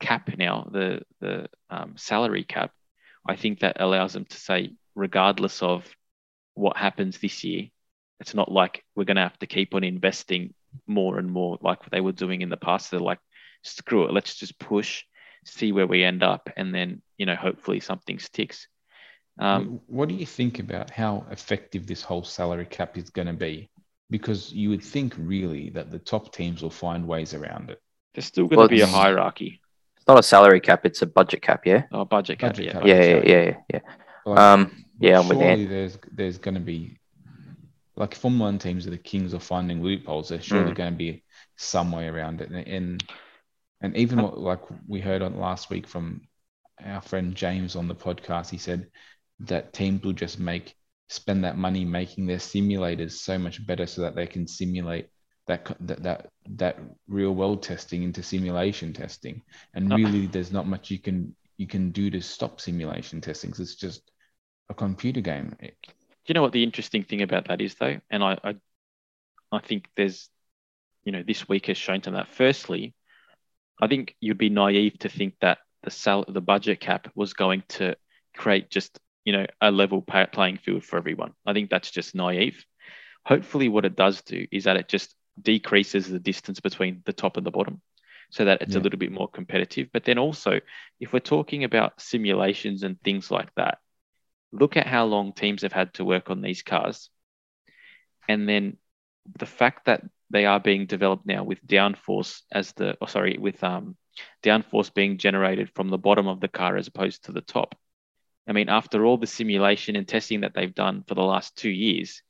cap 0.00 0.30
now, 0.36 0.68
the 0.70 1.02
the 1.20 1.48
um, 1.70 1.94
salary 1.96 2.44
cap, 2.44 2.72
I 3.26 3.36
think 3.36 3.60
that 3.60 3.80
allows 3.80 4.12
them 4.12 4.24
to 4.26 4.36
say, 4.36 4.74
regardless 4.94 5.62
of 5.62 5.86
what 6.54 6.76
happens 6.76 7.18
this 7.18 7.44
year, 7.44 7.68
it's 8.20 8.34
not 8.34 8.52
like 8.52 8.84
we're 8.94 9.04
going 9.04 9.16
to 9.16 9.22
have 9.22 9.38
to 9.38 9.46
keep 9.46 9.74
on 9.74 9.84
investing 9.84 10.54
more 10.86 11.18
and 11.18 11.30
more 11.30 11.58
like 11.60 11.78
they 11.90 12.00
were 12.00 12.12
doing 12.12 12.42
in 12.42 12.48
the 12.48 12.56
past. 12.56 12.90
They're 12.90 13.00
like, 13.00 13.20
screw 13.62 14.04
it, 14.04 14.12
let's 14.12 14.34
just 14.36 14.58
push 14.58 15.04
see 15.44 15.72
where 15.72 15.86
we 15.86 16.04
end 16.04 16.22
up, 16.22 16.50
and 16.56 16.74
then 16.74 17.02
you 17.18 17.26
know 17.26 17.34
hopefully 17.34 17.80
something 17.80 18.18
sticks. 18.18 18.68
Um, 19.38 19.80
what 19.86 20.08
do 20.08 20.14
you 20.14 20.26
think 20.26 20.58
about 20.58 20.90
how 20.90 21.24
effective 21.30 21.86
this 21.86 22.02
whole 22.02 22.22
salary 22.22 22.66
cap 22.66 22.98
is 22.98 23.10
going 23.10 23.28
to 23.28 23.32
be? 23.32 23.70
Because 24.16 24.52
you 24.52 24.68
would 24.72 24.84
think 24.94 25.14
really 25.18 25.70
that 25.70 25.90
the 25.90 25.98
top 25.98 26.24
teams 26.38 26.62
will 26.62 26.76
find 26.86 27.06
ways 27.08 27.32
around 27.34 27.70
it. 27.70 27.80
there's 28.14 28.26
still 28.26 28.46
going 28.46 28.68
to 28.68 28.74
be 28.76 28.82
a 28.82 28.86
hierarchy. 28.86 29.60
it's 29.96 30.06
not 30.06 30.18
a 30.18 30.22
salary 30.22 30.60
cap; 30.60 30.84
it's 30.84 31.02
a 31.02 31.06
budget 31.06 31.40
cap. 31.48 31.60
Yeah. 31.66 31.82
Oh, 31.92 32.04
budget 32.04 32.38
cap, 32.38 32.50
Budget 32.50 32.66
yeah. 32.66 32.72
cap. 32.72 32.82
budget 32.82 32.96
Yeah, 32.98 33.14
yeah, 33.14 33.22
yeah, 33.24 33.42
yeah, 33.50 33.56
yeah. 33.74 33.80
Like, 34.26 34.38
Um, 34.38 34.84
yeah, 35.00 35.18
I'm 35.18 35.28
with 35.28 35.38
surely 35.38 35.62
Ant. 35.62 35.70
there's 35.70 35.98
there's 36.18 36.38
going 36.38 36.58
to 36.62 36.66
be 36.74 36.98
like 37.96 38.14
Formula 38.14 38.44
One 38.50 38.58
teams 38.58 38.86
are 38.86 38.90
the 38.90 38.98
kings 39.12 39.32
of 39.32 39.42
finding 39.42 39.82
loopholes. 39.82 40.28
There's 40.28 40.44
surely 40.44 40.72
Mm. 40.72 40.76
going 40.80 40.92
to 40.92 40.98
be 40.98 41.22
some 41.56 41.90
way 41.92 42.06
around 42.08 42.40
it, 42.42 42.50
and 42.50 42.66
and, 42.68 43.04
and 43.80 43.96
even 43.96 44.22
what, 44.22 44.38
like 44.38 44.60
we 44.86 45.00
heard 45.00 45.22
on 45.22 45.38
last 45.38 45.70
week 45.70 45.86
from 45.86 46.22
our 46.84 47.00
friend 47.02 47.34
James 47.34 47.76
on 47.76 47.88
the 47.88 47.94
podcast, 48.06 48.50
he 48.50 48.58
said 48.58 48.90
that 49.40 49.72
teams 49.72 50.02
will 50.02 50.12
just 50.24 50.38
make 50.38 50.74
spend 51.12 51.44
that 51.44 51.58
money 51.58 51.84
making 51.84 52.26
their 52.26 52.38
simulators 52.38 53.12
so 53.12 53.38
much 53.38 53.64
better 53.66 53.86
so 53.86 54.02
that 54.02 54.14
they 54.14 54.26
can 54.26 54.46
simulate 54.46 55.08
that 55.46 55.76
that 55.80 56.02
that, 56.02 56.28
that 56.46 56.78
real 57.08 57.34
world 57.34 57.62
testing 57.62 58.02
into 58.02 58.22
simulation 58.22 58.92
testing 58.92 59.42
and 59.74 59.92
Uh, 59.92 59.96
really 59.96 60.26
there's 60.26 60.52
not 60.52 60.66
much 60.66 60.90
you 60.90 60.98
can 60.98 61.34
you 61.58 61.66
can 61.66 61.90
do 61.90 62.10
to 62.10 62.20
stop 62.20 62.60
simulation 62.60 63.20
testing 63.20 63.50
'cause 63.50 63.60
it's 63.60 63.74
just 63.74 64.10
a 64.70 64.74
computer 64.74 65.20
game 65.20 65.54
Do 65.60 65.68
you 66.28 66.34
know 66.34 66.42
what 66.42 66.52
the 66.52 66.62
interesting 66.62 67.02
thing 67.02 67.22
about 67.22 67.48
that 67.48 67.60
is, 67.60 67.74
though? 67.74 68.00
And 68.10 68.22
I, 68.22 68.38
I, 68.44 68.54
I 69.50 69.58
think 69.58 69.88
there's, 69.96 70.30
you 71.04 71.12
know, 71.12 71.22
this 71.22 71.48
week 71.48 71.66
has 71.66 71.76
shown 71.76 72.00
to 72.02 72.12
that. 72.12 72.28
Firstly, 72.28 72.94
I 73.80 73.88
think 73.88 74.14
you'd 74.20 74.38
be 74.38 74.48
naive 74.48 74.98
to 75.00 75.08
think 75.08 75.34
that 75.40 75.58
the 75.82 75.90
sal- 75.90 76.24
the 76.28 76.40
budget 76.40 76.80
cap 76.80 77.10
was 77.14 77.34
going 77.34 77.64
to 77.70 77.96
create 78.36 78.70
just, 78.70 78.98
you 79.24 79.32
know, 79.32 79.46
a 79.60 79.70
level 79.70 80.02
playing 80.02 80.58
field 80.58 80.84
for 80.84 80.96
everyone. 80.96 81.32
I 81.46 81.52
think 81.52 81.70
that's 81.70 81.90
just 81.90 82.14
naive. 82.14 82.64
Hopefully, 83.24 83.68
what 83.68 83.84
it 83.84 83.96
does 83.96 84.22
do 84.22 84.46
is 84.50 84.64
that 84.64 84.76
it 84.76 84.88
just 84.88 85.14
decreases 85.40 86.08
the 86.08 86.18
distance 86.18 86.60
between 86.60 87.02
the 87.04 87.12
top 87.12 87.36
and 87.36 87.46
the 87.46 87.50
bottom, 87.50 87.80
so 88.30 88.44
that 88.44 88.62
it's 88.62 88.74
a 88.74 88.80
little 88.80 88.98
bit 88.98 89.12
more 89.12 89.28
competitive. 89.28 89.88
But 89.92 90.04
then 90.04 90.18
also, 90.18 90.60
if 91.00 91.12
we're 91.12 91.20
talking 91.20 91.64
about 91.64 92.00
simulations 92.00 92.82
and 92.82 93.00
things 93.00 93.30
like 93.30 93.54
that, 93.54 93.78
look 94.52 94.76
at 94.76 94.86
how 94.86 95.04
long 95.04 95.32
teams 95.32 95.62
have 95.62 95.72
had 95.72 95.94
to 95.94 96.04
work 96.04 96.30
on 96.30 96.42
these 96.42 96.62
cars. 96.62 97.10
And 98.28 98.48
then 98.48 98.76
the 99.38 99.46
fact 99.46 99.86
that 99.86 100.02
they 100.30 100.46
are 100.46 100.60
being 100.60 100.86
developed 100.86 101.26
now 101.26 101.44
with 101.44 101.66
downforce 101.66 102.40
as 102.50 102.72
the, 102.72 102.96
oh, 103.00 103.06
sorry, 103.06 103.36
with 103.38 103.62
um, 103.62 103.96
downforce 104.42 104.92
being 104.92 105.18
generated 105.18 105.70
from 105.74 105.88
the 105.88 105.98
bottom 105.98 106.26
of 106.26 106.40
the 106.40 106.48
car 106.48 106.76
as 106.76 106.88
opposed 106.88 107.24
to 107.24 107.32
the 107.32 107.40
top. 107.40 107.74
I 108.46 108.52
mean, 108.52 108.68
after 108.68 109.04
all 109.04 109.18
the 109.18 109.26
simulation 109.26 109.96
and 109.96 110.06
testing 110.06 110.40
that 110.40 110.54
they've 110.54 110.74
done 110.74 111.04
for 111.06 111.14
the 111.14 111.22
last 111.22 111.56
two 111.56 111.70
years, 111.70 112.22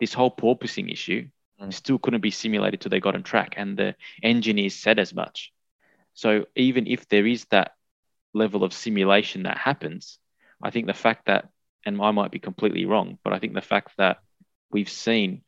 this 0.00 0.14
whole 0.14 0.34
porpoising 0.34 0.90
issue 0.90 1.28
Mm. 1.62 1.72
still 1.72 1.98
couldn't 1.98 2.20
be 2.20 2.30
simulated 2.30 2.80
till 2.80 2.90
they 2.90 3.00
got 3.00 3.14
on 3.14 3.22
track. 3.22 3.54
And 3.56 3.76
the 3.76 3.94
engineers 4.22 4.74
said 4.74 4.98
as 4.98 5.14
much. 5.14 5.52
So 6.14 6.46
even 6.56 6.86
if 6.86 7.08
there 7.08 7.26
is 7.26 7.44
that 7.46 7.72
level 8.34 8.64
of 8.64 8.72
simulation 8.72 9.44
that 9.44 9.58
happens, 9.58 10.18
I 10.62 10.70
think 10.70 10.86
the 10.86 10.94
fact 10.94 11.26
that, 11.26 11.48
and 11.84 12.00
I 12.00 12.10
might 12.10 12.30
be 12.30 12.38
completely 12.38 12.84
wrong, 12.84 13.18
but 13.22 13.32
I 13.32 13.38
think 13.38 13.54
the 13.54 13.60
fact 13.60 13.96
that 13.98 14.18
we've 14.70 14.90
seen 14.90 15.42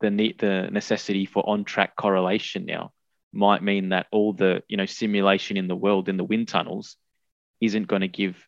the 0.00 0.10
need, 0.10 0.38
the 0.38 0.68
necessity 0.70 1.26
for 1.26 1.48
on-track 1.48 1.96
correlation 1.96 2.66
now 2.66 2.92
might 3.32 3.62
mean 3.62 3.90
that 3.90 4.06
all 4.10 4.32
the 4.32 4.62
you 4.68 4.76
know 4.76 4.86
simulation 4.86 5.56
in 5.56 5.68
the 5.68 5.76
world 5.76 6.08
in 6.08 6.16
the 6.16 6.24
wind 6.24 6.48
tunnels 6.48 6.96
isn't 7.60 7.88
going 7.88 8.02
to 8.02 8.08
give 8.08 8.47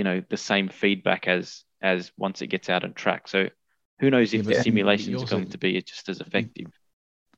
you 0.00 0.04
know 0.04 0.22
the 0.30 0.38
same 0.38 0.68
feedback 0.70 1.28
as 1.28 1.62
as 1.82 2.10
once 2.16 2.40
it 2.40 2.46
gets 2.46 2.70
out 2.70 2.84
on 2.84 2.94
track. 2.94 3.28
So 3.28 3.50
who 3.98 4.08
knows 4.08 4.32
if 4.32 4.38
Yeah, 4.40 4.48
the 4.48 4.54
then 4.54 4.62
simulation 4.62 5.14
is 5.14 5.24
going 5.24 5.50
to 5.50 5.58
be 5.58 5.78
just 5.82 6.08
as 6.08 6.20
effective. 6.20 6.68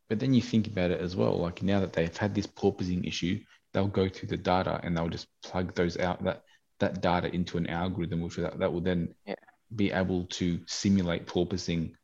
But 0.08 0.20
then 0.20 0.32
you 0.32 0.40
think 0.40 0.68
about 0.68 0.92
it 0.92 1.00
as 1.00 1.16
well. 1.16 1.36
Like 1.40 1.60
now 1.64 1.80
that 1.80 1.92
they've 1.92 2.16
had 2.16 2.36
this 2.36 2.46
porpoising 2.46 3.04
issue, 3.04 3.40
they'll 3.72 3.88
go 3.88 4.08
through 4.08 4.28
the 4.28 4.36
data 4.36 4.78
and 4.84 4.96
they'll 4.96 5.08
just 5.08 5.26
plug 5.42 5.74
those 5.74 5.96
out 5.98 6.22
that 6.22 6.42
that 6.78 7.02
data 7.02 7.34
into 7.34 7.58
an 7.58 7.66
algorithm, 7.66 8.20
which 8.20 8.36
that, 8.36 8.60
that 8.60 8.72
will 8.72 8.80
then 8.80 9.12
Yeah. 9.26 9.34
be 9.74 9.90
able 9.90 10.26
to 10.38 10.60
simulate 10.66 11.26
porpoising 11.26 11.94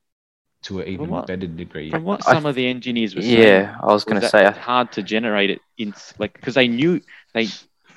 to 0.62 0.81
an 0.81 0.88
even 0.88 1.09
what- 1.11 1.29
better 1.29 1.47
degree. 1.47 1.90
From 1.90 2.03
what 2.03 2.27
I 2.27 2.33
some 2.35 2.47
of 2.47 2.57
the 2.57 2.66
engineers 2.66 3.14
were 3.14 3.23
saying, 3.23 3.38
Yeah, 3.38 3.77
I 3.81 3.87
was 3.87 3.94
was 3.94 4.05
going 4.07 4.21
to 4.21 4.29
say. 4.29 4.44
it's 4.44 4.59
hard 4.59 4.90
to 4.92 5.05
generate 5.05 5.51
it 5.51 5.61
in 5.77 5.94
like 6.18 6.33
because 6.33 6.57
they 6.57 6.66
knew 6.66 7.01
they 7.33 7.47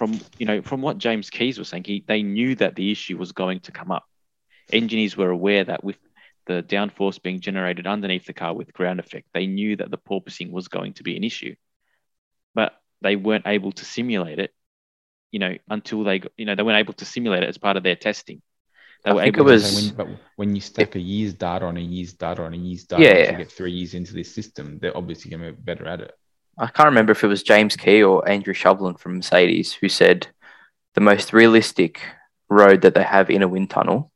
from 0.02 0.20
you 0.40 0.48
know 0.48 0.64
from 0.64 0.82
what 0.82 0.98
James 0.98 1.30
Keys 1.30 1.60
was 1.60 1.70
saying, 1.70 1.84
he 1.86 2.04
they 2.08 2.24
knew 2.24 2.56
that 2.56 2.74
the 2.74 2.92
issue 2.92 3.18
was 3.20 3.34
going 3.34 3.60
to 3.60 3.72
come 3.72 3.92
up. 3.92 4.04
Engineers 4.74 5.16
were 5.16 5.30
aware 5.30 5.64
that 5.64 5.84
with 5.84 5.98
the 6.48 6.64
downforce 6.64 7.22
being 7.22 7.40
generated 7.40 7.86
underneath 7.86 8.26
the 8.26 8.34
car 8.34 8.56
with 8.56 8.74
ground 8.74 9.00
effect, 9.00 9.28
they 9.36 9.46
knew 9.46 9.76
that 9.76 9.92
the 9.92 10.00
porpoising 10.00 10.50
was 10.50 10.70
going 10.70 10.94
to 10.94 11.04
be 11.04 11.16
an 11.18 11.24
issue, 11.24 11.54
but 12.56 12.74
they 13.04 13.16
weren't 13.16 13.46
able 13.46 13.72
to 13.74 13.86
simulate 13.86 14.40
it. 14.40 14.52
You 15.32 15.38
know, 15.38 15.56
until 15.70 16.04
they 16.04 16.24
you 16.36 16.46
know 16.46 16.56
they 16.56 16.64
weren't 16.64 16.80
able 16.80 16.96
to 16.96 17.06
simulate 17.06 17.44
it 17.44 17.50
as 17.50 17.60
part 17.60 17.78
of 17.78 17.84
their 17.84 17.96
testing. 17.96 18.42
They 19.04 19.12
I 19.12 19.14
were 19.14 19.22
think 19.22 19.38
able 19.38 19.50
it 19.50 19.52
was- 19.54 19.96
when, 19.96 19.96
but 19.96 20.08
when 20.36 20.56
you 20.56 20.62
stack 20.62 20.96
a 20.96 21.00
year's 21.00 21.36
data 21.36 21.66
on 21.66 21.78
a 21.78 21.86
year's 21.94 22.14
data 22.14 22.42
on 22.42 22.56
a 22.56 22.58
year's 22.58 22.86
data, 22.86 23.04
Yeah, 23.04 23.18
yeah. 23.20 23.32
you 23.34 23.38
get 23.38 23.52
three 23.52 23.72
years 23.72 23.94
into 23.94 24.14
this 24.14 24.34
system, 24.34 24.80
they're 24.82 24.98
obviously 24.98 25.30
going 25.30 25.44
to 25.44 25.52
be 25.54 25.62
better 25.62 25.86
at 25.88 26.02
it. 26.02 26.12
I 26.58 26.68
can't 26.68 26.88
remember 26.88 27.12
if 27.12 27.24
it 27.24 27.28
was 27.28 27.44
James 27.44 27.76
Key 27.76 28.04
or 28.04 28.28
Andrew 28.28 28.54
Shovlin 28.54 29.00
from 29.00 29.16
Mercedes 29.16 29.74
who 29.74 29.90
said 29.90 30.28
the 30.94 31.02
most 31.02 31.34
realistic 31.34 32.02
road 32.50 32.82
that 32.82 32.94
they 32.94 33.04
have 33.04 33.30
in 33.30 33.42
a 33.42 33.48
wind 33.48 33.70
tunnel 33.70 34.12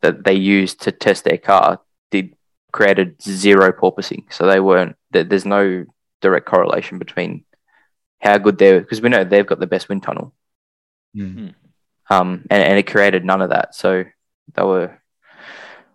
that 0.00 0.24
they 0.24 0.34
used 0.34 0.82
to 0.82 0.92
test 0.92 1.24
their 1.24 1.38
car 1.38 1.80
did 2.10 2.34
created 2.72 3.20
zero 3.22 3.72
porpoising. 3.72 4.32
So 4.32 4.46
they 4.46 4.60
weren't 4.60 4.96
there, 5.10 5.24
there's 5.24 5.46
no 5.46 5.84
direct 6.20 6.46
correlation 6.46 6.98
between 6.98 7.44
how 8.20 8.38
good 8.38 8.58
they're 8.58 8.80
because 8.80 9.00
we 9.00 9.08
know 9.08 9.24
they've 9.24 9.46
got 9.46 9.60
the 9.60 9.66
best 9.66 9.88
wind 9.88 10.02
tunnel. 10.02 10.34
Mm. 11.16 11.54
Um 12.10 12.44
and, 12.50 12.62
and 12.62 12.78
it 12.78 12.86
created 12.86 13.24
none 13.24 13.42
of 13.42 13.50
that. 13.50 13.74
So 13.74 14.04
they 14.54 14.62
were 14.62 15.00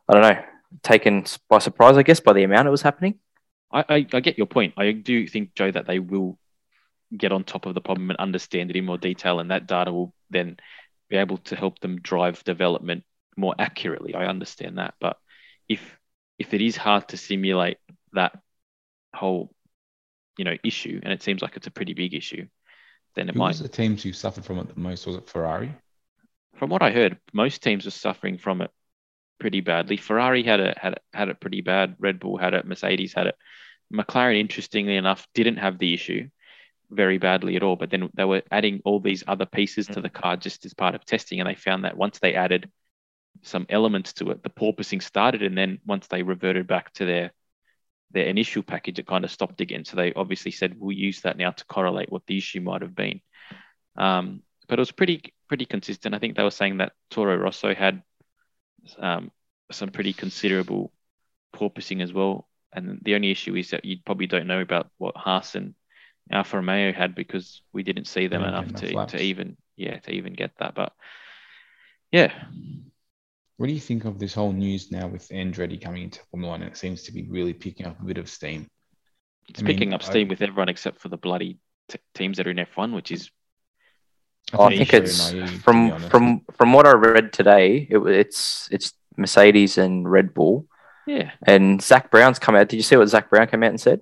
I 0.08 0.14
don't 0.14 0.24
know, 0.24 0.44
taken 0.84 1.26
by 1.50 1.60
surprise, 1.60 1.98
I 1.98 2.04
guess, 2.04 2.20
by 2.20 2.34
the 2.34 2.44
amount 2.44 2.68
it 2.68 2.72
was 2.72 2.82
happening. 2.82 3.20
I, 3.72 3.86
I, 3.88 3.96
I 4.14 4.20
get 4.20 4.38
your 4.38 4.48
point. 4.48 4.74
I 4.78 4.92
do 4.92 5.28
think, 5.28 5.54
Joe, 5.56 5.72
that 5.72 5.88
they 5.88 6.00
will 6.00 6.38
get 7.16 7.32
on 7.32 7.44
top 7.44 7.66
of 7.66 7.74
the 7.74 7.82
problem 7.82 8.10
and 8.10 8.20
understand 8.20 8.70
it 8.70 8.76
in 8.76 8.86
more 8.86 8.98
detail, 8.98 9.40
and 9.40 9.52
that 9.52 9.68
data 9.68 9.92
will 9.92 10.14
then 10.30 10.58
be 11.10 11.18
able 11.18 11.38
to 11.38 11.56
help 11.56 11.80
them 11.80 12.00
drive 12.02 12.44
development 12.44 13.04
more 13.38 13.56
accurately. 13.60 14.16
I 14.16 14.26
understand 14.26 14.78
that, 14.78 14.94
but 15.00 15.18
if 15.68 15.98
if 16.40 16.54
it 16.54 16.62
is 16.62 16.76
hard 16.76 17.08
to 17.10 17.18
simulate 17.18 17.78
that 18.14 18.38
whole 19.14 19.54
you 20.38 20.46
know 20.46 20.56
issue, 20.64 21.00
and 21.04 21.14
it 21.14 21.22
seems 21.22 21.42
like 21.42 21.56
it's 21.58 21.68
a 21.68 21.72
pretty 21.72 21.94
big 21.94 22.14
issue, 22.14 22.48
then 23.16 23.30
it 23.30 23.34
Who 23.34 23.40
might. 23.40 23.50
was 23.50 23.62
the 23.62 23.68
teams 23.68 24.04
who 24.04 24.14
suffered 24.14 24.46
from 24.46 24.60
it 24.60 24.74
the 24.74 24.80
most? 24.80 25.06
Was 25.06 25.18
it 25.18 25.28
Ferrari? 25.30 25.74
From 26.56 26.70
what 26.70 26.82
I 26.82 26.92
heard, 26.92 27.18
most 27.34 27.64
teams 27.64 27.88
are 27.88 27.92
suffering 27.92 28.38
from 28.38 28.62
it 28.62 28.72
pretty 29.42 29.60
badly. 29.60 29.98
Ferrari 29.98 30.44
had 30.44 30.60
it 30.60 30.78
had 30.78 30.94
it, 30.94 31.02
had 31.12 31.30
it 31.30 31.42
pretty 31.42 31.62
bad. 31.62 31.96
Red 32.00 32.20
Bull 32.20 32.38
had 32.38 32.54
it. 32.54 32.66
Mercedes 32.66 33.14
had 33.14 33.26
it. 33.26 33.36
McLaren, 33.92 34.40
interestingly 34.40 34.96
enough, 34.96 35.28
didn't 35.34 35.58
have 35.58 35.80
the 35.80 35.96
issue 35.96 36.30
very 36.92 37.18
badly 37.18 37.56
at 37.56 37.64
all. 37.64 37.76
But 37.76 37.90
then 37.90 38.10
they 38.14 38.24
were 38.24 38.44
adding 38.52 38.82
all 38.86 39.00
these 39.00 39.24
other 39.28 39.48
pieces 39.48 39.88
to 39.88 40.00
the 40.00 40.12
car 40.12 40.38
just 40.38 40.64
as 40.66 40.76
part 40.76 40.94
of 40.94 41.04
testing, 41.04 41.40
and 41.40 41.50
they 41.50 41.56
found 41.56 41.86
that 41.86 41.98
once 41.98 42.20
they 42.20 42.36
added 42.36 42.70
some 43.42 43.66
elements 43.68 44.14
to 44.14 44.30
it, 44.30 44.44
the 44.44 44.50
porpoising 44.52 45.02
started, 45.02 45.42
and 45.42 45.58
then 45.58 45.80
once 45.88 46.06
they 46.06 46.22
reverted 46.22 46.68
back 46.68 46.94
to 46.94 47.06
their 47.06 47.34
their 48.12 48.26
initial 48.26 48.62
package, 48.62 49.00
it 49.00 49.08
kind 49.08 49.26
of 49.26 49.32
stopped 49.32 49.60
again. 49.60 49.86
So 49.86 49.96
they 49.96 50.14
obviously 50.14 50.52
said 50.52 50.76
we'll 50.78 50.96
use 50.96 51.22
that 51.22 51.38
now 51.38 51.50
to 51.50 51.66
correlate 51.66 52.12
what 52.12 52.28
the 52.28 52.38
issue 52.38 52.62
might 52.62 52.84
have 52.84 52.94
been. 52.94 53.22
Um, 53.96 54.44
but 54.68 54.78
it 54.78 54.82
was 54.82 54.92
pretty 54.92 55.34
pretty 55.48 55.66
consistent. 55.66 56.14
I 56.14 56.20
think 56.20 56.38
they 56.38 56.44
were 56.44 56.52
saying 56.52 56.78
that 56.78 56.94
Toro 57.10 57.36
Rosso 57.36 57.74
had 57.74 58.04
um, 59.00 59.32
some 59.72 59.90
pretty 59.90 60.14
considerable 60.14 60.92
porpoising 61.56 62.02
as 62.02 62.12
well. 62.14 62.48
And 62.74 63.00
the 63.04 63.16
only 63.16 63.32
issue 63.32 63.56
is 63.56 63.72
that 63.72 63.84
you 63.86 63.98
probably 64.06 64.28
don't 64.28 64.48
know 64.48 64.62
about 64.62 64.90
what 64.98 65.18
Haas 65.18 65.56
and 65.56 65.76
Alfa 66.32 66.58
Romeo 66.58 66.94
had 66.94 67.16
because 67.16 67.62
we 67.74 67.84
didn't 67.84 68.06
see 68.08 68.28
them 68.28 68.42
Didn't 68.42 68.56
enough 68.56 68.74
to, 68.82 68.96
laps. 68.96 69.12
to 69.14 69.22
even 69.22 69.58
yeah 69.76 69.98
to 70.00 70.12
even 70.12 70.34
get 70.34 70.52
that. 70.60 70.76
But 70.76 70.94
yeah, 72.12 72.32
What 73.58 73.68
do 73.68 73.74
you 73.74 73.80
think 73.80 74.06
of 74.06 74.20
this 74.20 74.34
whole 74.34 74.54
news 74.54 74.92
now 74.92 75.08
with 75.08 75.28
Andretti 75.30 75.82
coming 75.82 76.04
into 76.04 76.20
Formula 76.32 76.52
One? 76.52 76.62
And 76.62 76.72
it 76.72 76.78
seems 76.78 77.04
to 77.04 77.12
be 77.14 77.24
really 77.30 77.54
picking 77.54 77.86
up 77.86 78.00
a 78.00 78.06
bit 78.06 78.18
of 78.18 78.30
steam. 78.30 78.68
it's 79.50 79.60
I 79.62 79.64
mean, 79.64 79.76
picking 79.76 79.94
up 79.94 80.02
I- 80.04 80.06
steam 80.10 80.28
with 80.30 80.42
everyone 80.42 80.70
except 80.70 81.00
for 81.00 81.10
the 81.10 81.18
bloody 81.18 81.58
t- 81.90 82.00
teams 82.16 82.38
that 82.38 82.48
are 82.48 82.52
in 82.52 82.58
F1, 82.58 82.94
which 82.94 83.12
is 83.12 83.30
I 84.58 84.70
Yeah, 84.70 84.78
think 84.78 84.94
it's 84.94 85.32
naive, 85.34 85.62
from 85.64 86.00
from 86.10 86.42
from 86.58 86.74
what 86.74 86.86
I 86.88 86.92
read 86.94 87.32
today. 87.34 87.88
It, 87.90 87.98
it's 87.98 88.68
it's 88.72 88.94
Mercedes 89.18 89.78
and 89.78 90.10
Red 90.10 90.34
Bull, 90.34 90.68
yeah. 91.08 91.32
and 91.48 91.82
Zak 91.82 92.12
Brown's 92.12 92.40
come 92.40 92.56
out. 92.56 92.68
Did 92.70 92.78
you 92.78 92.84
see 92.84 92.96
what 92.98 93.08
Zak 93.10 93.30
Brown 93.30 93.48
came 93.48 93.64
out 93.64 93.70
and 93.70 93.82
said? 93.82 94.02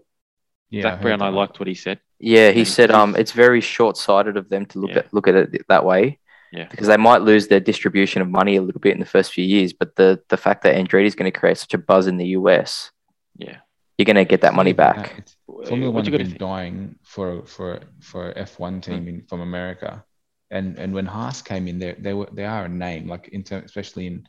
yeah, 0.69 0.83
Zach 0.83 0.93
heard 0.95 1.01
Brown, 1.01 1.21
I 1.21 1.29
liked 1.29 1.59
what 1.59 1.67
he 1.67 1.73
said. 1.75 1.99
Yeah, 2.19 2.51
he 2.51 2.59
Yeah, 2.59 2.63
said 2.65 2.91
um 2.91 3.15
it's 3.15 3.31
very 3.31 3.61
short 3.61 3.97
sighted 3.97 4.37
of 4.37 4.49
them 4.49 4.65
to 4.67 4.79
look 4.79 4.91
Yeah. 4.91 4.99
at 4.99 5.13
look 5.13 5.27
at 5.27 5.35
it 5.35 5.65
that 5.67 5.83
way 5.85 6.19
Yeah. 6.51 6.67
because 6.69 6.87
they 6.87 6.97
might 6.97 7.21
lose 7.21 7.47
their 7.47 7.59
distribution 7.59 8.21
of 8.21 8.27
money 8.29 8.55
a 8.57 8.61
little 8.61 8.81
bit 8.81 8.93
in 8.93 8.99
the 8.99 9.05
first 9.15 9.33
few 9.33 9.45
years. 9.45 9.73
But 9.73 9.95
the 9.95 10.21
the 10.29 10.37
fact 10.37 10.63
that 10.63 10.75
Andretti 10.75 11.05
is 11.05 11.15
going 11.15 11.31
to 11.31 11.39
create 11.39 11.57
such 11.57 11.73
a 11.73 11.77
buzz 11.79 12.05
in 12.07 12.17
the 12.17 12.27
US, 12.39 12.91
Yeah. 13.37 13.57
you're 13.97 14.05
going 14.11 14.15
to 14.23 14.25
get 14.25 14.41
that 14.41 14.53
money 14.53 14.71
It's 14.71 14.77
not 14.79 14.89
even 14.89 15.01
back. 15.03 15.09
that, 15.15 15.19
it's- 15.19 15.35
Formula 15.69 15.91
One 15.91 16.05
you 16.05 16.11
have 16.11 16.19
gotta 16.21 16.29
been 16.29 16.37
dying 16.37 16.95
for 17.03 17.45
for 17.45 17.79
for 18.01 18.31
F 18.37 18.59
one 18.59 18.79
team 18.79 19.07
in, 19.07 19.23
from 19.27 19.41
America, 19.41 20.05
and 20.51 20.77
and 20.79 20.93
when 20.93 21.05
Haas 21.05 21.41
came 21.41 21.67
in, 21.67 21.79
they 21.79 21.93
they 21.93 22.13
were 22.13 22.29
they 22.31 22.45
are 22.45 22.65
a 22.65 22.69
name 22.69 23.07
like 23.07 23.29
in 23.29 23.43
term, 23.43 23.63
especially 23.63 24.07
in 24.07 24.27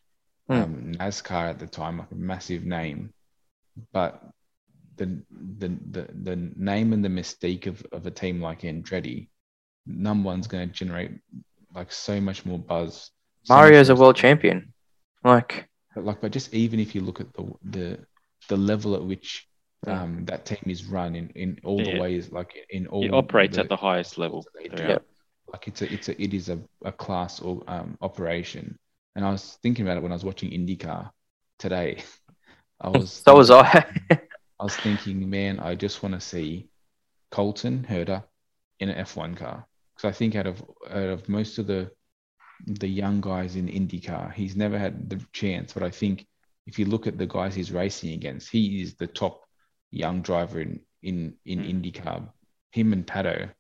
Hmm. 0.49 0.63
um, 0.63 0.93
NASCAR 0.99 1.49
at 1.51 1.59
the 1.61 1.67
time, 1.67 1.99
like 1.99 2.11
a 2.11 2.17
massive 2.17 2.65
name, 2.65 3.13
but 3.93 4.23
the 4.97 5.23
the 5.59 5.69
the, 5.91 6.09
the 6.23 6.37
name 6.57 6.93
and 6.93 7.05
the 7.05 7.09
mystique 7.09 7.67
of, 7.67 7.85
of 7.93 8.07
a 8.07 8.11
team 8.11 8.41
like 8.41 8.63
Andretti, 8.63 9.29
number 9.87 10.27
one's 10.27 10.47
going 10.49 10.69
to 10.69 10.75
generate 10.75 11.13
like 11.75 11.93
so 11.93 12.21
much 12.21 12.45
more 12.45 12.59
buzz. 12.59 13.11
so 13.45 13.55
much 13.55 13.59
Mario's 13.59 13.89
a 13.89 13.95
world 13.95 14.17
champion. 14.17 14.73
Like 15.25 15.69
But 15.95 16.05
like, 16.05 16.21
but 16.21 16.33
just 16.33 16.53
even 16.55 16.81
if 16.81 16.95
you 16.95 17.01
look 17.01 17.21
at 17.21 17.33
the 17.35 17.45
the 17.65 18.07
the 18.49 18.57
level 18.57 18.95
at 18.95 19.05
which 19.05 19.47
um 19.87 20.25
that 20.27 20.45
team 20.47 20.65
is 20.67 20.85
run 20.87 21.17
in 21.17 21.31
in 21.31 21.59
all 21.65 21.79
Yeah. 21.79 21.93
the 21.93 22.01
ways, 22.01 22.31
like 22.33 22.53
in 22.71 22.87
all 22.89 23.05
It 23.05 23.13
operates 23.15 23.59
at 23.59 23.69
the 23.69 23.77
highest 23.77 24.19
level. 24.19 24.45
they 24.55 24.69
They 24.69 24.77
do. 24.77 24.83
are. 24.85 25.03
Like 25.53 25.69
it's 25.69 25.83
a 25.83 25.93
it's 25.93 26.09
a 26.09 26.23
it 26.23 26.35
is 26.35 26.49
a, 26.49 26.61
a 26.85 26.93
class 26.93 27.41
or 27.41 27.63
um 27.67 27.97
operation. 28.01 28.79
And 29.17 29.25
I 29.25 29.31
was 29.31 29.59
thinking 29.63 29.85
about 29.85 29.97
it 29.97 30.03
when 30.03 30.13
I 30.13 30.15
was 30.15 30.25
watching 30.25 30.51
IndyCar 30.51 31.11
today. 31.59 32.03
I 32.81 32.89
was 32.89 33.13
so 33.27 33.37
was 33.37 33.51
I. 33.51 33.85
I 34.61 34.65
was 34.65 34.77
thinking, 34.77 35.29
man, 35.31 35.59
I 35.59 35.75
just 35.75 36.03
want 36.03 36.15
to 36.15 36.21
see 36.21 36.69
Colton 37.31 37.87
Herta 37.89 38.25
in 38.79 38.91
an 38.91 39.05
F1 39.05 39.37
car 39.37 39.67
because 39.97 40.09
I 40.09 40.13
think 40.17 40.37
out 40.37 40.47
of 40.47 40.63
out 40.91 41.09
of 41.09 41.29
most 41.29 41.59
of 41.59 41.67
the 41.67 41.91
the 42.67 42.89
young 42.89 43.21
guys 43.21 43.57
in 43.57 43.69
IndyCar, 43.69 44.33
he's 44.35 44.57
never 44.57 44.79
had 44.79 45.09
the 45.09 45.25
chance. 45.33 45.73
But 45.73 45.83
I 45.83 45.91
think 45.91 46.27
if 46.67 46.79
you 46.79 46.85
look 46.85 47.07
at 47.07 47.19
the 47.19 47.27
guys 47.27 47.55
he's 47.55 47.73
racing 47.73 48.13
against, 48.13 48.51
he 48.51 48.83
is 48.83 48.95
the 48.97 49.07
top 49.07 49.43
young 49.91 50.23
driver 50.23 50.61
in 50.61 50.81
in 51.03 51.35
in 51.45 51.61
Hmm. 51.61 51.65
IndyCar. 51.65 52.33
Him 52.73 52.93
and 52.93 53.07
Pato. 53.07 53.51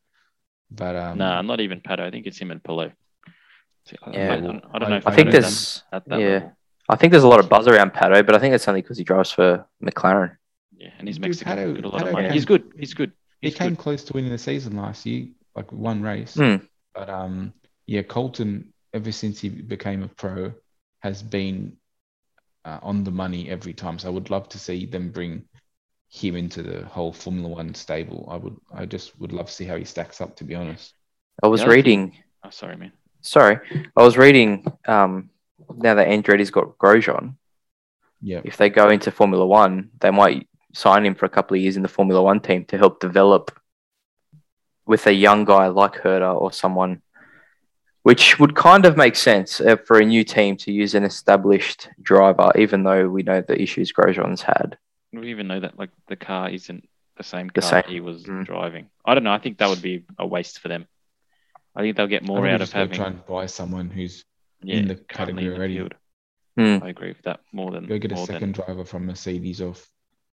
But 0.70 0.96
um, 0.96 1.18
nah, 1.18 1.42
not 1.42 1.60
even 1.60 1.80
Pato. 1.80 2.00
I 2.00 2.10
think 2.10 2.26
it's 2.26 2.38
him 2.38 2.50
and 2.50 2.62
Palou. 2.62 2.90
I- 4.06 4.10
Yeah, 4.12 4.34
I, 4.34 4.40
don't, 4.40 4.64
I 4.72 4.78
don't 4.78 4.90
know 4.90 5.00
I 5.04 5.10
I 5.10 5.14
think 5.14 5.30
there's 5.32 5.82
at 5.92 6.08
that 6.08 6.20
yeah. 6.20 6.26
level. 6.28 6.56
I 6.88 6.96
think 6.96 7.10
there's 7.12 7.22
a 7.24 7.28
lot 7.28 7.40
of 7.40 7.48
buzz 7.48 7.66
around 7.68 7.92
Pato, 7.92 8.24
but 8.24 8.34
I 8.34 8.38
think 8.38 8.54
it's 8.54 8.66
only 8.68 8.82
because 8.82 8.98
he 8.98 9.04
drives 9.04 9.30
for 9.30 9.64
McLaren. 9.82 10.36
Yeah, 10.76 10.90
and 10.98 11.06
he's 11.08 11.16
Dude, 11.18 11.26
Mexican. 11.26 11.56
Pato- 11.58 11.74
got 11.74 11.84
a 11.84 11.88
lot 11.88 12.02
Pato 12.02 12.06
of 12.08 12.12
money. 12.12 12.26
came- 12.26 12.32
He's 12.34 12.44
good. 12.44 12.72
He's 12.78 12.94
good. 12.94 13.12
he 13.40 13.50
came 13.50 13.70
good. 13.70 13.78
close 13.78 14.04
to 14.04 14.12
winning 14.12 14.30
the 14.32 14.38
season 14.38 14.76
last 14.76 15.06
year, 15.06 15.26
like 15.54 15.70
one 15.72 16.02
race. 16.02 16.34
Hmm. 16.34 16.56
But 16.94 17.08
um, 17.08 17.52
yeah, 17.86 18.02
Colton, 18.02 18.72
ever 18.92 19.12
since 19.12 19.40
he 19.40 19.48
became 19.48 20.02
a 20.02 20.08
pro, 20.08 20.52
has 21.02 21.22
been 21.22 21.76
uh, 22.64 22.78
on 22.82 23.04
the 23.04 23.10
money 23.10 23.48
every 23.48 23.72
time. 23.72 23.98
So 23.98 24.08
I 24.08 24.10
would 24.10 24.30
love 24.30 24.48
to 24.50 24.58
see 24.58 24.86
them 24.86 25.10
bring 25.10 25.44
him 26.10 26.36
into 26.36 26.62
the 26.62 26.84
whole 26.86 27.12
Formula 27.12 27.48
One 27.48 27.72
stable. 27.74 28.28
I 28.30 28.36
would, 28.36 28.56
I 28.74 28.84
just 28.84 29.18
would 29.20 29.32
love 29.32 29.46
to 29.46 29.52
see 29.52 29.64
how 29.64 29.76
he 29.76 29.84
stacks 29.84 30.20
up. 30.20 30.36
To 30.36 30.44
be 30.44 30.54
honest, 30.54 30.92
I 31.42 31.46
was 31.46 31.60
The 31.60 31.66
other 31.66 31.74
reading. 31.76 32.16
Oh, 32.44 32.50
sorry, 32.50 32.76
man. 32.76 32.92
Sorry, 33.22 33.58
I 33.96 34.02
was 34.02 34.18
reading. 34.18 34.66
Um, 34.86 35.30
now 35.76 35.94
that 35.94 36.08
Andretti's 36.08 36.50
got 36.50 36.76
Grosjean, 36.78 37.36
yeah, 38.20 38.40
if 38.44 38.56
they 38.56 38.70
go 38.70 38.88
into 38.90 39.10
Formula 39.10 39.46
One, 39.46 39.90
they 40.00 40.10
might 40.10 40.48
sign 40.74 41.06
him 41.06 41.14
for 41.14 41.26
a 41.26 41.30
couple 41.30 41.56
of 41.56 41.62
years 41.62 41.76
in 41.76 41.82
the 41.82 41.88
Formula 41.88 42.22
One 42.22 42.40
team 42.40 42.64
to 42.66 42.78
help 42.78 42.98
develop 42.98 43.56
with 44.86 45.06
a 45.06 45.12
young 45.12 45.44
guy 45.44 45.68
like 45.68 45.94
Herta 45.94 46.34
or 46.34 46.52
someone, 46.52 47.02
which 48.02 48.40
would 48.40 48.56
kind 48.56 48.84
of 48.84 48.96
make 48.96 49.14
sense 49.14 49.60
uh, 49.60 49.76
for 49.76 50.00
a 50.00 50.04
new 50.04 50.24
team 50.24 50.56
to 50.56 50.72
use 50.72 50.96
an 50.96 51.04
established 51.04 51.88
driver, 52.02 52.50
even 52.56 52.82
though 52.82 53.08
we 53.08 53.22
know 53.22 53.42
the 53.42 53.60
issues 53.60 53.92
Grosjean's 53.92 54.42
had. 54.42 54.76
We 55.12 55.30
even 55.30 55.48
know 55.48 55.60
that 55.60 55.78
like 55.78 55.90
the 56.08 56.16
car 56.16 56.48
isn't 56.50 56.88
the 57.16 57.22
same 57.24 57.50
The 57.54 57.60
car 57.60 57.82
same. 57.82 57.90
he 57.92 58.00
was 58.00 58.24
Mm. 58.24 58.44
driving. 58.46 58.88
I 59.04 59.14
don't 59.14 59.24
know. 59.24 59.32
I 59.32 59.38
think 59.38 59.58
that 59.58 59.68
would 59.68 59.82
be 59.82 60.04
a 60.18 60.26
waste 60.26 60.60
for 60.60 60.68
them. 60.68 60.86
I 61.74 61.82
think 61.82 61.96
they'll 61.96 62.06
get 62.06 62.22
more 62.24 62.46
out 62.46 62.60
of 62.62 62.72
having 62.72 62.96
try 62.96 63.06
and 63.08 63.24
buy 63.26 63.46
someone 63.46 63.90
who's 63.90 64.24
yeah, 64.62 64.76
in 64.76 64.88
the 64.88 64.96
currently 64.96 65.44
category 65.44 65.44
in 65.46 65.50
the 65.52 65.56
already. 65.56 65.74
field. 65.76 65.94
Hmm. 66.56 66.84
I 66.84 66.88
agree 66.90 67.08
with 67.08 67.22
that 67.22 67.40
more 67.52 67.70
than 67.70 67.86
go 67.86 67.98
get 67.98 68.12
a 68.12 68.16
more 68.16 68.26
second 68.26 68.54
driver 68.54 68.84
from 68.84 69.06
Mercedes 69.06 69.60
off, 69.62 69.88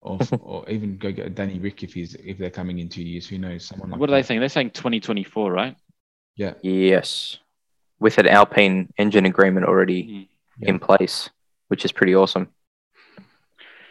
off, 0.01 0.31
or 0.41 0.69
even 0.69 0.97
go 0.97 1.11
get 1.11 1.25
a 1.25 1.29
Danny 1.29 1.59
Ric 1.59 1.83
if 1.83 1.93
he's 1.93 2.15
if 2.15 2.37
they're 2.37 2.49
coming 2.51 2.79
in 2.79 2.87
two 2.89 3.03
years. 3.03 3.27
Who 3.27 3.37
knows? 3.37 3.65
Someone 3.65 3.89
like 3.91 3.99
what 3.99 4.09
are 4.09 4.13
they 4.13 4.23
saying? 4.23 4.39
They're 4.39 4.49
saying 4.49 4.71
2024, 4.71 5.51
right? 5.51 5.75
Yeah, 6.35 6.53
Yes, 6.63 7.37
with 7.99 8.17
an 8.17 8.27
Alpine 8.27 8.91
engine 8.97 9.25
agreement 9.25 9.65
already 9.67 10.03
Mm. 10.03 10.27
Yeah. 10.59 10.69
in 10.69 10.79
place, 10.79 11.29
which 11.67 11.83
is 11.85 11.91
pretty 11.91 12.15
awesome. 12.15 12.49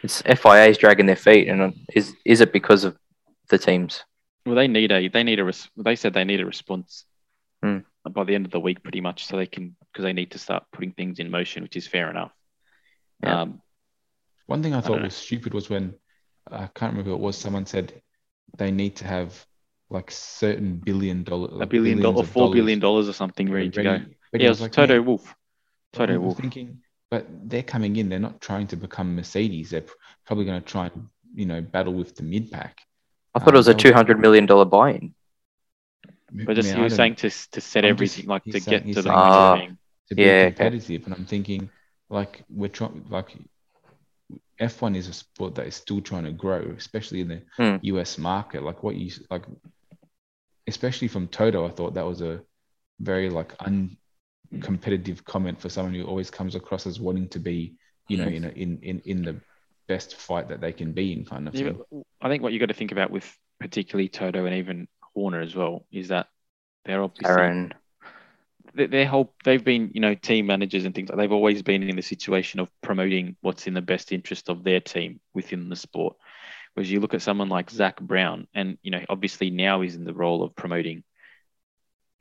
It's 0.03 0.21
FIA's 0.23 0.77
dragging 0.77 1.05
their 1.05 1.15
feet, 1.15 1.47
and 1.47 1.61
uh, 1.61 1.71
is 1.95 2.15
is 2.25 2.41
it 2.41 2.51
because 2.53 2.83
of 2.83 2.97
the 3.49 3.57
teams? 3.57 4.03
Well, 4.45 4.55
they 4.55 4.67
need 4.67 4.91
a 4.91 5.07
they 5.07 5.23
need 5.23 5.39
a 5.39 5.43
res- 5.45 5.69
they 5.77 5.95
said 5.95 6.13
they 6.13 6.25
need 6.25 6.41
a 6.41 6.45
response 6.45 7.05
Hmm. 7.63 7.77
by 8.11 8.25
the 8.25 8.35
end 8.35 8.45
of 8.45 8.51
the 8.51 8.59
week, 8.59 8.83
pretty 8.83 8.99
much, 8.99 9.25
so 9.25 9.37
they 9.37 9.45
can 9.47 9.75
because 9.91 10.03
they 10.03 10.11
need 10.13 10.31
to 10.31 10.37
start 10.39 10.65
putting 10.73 10.91
things 10.91 11.19
in 11.19 11.31
motion, 11.31 11.63
which 11.63 11.77
is 11.77 11.87
fair 11.87 12.09
enough. 12.09 12.33
Yeah. 13.23 13.41
Um, 13.41 13.61
One 14.47 14.61
thing 14.61 14.73
I 14.73 14.81
thought 14.81 14.97
know. 14.97 15.05
was 15.05 15.15
stupid 15.15 15.53
was 15.53 15.69
when 15.69 15.93
I 16.51 16.67
can't 16.75 16.91
remember 16.91 17.11
who 17.11 17.15
it 17.15 17.21
was. 17.21 17.37
Someone 17.37 17.65
said 17.65 17.93
they 18.57 18.71
need 18.71 18.97
to 18.97 19.07
have 19.07 19.45
like 19.89 20.11
certain 20.11 20.75
billion 20.83 21.23
dollar, 21.23 21.63
a 21.63 21.65
billion 21.65 21.99
billion 21.99 22.01
dollar, 22.01 22.23
of 22.23 22.29
four 22.29 22.51
billion 22.51 22.79
dollars 22.79 23.05
dollars 23.05 23.09
or 23.09 23.13
something 23.13 23.49
ready 23.49 23.69
to 23.69 23.83
go. 23.83 23.99
But 24.33 24.41
Yeah, 24.41 24.47
I 24.47 24.47
it 24.47 24.49
was 24.49 24.61
like, 24.61 24.71
Toto 24.73 24.95
man, 24.97 25.05
Wolff. 25.05 25.33
Toto 25.93 26.13
I 26.13 26.17
Wolff. 26.17 26.37
thinking, 26.37 26.79
but 27.13 27.27
they're 27.49 27.61
coming 27.75 27.95
in. 27.97 28.09
They're 28.09 28.17
not 28.27 28.41
trying 28.41 28.65
to 28.73 28.75
become 28.75 29.15
Mercedes. 29.15 29.69
They're 29.69 29.81
pr- 29.81 29.93
probably 30.25 30.45
going 30.45 30.59
to 30.59 30.67
try 30.75 30.85
and 30.87 31.07
you 31.35 31.45
know 31.45 31.61
battle 31.61 31.93
with 31.93 32.15
the 32.15 32.23
mid 32.23 32.49
pack. 32.51 32.75
I 33.35 33.39
thought 33.39 33.53
it 33.53 33.57
was 33.57 33.67
a 33.67 33.73
Um, 33.73 33.77
two 33.85 33.93
hundred 33.93 34.19
million 34.19 34.47
dollar 34.47 34.65
buy-in. 34.65 35.13
But 36.45 36.55
just 36.55 36.69
Man, 36.69 36.77
he 36.77 36.81
I 36.81 36.83
was 36.85 36.93
don't- 36.93 36.97
saying 36.97 37.15
to 37.17 37.29
to 37.55 37.61
set 37.61 37.85
I'm 37.85 37.91
everything 37.91 38.23
just- 38.23 38.33
like 38.35 38.43
to 38.45 38.59
saying- 38.59 38.83
get 38.85 38.93
to 38.95 39.01
the 39.03 39.09
saying- 39.09 39.15
point 39.59 39.71
Ah. 39.73 40.07
to 40.09 40.15
be 40.15 40.23
Yeah, 40.23 40.31
okay. 40.31 40.45
competitive. 40.55 41.01
And 41.05 41.13
I'm 41.13 41.25
thinking, 41.33 41.69
like 42.09 42.43
we're 42.49 42.69
trying, 42.79 43.05
like 43.17 43.29
F1 44.59 44.95
is 44.95 45.07
a 45.07 45.13
sport 45.13 45.53
that 45.55 45.67
is 45.67 45.75
still 45.75 46.01
trying 46.01 46.23
to 46.23 46.31
grow, 46.31 46.61
especially 46.83 47.21
in 47.21 47.27
the 47.33 47.39
Hmm. 47.57 47.75
US 47.93 48.17
market. 48.17 48.63
Like 48.63 48.81
what 48.81 48.95
you 48.95 49.11
like, 49.29 49.45
especially 50.65 51.09
from 51.09 51.27
Toto, 51.27 51.59
I 51.67 51.69
thought 51.69 51.93
that 51.93 52.07
was 52.13 52.21
a 52.21 52.41
very 52.99 53.29
like 53.29 53.51
uncompetitive 54.53 55.23
comment 55.25 55.59
for 55.59 55.69
someone 55.69 55.93
who 55.93 56.05
always 56.05 56.29
comes 56.31 56.55
across 56.55 56.87
as 56.87 56.99
wanting 56.99 57.29
to 57.29 57.39
be, 57.39 57.75
you 58.07 58.17
know, 58.17 58.27
in 58.27 58.45
a, 58.45 58.49
in 58.49 58.79
in 58.81 58.99
in 59.05 59.23
the 59.25 59.41
best 59.87 60.15
fight 60.15 60.49
that 60.49 60.61
they 60.61 60.73
can 60.73 60.93
be 60.93 61.13
in, 61.13 61.25
kind 61.25 61.47
of 61.47 61.53
Yeah, 61.53 61.71
thing. 61.71 61.79
I 62.21 62.29
think 62.29 62.41
what 62.43 62.53
you 62.53 62.59
got 62.59 62.67
to 62.67 62.73
think 62.73 62.91
about 62.91 63.11
with 63.11 63.37
particularly 63.59 64.09
Toto 64.09 64.45
and 64.45 64.55
even 64.55 64.87
Horner 65.13 65.41
as 65.41 65.55
well 65.55 65.85
is 65.91 66.07
that 66.09 66.27
they're 66.85 67.03
obviously 67.03 67.45
Aaron, 67.45 67.73
their, 68.73 68.87
their 68.87 69.05
whole 69.05 69.33
they've 69.43 69.63
been 69.63 69.91
you 69.93 70.01
know 70.01 70.15
team 70.15 70.45
managers 70.47 70.85
and 70.85 70.95
things 70.95 71.09
like 71.09 71.17
they've 71.17 71.31
always 71.31 71.61
been 71.61 71.83
in 71.83 71.95
the 71.95 72.01
situation 72.01 72.59
of 72.59 72.69
promoting 72.81 73.35
what's 73.41 73.67
in 73.67 73.73
the 73.73 73.81
best 73.81 74.11
interest 74.11 74.49
of 74.49 74.63
their 74.63 74.79
team 74.79 75.19
within 75.33 75.69
the 75.69 75.75
sport. 75.75 76.15
Whereas 76.73 76.91
you 76.91 76.99
look 76.99 77.13
at 77.13 77.21
someone 77.21 77.49
like 77.49 77.69
Zak 77.69 78.01
Brown, 78.01 78.47
and 78.53 78.77
you 78.81 78.91
know 78.91 79.01
obviously 79.09 79.49
now 79.49 79.81
he's 79.81 79.95
in 79.95 80.05
the 80.05 80.13
role 80.13 80.43
of 80.43 80.55
promoting 80.55 81.03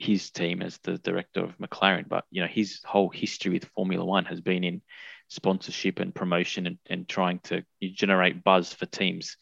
his 0.02 0.30
team 0.30 0.62
as 0.62 0.78
the 0.78 0.98
director 0.98 1.44
of 1.44 1.56
McLaren, 1.58 2.08
but 2.08 2.24
you 2.30 2.42
know 2.42 2.48
his 2.48 2.80
whole 2.84 3.08
history 3.08 3.52
with 3.52 3.70
Formula 3.76 4.04
One 4.04 4.24
has 4.26 4.40
been 4.40 4.64
in 4.64 4.82
sponsorship 5.28 5.98
and 5.98 6.14
promotion 6.14 6.66
and, 6.66 6.78
and 6.90 7.08
trying 7.08 7.38
to 7.40 7.64
generate 7.80 8.44
buzz 8.44 8.72
for 8.72 8.86
teams. 8.86 9.36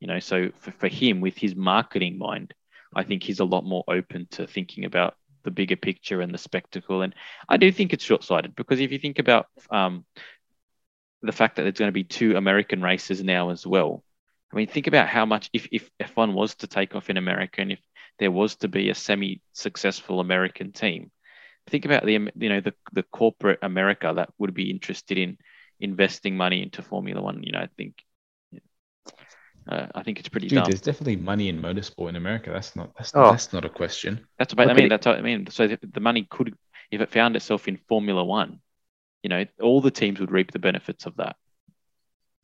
You 0.00 0.08
know, 0.08 0.20
so 0.20 0.50
for, 0.60 0.72
for 0.72 0.88
him 0.88 1.20
with 1.20 1.36
his 1.36 1.54
marketing 1.54 2.18
mind, 2.18 2.54
I 2.94 3.04
think 3.04 3.22
he's 3.22 3.40
a 3.40 3.44
lot 3.44 3.64
more 3.64 3.84
open 3.88 4.26
to 4.32 4.46
thinking 4.46 4.84
about 4.84 5.14
the 5.42 5.50
bigger 5.50 5.76
picture 5.76 6.20
and 6.20 6.32
the 6.32 6.38
spectacle. 6.38 7.02
And 7.02 7.14
I 7.48 7.56
do 7.56 7.70
think 7.70 7.92
it's 7.92 8.04
short 8.04 8.24
sighted 8.24 8.54
because 8.54 8.80
if 8.80 8.92
you 8.92 8.98
think 8.98 9.18
about 9.18 9.46
um, 9.70 10.04
the 11.22 11.32
fact 11.32 11.56
that 11.56 11.62
there's 11.62 11.78
going 11.78 11.88
to 11.88 11.92
be 11.92 12.04
two 12.04 12.36
American 12.36 12.82
races 12.82 13.22
now 13.22 13.50
as 13.50 13.66
well, 13.66 14.02
I 14.52 14.56
mean, 14.56 14.68
think 14.68 14.86
about 14.86 15.08
how 15.08 15.26
much 15.26 15.50
if, 15.52 15.68
if 15.72 15.90
F1 16.00 16.32
was 16.32 16.54
to 16.56 16.66
take 16.66 16.94
off 16.94 17.10
in 17.10 17.16
America 17.16 17.60
and 17.60 17.72
if 17.72 17.80
there 18.18 18.30
was 18.30 18.56
to 18.56 18.68
be 18.68 18.90
a 18.90 18.94
semi 18.94 19.40
successful 19.52 20.20
American 20.20 20.72
team, 20.72 21.10
think 21.68 21.84
about 21.84 22.04
the 22.04 22.12
you 22.12 22.48
know 22.48 22.60
the, 22.60 22.74
the 22.92 23.02
corporate 23.04 23.58
America 23.62 24.12
that 24.14 24.30
would 24.38 24.54
be 24.54 24.70
interested 24.70 25.18
in 25.18 25.38
investing 25.80 26.36
money 26.36 26.62
into 26.62 26.82
Formula 26.82 27.20
One. 27.20 27.42
You 27.42 27.52
know, 27.52 27.60
I 27.60 27.68
think 27.76 27.94
uh, 29.68 29.86
I 29.94 30.02
think 30.02 30.18
it's 30.18 30.28
pretty 30.28 30.48
Dude, 30.48 30.56
dumb. 30.56 30.64
there's 30.70 30.80
definitely 30.80 31.16
money 31.16 31.48
in 31.48 31.60
motorsport 31.60 32.10
in 32.10 32.16
America. 32.16 32.50
That's 32.52 32.76
not 32.76 32.94
that's, 32.96 33.12
Oh. 33.14 33.30
that's 33.30 33.52
not 33.52 33.64
a 33.64 33.70
question. 33.70 34.26
That's 34.38 34.52
about. 34.52 34.70
I 34.70 34.74
mean, 34.74 34.88
that's 34.88 35.06
what 35.06 35.18
I 35.18 35.22
mean. 35.22 35.46
So 35.50 35.68
the, 35.68 35.78
the 35.82 36.00
money 36.00 36.26
could, 36.28 36.54
if 36.90 37.00
it 37.00 37.10
found 37.10 37.36
itself 37.36 37.66
in 37.66 37.78
Formula 37.88 38.22
One, 38.24 38.60
you 39.22 39.30
know, 39.30 39.44
all 39.60 39.80
the 39.80 39.90
teams 39.90 40.20
would 40.20 40.30
reap 40.30 40.52
the 40.52 40.58
benefits 40.58 41.06
of 41.06 41.16
that. 41.16 41.36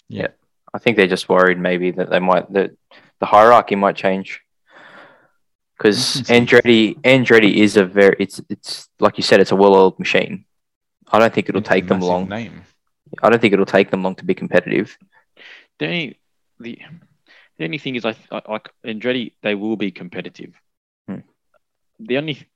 Yeah. 0.09 0.29
I 0.73 0.79
think 0.79 0.97
they're 0.97 1.07
just 1.09 1.29
worried 1.29 1.59
maybe 1.59 1.91
that 1.93 2.11
they 2.11 2.21
might 2.21 2.53
that 2.53 2.71
the 3.19 3.27
hierarchy 3.27 3.75
might 3.77 3.97
change. 3.97 4.41
Because 5.81 6.23
Andretti 6.37 7.01
Andretti 7.01 7.55
is 7.57 7.79
a 7.79 7.87
very 7.87 8.15
it's 8.19 8.39
it's 8.51 8.89
like 8.99 9.17
you 9.17 9.23
said 9.25 9.41
it's 9.41 9.51
a 9.53 9.57
well-oiled 9.57 9.99
machine. 9.99 10.45
I 11.11 11.19
don't 11.19 11.33
think 11.33 11.49
it'll 11.49 11.61
It's 11.63 11.69
take 11.69 11.89
them 11.89 12.01
long. 12.01 12.29
Name. 12.29 12.63
I 13.23 13.31
don't 13.31 13.41
think 13.41 13.55
it'll 13.55 13.65
take 13.67 13.91
them 13.91 14.03
long 14.03 14.15
to 14.17 14.25
be 14.25 14.35
competitive. 14.35 14.97
The 15.79 15.87
only 15.87 16.19
the 16.59 16.79
the 17.57 17.65
only 17.65 17.79
thing 17.79 17.97
is, 17.97 18.05
I 18.05 18.15
I- 18.31 18.43
like 18.47 18.69
Andretti, 18.85 19.33
they 19.43 19.55
will 19.55 19.77
be 19.77 19.91
competitive. 19.91 20.55
Hmm. 21.09 21.21
The 21.99 22.19
only 22.19 22.47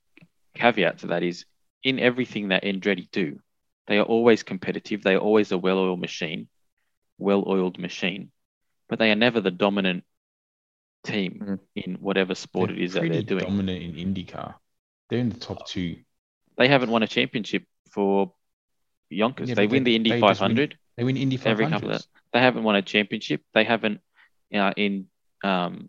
caveat 0.55 0.99
to 0.99 1.07
that 1.09 1.23
is, 1.23 1.47
in 1.83 1.99
everything 1.99 2.49
that 2.49 2.63
Andretti 2.65 3.11
do, 3.11 3.41
they 3.87 3.99
are 3.99 4.05
always 4.05 4.43
competitive. 4.43 5.03
They 5.03 5.15
are 5.15 5.19
always 5.29 5.51
a 5.51 5.59
well-oiled 5.59 6.01
machine, 6.01 6.49
well-oiled 7.19 7.79
machine, 7.79 8.31
but 8.89 8.99
they 8.99 9.11
are 9.11 9.17
never 9.17 9.41
the 9.41 9.51
dominant 9.51 10.05
team 11.05 11.39
Hmm. 11.45 11.55
in 11.77 11.95
whatever 11.97 12.35
sport 12.35 12.71
They're 12.71 12.79
it 12.79 12.83
is 12.83 12.93
that 12.95 13.09
they're 13.09 13.23
doing. 13.23 13.45
dominant 13.45 13.83
in 13.99 14.15
IndyCar. 14.15 14.55
They're 15.09 15.19
in 15.21 15.29
the 15.29 15.39
top 15.39 15.67
two. 15.69 15.97
they 16.57 16.69
haven't 16.69 16.91
won 16.91 17.03
a 17.03 17.07
championship 17.09 17.65
for 17.91 18.33
Yonkers. 19.11 19.49
Yeah, 19.49 19.55
they 19.57 19.67
win 19.67 19.83
they- 19.85 19.91
the 19.91 19.97
Indy 19.97 20.11
they 20.11 20.21
just 20.21 20.41
win 20.41 20.51
500. 20.51 20.79
They 20.97 21.05
win 21.05 21.17
Indy 21.17 21.37
500s. 21.37 21.47
Every 21.47 21.67
couple 21.67 21.91
of- 21.93 22.07
They 22.33 22.41
haven't 22.41 22.63
won 22.65 22.77
a 22.77 22.83
championship. 22.83 23.43
They 23.53 23.65
haven't 23.65 24.01
uh, 24.53 24.73
in 24.77 25.09
um, 25.43 25.89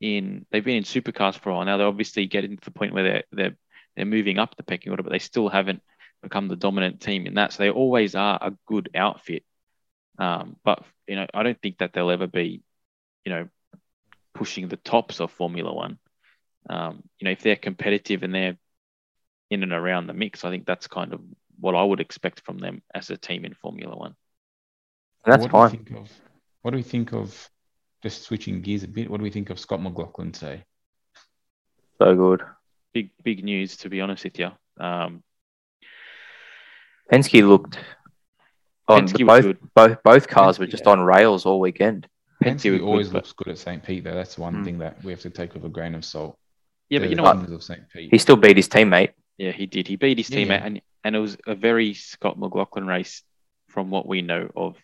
in 0.00 0.46
they've 0.50 0.64
been 0.64 0.76
in 0.76 0.84
supercars 0.84 1.36
for 1.38 1.50
a 1.50 1.54
while 1.54 1.64
now. 1.64 1.76
They're 1.76 1.86
obviously 1.88 2.26
getting 2.26 2.56
to 2.56 2.64
the 2.64 2.70
point 2.70 2.94
where 2.94 3.02
they're 3.04 3.24
they're 3.32 3.56
they're 3.96 4.04
moving 4.06 4.38
up 4.38 4.56
the 4.56 4.62
pecking 4.62 4.90
order, 4.90 5.02
but 5.02 5.10
they 5.10 5.18
still 5.18 5.48
haven't 5.48 5.82
become 6.22 6.46
the 6.48 6.56
dominant 6.56 7.00
team 7.00 7.26
in 7.26 7.34
that. 7.34 7.52
So 7.52 7.62
they 7.64 7.70
always 7.70 8.14
are 8.14 8.38
a 8.40 8.52
good 8.66 8.90
outfit. 8.94 9.44
Um, 10.18 10.56
but 10.64 10.84
you 11.08 11.16
know, 11.16 11.26
I 11.34 11.42
don't 11.42 11.60
think 11.60 11.78
that 11.78 11.92
they'll 11.92 12.10
ever 12.10 12.26
be, 12.28 12.62
you 13.24 13.32
know, 13.32 13.48
pushing 14.38 14.68
the 14.68 14.76
tops 14.76 15.20
of 15.20 15.32
Formula 15.32 15.74
One. 15.74 15.98
Um, 16.70 17.02
you 17.18 17.24
know, 17.24 17.32
if 17.32 17.42
they're 17.42 17.56
competitive 17.56 18.22
and 18.22 18.32
they're 18.32 18.56
in 19.50 19.64
and 19.64 19.72
around 19.72 20.06
the 20.06 20.14
mix, 20.14 20.44
I 20.44 20.50
think 20.50 20.64
that's 20.64 20.86
kind 20.86 21.12
of 21.12 21.20
what 21.58 21.74
I 21.74 21.82
would 21.82 21.98
expect 21.98 22.42
from 22.44 22.58
them 22.58 22.82
as 22.94 23.10
a 23.10 23.16
team 23.16 23.44
in 23.44 23.54
Formula 23.54 23.96
One. 23.96 24.14
That's 25.24 25.42
what 25.42 25.50
fine. 25.50 25.70
Do 25.70 25.78
we 25.78 25.84
think 25.84 25.98
of, 25.98 26.12
what 26.62 26.70
do 26.70 26.76
we 26.76 26.82
think 26.84 27.12
of, 27.12 27.50
just 28.00 28.22
switching 28.22 28.62
gears 28.62 28.84
a 28.84 28.88
bit, 28.88 29.10
what 29.10 29.16
do 29.18 29.24
we 29.24 29.30
think 29.30 29.50
of 29.50 29.58
Scott 29.58 29.82
McLaughlin 29.82 30.30
today? 30.30 30.64
So 31.98 32.14
good. 32.14 32.42
Big 32.94 33.10
big 33.24 33.42
news, 33.42 33.76
to 33.78 33.88
be 33.88 34.00
honest 34.00 34.22
with 34.22 34.38
you. 34.38 34.50
Um, 34.78 35.24
Penske 37.12 37.46
looked 37.46 37.78
on 38.86 39.08
Penske 39.08 39.26
was 39.26 39.26
both 39.26 39.42
good. 39.42 39.58
both 39.74 40.02
both 40.04 40.28
cars 40.28 40.58
were 40.60 40.68
just 40.68 40.84
yeah. 40.86 40.92
on 40.92 41.00
rails 41.00 41.44
all 41.44 41.58
weekend. 41.58 42.06
Penske 42.42 42.78
were 42.78 42.86
always 42.86 43.08
good, 43.08 43.12
but- 43.14 43.18
looks 43.24 43.32
good 43.32 43.48
at 43.48 43.58
St. 43.58 43.82
Pete, 43.82 44.04
though. 44.04 44.14
That's 44.14 44.38
one 44.38 44.56
Mm. 44.56 44.64
thing 44.64 44.78
that 44.78 45.02
we 45.02 45.10
have 45.12 45.20
to 45.22 45.30
take 45.30 45.54
with 45.54 45.64
a 45.64 45.68
grain 45.68 45.94
of 45.94 46.04
salt. 46.04 46.38
Yeah, 46.88 46.98
but 46.98 47.02
They're 47.02 47.10
you 47.10 47.16
know 47.16 47.22
what? 47.24 47.50
of 47.50 47.62
St. 47.62 47.88
Pete. 47.90 48.10
He 48.10 48.18
still 48.18 48.36
beat 48.36 48.56
his 48.56 48.68
teammate. 48.68 49.12
Yeah, 49.36 49.52
he 49.52 49.66
did. 49.66 49.86
He 49.88 49.96
beat 49.96 50.18
his 50.18 50.30
Yeah, 50.30 50.38
teammate, 50.40 50.48
yeah. 50.60 50.66
and 50.66 50.82
and 51.04 51.16
it 51.16 51.20
was 51.20 51.36
a 51.46 51.54
very 51.54 51.94
Scott 51.94 52.38
McLaughlin 52.38 52.86
race 52.86 53.22
from 53.68 53.90
what 53.90 54.06
we 54.06 54.20
know 54.22 54.50
of 54.56 54.76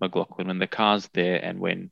McLaughlin 0.00 0.46
when 0.48 0.58
the 0.58 0.66
car's 0.66 1.08
there 1.14 1.42
and 1.44 1.58
when 1.58 1.90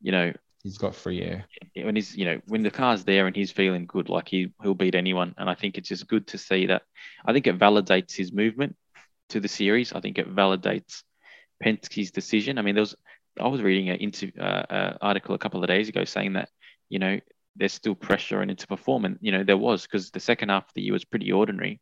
you 0.00 0.12
know, 0.12 0.32
He's 0.62 0.78
got 0.78 0.94
free 0.94 1.22
air. 1.22 1.44
when 1.74 1.96
he's 1.96 2.16
you 2.16 2.24
know 2.24 2.40
when 2.46 2.62
the 2.62 2.70
car's 2.70 3.04
there 3.04 3.26
and 3.26 3.34
he's 3.34 3.50
feeling 3.50 3.86
good, 3.86 4.08
like 4.08 4.28
he 4.28 4.52
he'll 4.62 4.74
beat 4.74 4.94
anyone. 4.94 5.34
And 5.38 5.48
I 5.50 5.54
think 5.54 5.76
it's 5.78 5.88
just 5.88 6.06
good 6.08 6.26
to 6.28 6.38
see 6.38 6.66
that. 6.66 6.82
I 7.24 7.32
think 7.32 7.46
it 7.46 7.58
validates 7.58 8.14
his 8.14 8.32
movement 8.32 8.76
to 9.30 9.40
the 9.40 9.48
series. 9.48 9.92
I 9.92 10.00
think 10.00 10.18
it 10.18 10.32
validates 10.34 11.02
Penske's 11.64 12.10
decision. 12.10 12.58
I 12.58 12.62
mean, 12.62 12.74
there 12.74 12.82
was 12.82 12.94
I 13.40 13.48
was 13.48 13.62
reading 13.62 13.90
an 13.90 13.96
inter, 13.96 14.30
uh, 14.38 14.42
uh, 14.42 14.98
article 15.00 15.34
a 15.34 15.38
couple 15.38 15.62
of 15.62 15.68
days 15.68 15.88
ago 15.88 16.04
saying 16.04 16.34
that 16.34 16.48
you 16.88 16.98
know 16.98 17.20
there's 17.56 17.72
still 17.72 17.94
pressure 17.94 18.40
and 18.40 18.50
it's 18.50 18.62
to 18.62 18.68
perform, 18.68 19.04
and 19.04 19.18
you 19.20 19.32
know 19.32 19.44
there 19.44 19.56
was 19.56 19.82
because 19.82 20.10
the 20.10 20.20
second 20.20 20.48
half 20.50 20.64
of 20.64 20.74
the 20.74 20.82
year 20.82 20.92
was 20.92 21.04
pretty 21.04 21.32
ordinary. 21.32 21.80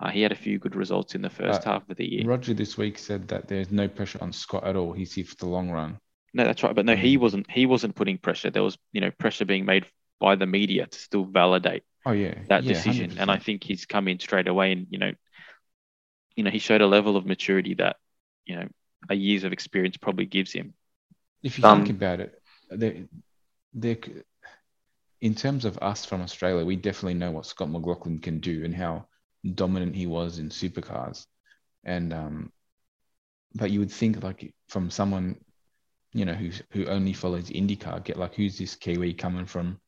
Uh, 0.00 0.10
he 0.10 0.22
had 0.22 0.32
a 0.32 0.36
few 0.36 0.58
good 0.58 0.74
results 0.76 1.14
in 1.14 1.22
the 1.22 1.30
first 1.30 1.62
Uh, 1.62 1.70
half 1.70 1.88
of 1.88 1.96
the 1.96 2.10
year. 2.10 2.24
Roger 2.26 2.54
this 2.54 2.76
week 2.76 2.98
said 2.98 3.28
that 3.28 3.48
there's 3.48 3.70
no 3.70 3.88
pressure 3.88 4.18
on 4.20 4.32
Scott 4.32 4.64
at 4.64 4.76
all. 4.76 4.92
He's 4.92 5.12
here 5.14 5.24
for 5.24 5.36
the 5.36 5.46
long 5.46 5.70
run. 5.70 5.98
No, 6.32 6.44
that's 6.44 6.62
right. 6.64 6.74
But 6.74 6.84
no, 6.84 6.96
he 6.96 7.16
Mm. 7.16 7.20
wasn't. 7.20 7.50
He 7.50 7.66
wasn't 7.66 7.94
putting 7.94 8.18
pressure. 8.18 8.50
There 8.50 8.62
was 8.62 8.76
you 8.92 9.00
know 9.00 9.10
pressure 9.12 9.44
being 9.44 9.64
made 9.64 9.86
by 10.20 10.34
the 10.36 10.46
media 10.46 10.86
to 10.86 10.98
still 10.98 11.24
validate 11.24 11.84
Oh 12.06 12.12
yeah, 12.12 12.34
that 12.48 12.64
yeah, 12.64 12.74
decision. 12.74 13.18
And 13.18 13.30
I 13.30 13.38
think 13.38 13.64
he's 13.64 13.86
come 13.86 14.08
in 14.08 14.20
straight 14.20 14.48
away 14.48 14.72
and, 14.72 14.86
you 14.90 14.98
know, 14.98 15.12
you 16.36 16.44
know, 16.44 16.50
he 16.50 16.58
showed 16.58 16.80
a 16.80 16.86
level 16.86 17.16
of 17.16 17.26
maturity 17.26 17.74
that, 17.74 17.96
you 18.44 18.56
know, 18.56 18.68
a 19.08 19.14
years 19.14 19.44
of 19.44 19.52
experience 19.52 19.96
probably 19.96 20.26
gives 20.26 20.52
him. 20.52 20.74
If 21.44 21.58
you 21.58 21.64
Um, 21.64 21.80
think 21.80 21.90
about 21.90 22.20
it, 22.20 22.42
there, 22.70 23.08
there, 23.74 23.98
in 25.22 25.34
terms 25.34 25.64
of 25.64 25.78
us 25.78 26.04
from 26.06 26.22
Australia, 26.22 26.64
we 26.64 26.76
definitely 26.76 27.14
know 27.14 27.32
what 27.32 27.46
Scott 27.46 27.70
McLaughlin 27.70 28.20
can 28.20 28.40
do 28.40 28.64
and 28.64 28.74
how 28.74 29.06
dominant 29.54 29.96
he 29.96 30.06
was 30.06 30.38
in 30.38 30.50
supercars. 30.50 31.26
And 31.84 32.12
um, 32.14 32.52
but 33.54 33.70
you 33.72 33.80
would 33.80 33.92
think 33.92 34.22
like 34.22 34.54
from 34.68 34.90
someone, 34.90 35.36
you 36.14 36.26
know, 36.26 36.34
who 36.34 36.50
who 36.72 36.86
only 36.86 37.14
follows 37.14 37.50
IndyCar, 37.50 38.04
get 38.04 38.18
like 38.18 38.34
who's 38.34 38.58
this 38.58 38.76
Kiwi 38.76 39.14
coming 39.14 39.46
from 39.46 39.80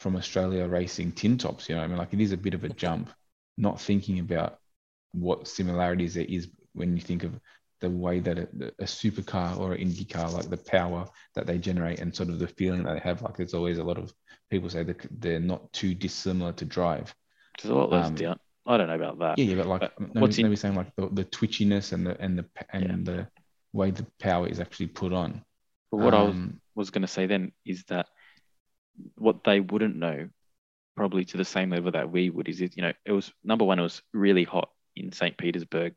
from 0.00 0.16
Australia 0.16 0.66
racing 0.68 1.12
tin 1.12 1.38
tops? 1.38 1.68
You 1.68 1.76
know, 1.76 1.82
I 1.82 1.88
mean, 1.88 1.98
like 1.98 2.14
it 2.14 2.20
is 2.22 2.32
a 2.32 2.38
bit 2.38 2.54
of 2.54 2.64
a 2.64 2.70
jump. 2.70 3.10
Not 3.58 3.80
thinking 3.80 4.20
about 4.20 4.58
what 5.12 5.48
similarities 5.48 6.14
there 6.14 6.26
is 6.28 6.48
when 6.74 6.96
you 6.96 7.02
think 7.02 7.24
of 7.24 7.38
the 7.80 7.90
way 7.90 8.20
that 8.20 8.38
a, 8.38 8.48
a 8.78 8.84
supercar 8.84 9.58
or 9.58 9.72
an 9.74 9.80
Indy 9.80 10.04
car, 10.04 10.30
like 10.30 10.48
the 10.48 10.56
power 10.56 11.06
that 11.34 11.46
they 11.46 11.58
generate 11.58 12.00
and 12.00 12.14
sort 12.14 12.28
of 12.28 12.38
the 12.38 12.48
feeling 12.48 12.82
that 12.84 12.94
they 12.94 13.00
have. 13.00 13.22
Like 13.22 13.36
there's 13.36 13.54
always 13.54 13.78
a 13.78 13.84
lot 13.84 13.98
of 13.98 14.12
people 14.50 14.70
say 14.70 14.84
that 14.84 15.06
they're 15.20 15.40
not 15.40 15.72
too 15.72 15.94
dissimilar 15.94 16.52
to 16.52 16.64
drive. 16.64 17.14
Is 17.62 17.70
a 17.70 17.74
lot 17.74 17.90
less 17.90 18.06
Um, 18.06 18.14
down. 18.14 18.38
I 18.66 18.76
don't 18.78 18.88
know 18.88 18.94
about 18.94 19.18
that. 19.18 19.38
Yeah, 19.38 19.44
yeah, 19.46 19.56
but 19.56 19.66
like 19.66 19.80
But 19.80 20.14
no, 20.14 20.20
what's 20.22 20.38
no, 20.38 20.46
in- 20.48 20.56
saying 20.56 20.74
like 20.74 20.94
the, 20.96 21.08
the 21.12 21.24
twitchiness 21.24 21.92
and 21.92 22.06
the 22.06 22.20
and 22.20 22.38
the 22.38 22.46
and 22.72 23.06
the 23.06 23.28
way 23.72 23.90
the 23.90 24.06
power 24.20 24.48
is 24.48 24.60
actually 24.60 24.86
put 24.88 25.12
on. 25.12 25.44
But 25.90 25.98
what 25.98 26.14
I 26.14 26.22
was, 26.22 26.34
Um, 26.34 26.60
was 26.74 26.90
going 26.90 27.02
to 27.02 27.08
say 27.08 27.26
then 27.26 27.52
is 27.64 27.84
that 27.84 28.06
what 29.16 29.44
they 29.44 29.60
wouldn't 29.60 29.96
know, 29.96 30.28
probably 30.96 31.24
to 31.26 31.36
the 31.36 31.44
same 31.44 31.70
level 31.70 31.92
that 31.92 32.10
we 32.10 32.30
would, 32.30 32.48
is 32.48 32.60
it, 32.60 32.76
you 32.76 32.82
know, 32.82 32.92
it 33.04 33.12
was 33.12 33.32
number 33.42 33.64
one, 33.64 33.78
it 33.78 33.82
was 33.82 34.02
really 34.12 34.44
hot 34.44 34.70
in 34.96 35.12
St. 35.12 35.36
Petersburg 35.36 35.94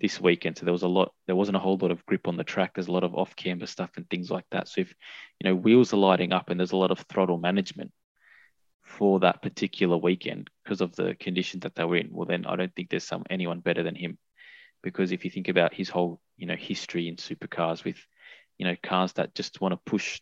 this 0.00 0.20
weekend. 0.20 0.58
So 0.58 0.64
there 0.64 0.72
was 0.72 0.82
a 0.82 0.88
lot, 0.88 1.12
there 1.26 1.36
wasn't 1.36 1.56
a 1.56 1.60
whole 1.60 1.78
lot 1.80 1.90
of 1.90 2.04
grip 2.06 2.26
on 2.28 2.36
the 2.36 2.44
track. 2.44 2.74
There's 2.74 2.88
a 2.88 2.92
lot 2.92 3.04
of 3.04 3.14
off 3.14 3.36
camber 3.36 3.66
stuff 3.66 3.90
and 3.96 4.08
things 4.08 4.30
like 4.30 4.46
that. 4.50 4.68
So 4.68 4.80
if, 4.80 4.94
you 5.40 5.48
know, 5.48 5.54
wheels 5.54 5.92
are 5.92 5.98
lighting 5.98 6.32
up 6.32 6.50
and 6.50 6.58
there's 6.58 6.72
a 6.72 6.76
lot 6.76 6.90
of 6.90 6.98
throttle 7.08 7.38
management 7.38 7.92
for 8.82 9.20
that 9.20 9.42
particular 9.42 9.96
weekend 9.96 10.50
because 10.62 10.80
of 10.80 10.94
the 10.96 11.14
conditions 11.14 11.62
that 11.62 11.74
they 11.74 11.84
were 11.84 11.96
in, 11.96 12.10
well, 12.10 12.26
then 12.26 12.44
I 12.46 12.56
don't 12.56 12.74
think 12.74 12.90
there's 12.90 13.06
some 13.06 13.24
anyone 13.30 13.60
better 13.60 13.82
than 13.82 13.94
him. 13.94 14.18
Because 14.82 15.12
if 15.12 15.24
you 15.24 15.30
think 15.30 15.48
about 15.48 15.72
his 15.72 15.88
whole, 15.88 16.20
you 16.36 16.46
know, 16.46 16.56
history 16.56 17.08
in 17.08 17.16
supercars 17.16 17.84
with, 17.84 17.96
you 18.58 18.66
know, 18.66 18.76
cars 18.82 19.14
that 19.14 19.34
just 19.34 19.60
want 19.60 19.72
to 19.72 19.80
push, 19.90 20.20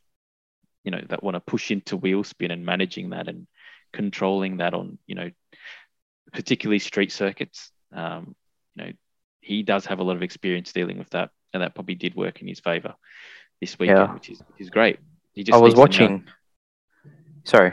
you 0.85 0.91
know, 0.91 1.01
that 1.09 1.23
want 1.23 1.35
to 1.35 1.41
push 1.41 1.71
into 1.71 1.97
wheel 1.97 2.23
spin 2.23 2.53
and 2.53 2.65
managing 2.65 3.11
that 3.11 3.29
and 3.29 3.47
controlling 3.93 4.59
that 4.59 4.75
on, 4.75 4.99
you 5.07 5.17
know, 5.17 5.31
particularly 6.33 6.79
street 6.79 7.11
circuits. 7.11 7.73
Um, 7.93 8.37
you 8.77 8.85
know, 8.85 8.93
he 9.43 9.63
does 9.63 9.85
have 9.87 9.99
a 9.99 10.03
lot 10.03 10.17
of 10.17 10.23
experience 10.23 10.73
dealing 10.73 10.99
with 10.99 11.11
that, 11.11 11.31
and 11.53 11.63
that 11.63 11.75
probably 11.75 11.95
did 11.97 12.15
work 12.15 12.41
in 12.41 12.49
his 12.49 12.61
favor 12.61 12.95
this 13.61 13.79
weekend, 13.79 13.99
Yeah. 13.99 14.15
which 14.15 14.31
is 14.31 14.39
which 14.41 14.61
is 14.61 14.71
great. 14.71 14.99
He 15.35 15.45
just 15.45 15.55
I 15.57 15.61
was 15.61 15.75
needs 15.75 15.75
to 15.75 15.79
know- 15.79 15.83
watching. 15.83 16.25
Sorry, 17.45 17.73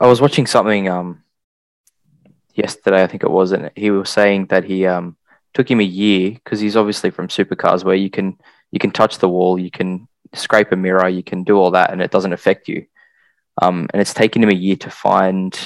I 0.00 0.06
was 0.06 0.20
watching 0.20 0.46
something 0.46 0.88
um 0.88 1.22
yesterday. 2.54 3.02
I 3.02 3.06
think 3.06 3.22
it 3.22 3.30
was, 3.30 3.52
and 3.52 3.70
he 3.76 3.90
was 3.90 4.10
saying 4.10 4.46
that 4.46 4.64
he 4.64 4.86
um 4.86 5.16
took 5.54 5.70
him 5.70 5.80
a 5.80 5.84
year 5.84 6.32
because 6.32 6.60
he's 6.60 6.76
obviously 6.76 7.10
from 7.10 7.28
supercars 7.28 7.84
where 7.84 7.94
you 7.96 8.10
can 8.10 8.36
you 8.72 8.78
can 8.78 8.90
touch 8.90 9.18
the 9.18 9.28
wall, 9.28 9.58
you 9.58 9.70
can 9.70 10.08
scrape 10.34 10.72
a 10.72 10.76
mirror, 10.76 11.08
you 11.08 11.22
can 11.22 11.42
do 11.44 11.56
all 11.56 11.70
that, 11.72 11.90
and 11.90 12.02
it 12.02 12.10
doesn't 12.10 12.32
affect 12.34 12.68
you. 12.68 12.84
Um, 13.62 13.88
and 13.92 14.00
it's 14.00 14.14
taken 14.14 14.42
him 14.42 14.50
a 14.50 14.54
year 14.54 14.76
to 14.76 14.90
find 14.90 15.58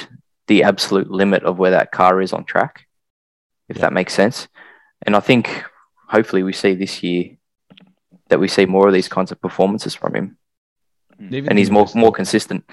the 0.47 0.63
absolute 0.63 1.11
limit 1.11 1.43
of 1.45 1.59
where 1.59 1.73
that 1.73 1.91
car 1.93 2.21
is 2.23 2.33
on 2.33 2.45
track, 2.45 2.87
if 3.69 3.77
Yeah. 3.77 3.83
that 3.83 3.93
makes 3.93 4.15
sense. 4.15 4.49
And 5.05 5.17
I 5.17 5.21
think 5.21 5.65
hopefully 6.09 6.43
we 6.43 6.53
see 6.53 6.75
this 6.75 7.03
year 7.03 7.37
that 8.29 8.41
we 8.41 8.49
see 8.49 8.67
more 8.67 8.89
of 8.89 8.95
these 8.95 9.09
kinds 9.09 9.33
of 9.33 9.41
performances 9.41 9.95
from 9.95 10.15
him, 10.15 10.39
even 11.31 11.49
and 11.51 11.59
he's 11.59 11.69
think 11.69 11.75
more 11.75 11.83
of 11.85 11.95
more 11.95 12.13
consistent. 12.13 12.65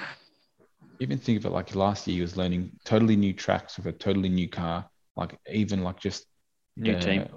even 1.00 1.18
think 1.18 1.38
of 1.40 1.46
it 1.46 1.52
like 1.52 1.76
last 1.76 2.08
year 2.08 2.16
he 2.16 2.22
was 2.22 2.36
learning 2.38 2.72
totally 2.86 3.16
new 3.16 3.34
tracks 3.34 3.78
with 3.78 3.86
a 3.88 3.92
totally 3.92 4.30
new 4.30 4.48
car 4.50 4.90
like 5.16 5.38
even 5.52 5.84
like 5.84 6.00
just 6.00 6.26
New 6.76 6.94
the 6.94 7.00
team. 7.00 7.28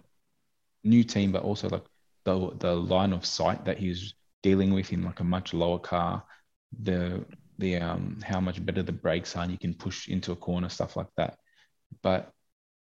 new 0.84 1.04
team 1.04 1.32
but 1.32 1.42
also 1.42 1.68
like 1.68 1.84
the 2.24 2.50
the 2.58 2.74
line 2.74 3.12
of 3.12 3.24
sight 3.24 3.64
that 3.64 3.78
he 3.78 3.88
was 3.88 4.14
dealing 4.42 4.72
with 4.74 4.92
in 4.92 5.02
like 5.04 5.20
a 5.20 5.24
much 5.24 5.54
lower 5.54 5.78
car 5.78 6.22
the 6.82 7.24
the 7.58 7.76
um 7.76 8.18
how 8.24 8.40
much 8.40 8.64
better 8.64 8.82
the 8.82 8.92
brakes 8.92 9.36
are 9.36 9.42
and 9.44 9.52
you 9.52 9.58
can 9.58 9.74
push 9.74 10.08
into 10.08 10.32
a 10.32 10.36
corner 10.36 10.68
stuff 10.68 10.96
like 10.96 11.12
that 11.16 11.36
but 12.02 12.30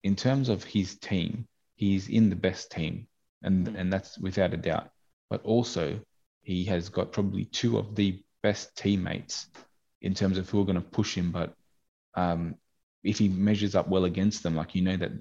in 0.03 0.15
terms 0.15 0.49
of 0.49 0.63
his 0.63 0.97
team 0.99 1.47
he's 1.75 2.09
in 2.09 2.29
the 2.29 2.35
best 2.35 2.71
team 2.71 3.07
and 3.43 3.67
Mm. 3.67 3.79
and 3.79 3.93
that's 3.93 4.17
without 4.17 4.53
a 4.53 4.57
doubt 4.57 4.89
but 5.29 5.43
also 5.43 5.99
he 6.41 6.63
has 6.65 6.89
got 6.89 7.11
probably 7.11 7.45
two 7.45 7.77
of 7.77 7.95
the 7.95 8.23
best 8.43 8.77
teammates 8.77 9.47
in 10.01 10.13
terms 10.13 10.37
of 10.37 10.47
who 10.47 10.61
are 10.61 10.65
going 10.65 10.75
to 10.75 10.81
push 10.81 11.15
him. 11.15 11.31
But 11.31 11.53
um, 12.13 12.55
if 13.03 13.17
he 13.17 13.27
measures 13.27 13.73
up 13.73 13.87
well 13.89 14.05
against 14.05 14.43
them, 14.43 14.55
like 14.55 14.75
you 14.75 14.83
know 14.83 14.95
that 14.97 15.11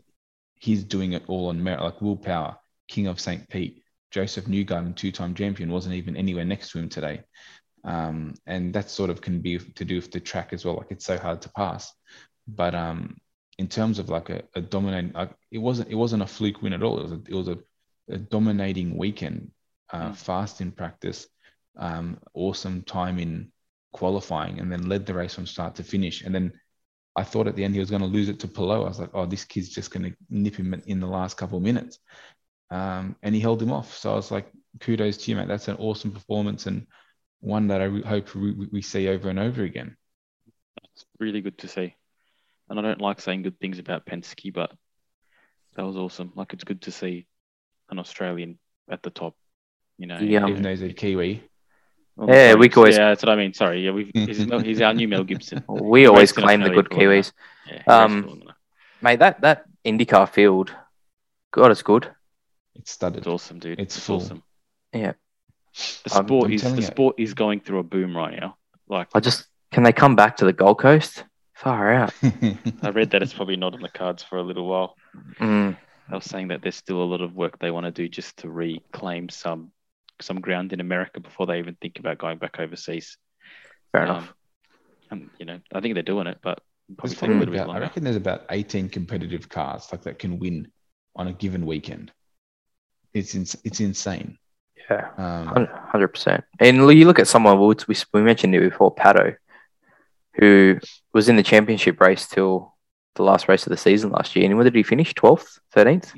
he's 0.57 0.84
doing 0.84 1.14
it 1.14 1.24
all 1.26 1.48
on 1.48 1.62
merit, 1.62 1.82
like 1.82 2.02
Will 2.02 2.16
Power, 2.16 2.59
King 2.88 3.07
of 3.07 3.18
St. 3.18 3.48
Pete, 3.48 3.82
Josef 4.11 4.44
Newgarden, 4.44 4.94
two-time 4.94 5.34
champion, 5.34 5.72
wasn't 5.72 5.94
even 5.94 6.16
anywhere 6.16 6.44
next 6.44 6.70
to 6.72 6.78
him 6.78 6.90
today. 6.90 7.22
Um, 7.82 8.34
and 8.46 8.74
that 8.74 8.90
sort 8.90 9.09
of 9.09 9.22
can 9.22 9.40
be 9.40 9.59
to 9.59 9.84
do 9.86 9.96
with 9.96 10.11
the 10.12 10.20
track 10.20 10.52
as 10.52 10.64
well. 10.66 10.76
Like 10.76 10.90
it's 10.90 11.07
so 11.07 11.16
hard 11.16 11.40
to 11.42 11.48
pass. 11.50 11.90
But 12.46 12.74
um, 12.74 13.16
in 13.59 13.68
terms 13.68 13.98
of 13.98 14.09
like 14.09 14.30
a, 14.30 14.42
a 14.55 14.61
dominating, 14.61 15.12
like 15.12 15.30
it 15.50 15.59
wasn't 15.59 15.90
it 15.90 15.94
wasn't 15.94 16.22
a 16.22 16.26
fluke 16.26 16.62
win 16.62 16.72
at 16.72 16.82
all. 16.82 16.98
It 16.98 17.02
was 17.05 17.12
a, 17.12 17.22
it 17.28 17.34
was 17.34 17.48
a, 17.48 17.59
a 18.11 18.18
dominating 18.18 18.96
weekend, 18.98 19.50
uh, 19.92 20.11
Mm. 20.11 20.16
fast 20.16 20.61
in 20.61 20.72
practice, 20.72 21.26
um, 21.78 22.18
awesome 22.34 22.82
time 22.82 23.18
in 23.18 23.52
qualifying, 23.92 24.59
and 24.61 24.70
then 24.72 24.88
led 24.88 25.07
the 25.07 25.14
race 25.14 25.34
from 25.34 25.46
start 25.46 25.76
to 25.76 25.84
finish. 25.84 26.22
And 26.22 26.34
then 26.34 26.52
I 27.16 27.22
thought 27.24 27.46
at 27.48 27.57
the 27.57 27.64
end 27.64 27.74
he 27.74 27.80
was 27.80 27.90
going 27.90 28.02
to 28.02 28.09
lose 28.09 28.28
it 28.28 28.40
to 28.40 28.48
Palou. 28.48 28.82
I 28.84 28.88
was 28.88 28.98
like, 29.00 29.11
oh, 29.14 29.26
this 29.26 29.44
kid's 29.44 29.68
just 29.68 29.90
going 29.92 30.05
to 30.11 30.16
nip 30.30 30.57
him 30.57 30.74
in 30.86 31.00
the 31.00 31.07
last 31.07 31.36
couple 31.36 31.59
of 31.59 31.64
minutes. 31.64 31.98
Um, 32.70 33.16
and 33.22 33.34
he 33.34 33.40
held 33.40 33.62
him 33.62 33.72
off. 33.72 33.96
So 33.96 34.12
I 34.12 34.16
was 34.16 34.30
like, 34.30 34.50
kudos 34.80 35.18
to 35.18 35.30
you, 35.30 35.36
mate. 35.36 35.48
That's 35.48 35.68
an 35.68 35.76
awesome 35.76 36.12
performance 36.12 36.66
and 36.66 36.86
one 37.40 37.68
that 37.68 37.80
I 37.80 37.84
re- 37.84 38.02
hope 38.02 38.34
we, 38.34 38.52
we 38.72 38.82
see 38.82 39.09
over 39.09 39.28
and 39.30 39.38
over 39.38 39.62
again. 39.62 39.96
It's 40.94 41.05
really 41.18 41.40
good 41.40 41.59
to 41.59 41.68
see. 41.68 41.96
And 42.68 42.78
I 42.78 42.82
don't 42.82 43.00
like 43.00 43.20
saying 43.20 43.42
good 43.42 43.58
things 43.60 43.78
about 43.78 44.06
Penske, 44.06 44.52
but 44.52 44.72
that 45.76 45.84
was 45.84 45.96
awesome. 45.96 46.32
Like 46.34 46.52
it's 46.52 46.64
good 46.64 46.82
to 46.82 46.90
see 46.92 47.26
an 47.90 47.98
Australian 47.98 48.58
at 48.90 49.02
the 49.02 49.10
top. 49.10 49.34
You 49.98 50.06
know, 50.06 50.18
Yeah. 50.18 50.46
Even 50.48 50.62
though 50.62 50.70
he's 50.70 50.82
a 50.82 50.92
Kiwi. 50.92 51.42
Oh, 52.16 52.26
Yeah, 52.28 52.50
sorry. 52.50 52.60
we 52.60 52.68
can 52.68 52.78
always- 52.78 52.96
Yeah, 52.96 53.08
that's 53.08 53.22
what 53.22 53.30
I 53.30 53.36
mean. 53.36 53.52
Sorry. 53.54 53.84
Yeah, 53.84 53.90
we've, 53.90 54.10
he's, 54.14 54.38
he's 54.38 54.80
our 54.80 54.94
new 54.94 55.08
Mel 55.08 55.24
Gibson. 55.24 55.62
We 55.68 56.06
always 56.06 56.30
Raced 56.30 56.38
in 56.38 56.44
claim 56.44 56.60
the 56.60 56.70
good 56.70 56.88
for 56.88 56.94
a 56.94 56.96
while. 57.06 57.06
Kiwis, 57.16 57.32
Yeah, 57.70 57.82
Um, 57.86 58.14
raced 58.14 58.24
for 58.28 58.30
a 58.34 58.38
while. 58.44 58.54
mate. 59.02 59.18
That 59.18 59.40
that 59.42 59.64
IndyCar 59.84 60.28
field, 60.30 60.72
God, 61.52 61.70
it's 61.70 61.82
good. 61.82 62.08
It's 62.76 62.92
studded. 62.92 63.18
It's 63.18 63.26
awesome, 63.26 63.58
dude. 63.58 63.78
It's 63.80 63.98
full. 63.98 64.16
awesome. 64.16 64.42
Yeah. 64.92 65.12
The 66.04 66.14
I'm- 66.14 66.26
sport 66.26 66.46
I'm 66.46 66.52
is 66.52 66.62
the 66.62 66.76
you. 66.76 66.82
sport 66.82 67.16
is 67.18 67.34
going 67.34 67.60
through 67.60 67.80
a 67.80 67.82
boom 67.84 68.16
right 68.16 68.38
now. 68.40 68.56
Like 68.88 69.08
I 69.14 69.20
just 69.20 69.46
can 69.72 69.82
they 69.82 69.92
come 69.92 70.14
back 70.16 70.36
to 70.38 70.44
the 70.44 70.52
Gold 70.52 70.78
Coast? 70.78 71.24
Far 71.64 71.92
out. 71.94 72.12
I 72.82 72.90
read 72.90 73.10
that 73.10 73.22
it's 73.22 73.32
probably 73.32 73.56
not 73.56 73.72
on 73.74 73.80
the 73.80 73.88
cards 73.88 74.22
for 74.22 74.36
a 74.36 74.42
little 74.42 74.66
while. 74.66 74.94
Mm, 75.40 75.76
They 76.10 76.14
were 76.14 76.20
saying 76.20 76.48
that 76.48 76.60
there's 76.62 76.76
still 76.76 77.02
a 77.02 77.04
lot 77.04 77.22
of 77.22 77.34
work 77.34 77.58
they 77.58 77.70
want 77.70 77.86
to 77.86 77.90
do 77.90 78.06
just 78.08 78.36
to 78.38 78.50
reclaim 78.50 79.30
some 79.30 79.70
some 80.20 80.40
ground 80.40 80.72
in 80.72 80.80
America 80.80 81.18
before 81.18 81.46
they 81.46 81.58
even 81.58 81.76
think 81.80 81.98
about 81.98 82.18
going 82.18 82.38
back 82.38 82.60
overseas. 82.60 83.16
fair 83.92 84.02
Um, 84.02 84.10
enough. 84.10 84.34
And 85.10 85.30
you 85.38 85.46
know, 85.46 85.60
I 85.72 85.80
think 85.80 85.94
they're 85.94 86.02
doing 86.02 86.26
it, 86.26 86.38
but 86.42 86.60
probably 86.98 87.16
take 87.16 87.22
a 87.22 87.26
probably 87.26 87.38
little 87.46 87.54
bit 87.54 87.62
about, 87.62 87.76
I 87.76 87.80
reckon 87.80 88.04
there's 88.04 88.16
about 88.16 88.42
18 88.50 88.90
competitive 88.90 89.48
cars 89.48 89.88
like 89.90 90.02
that 90.02 90.18
can 90.18 90.38
win 90.38 90.70
on 91.16 91.28
a 91.28 91.32
given 91.32 91.64
weekend. 91.66 92.12
It's 93.14 93.34
ins- 93.34 93.56
it's 93.64 93.80
insane. 93.80 94.36
Yeah, 94.90 95.08
Um, 95.16 95.66
hundred 95.66 96.08
percent. 96.08 96.44
And 96.60 96.76
you 96.76 97.06
look 97.06 97.18
at 97.18 97.26
someone 97.26 97.58
we 97.58 97.74
we 97.88 97.96
we 98.12 98.22
mentioned 98.22 98.54
it 98.54 98.60
before, 98.70 98.94
Pato, 98.94 99.34
who 100.37 100.78
was 101.12 101.28
in 101.28 101.37
the 101.37 101.43
championship 101.43 102.01
race 102.01 102.26
till 102.28 102.74
the 103.14 103.22
last 103.22 103.49
race 103.49 103.66
of 103.66 103.70
the 103.70 103.76
season 103.76 104.11
last 104.11 104.35
year, 104.35 104.45
and 104.47 104.57
where 104.57 104.64
did 104.64 104.74
he 104.74 104.82
finish? 104.82 105.14
Twelfth, 105.14 105.59
thirteenth. 105.72 106.12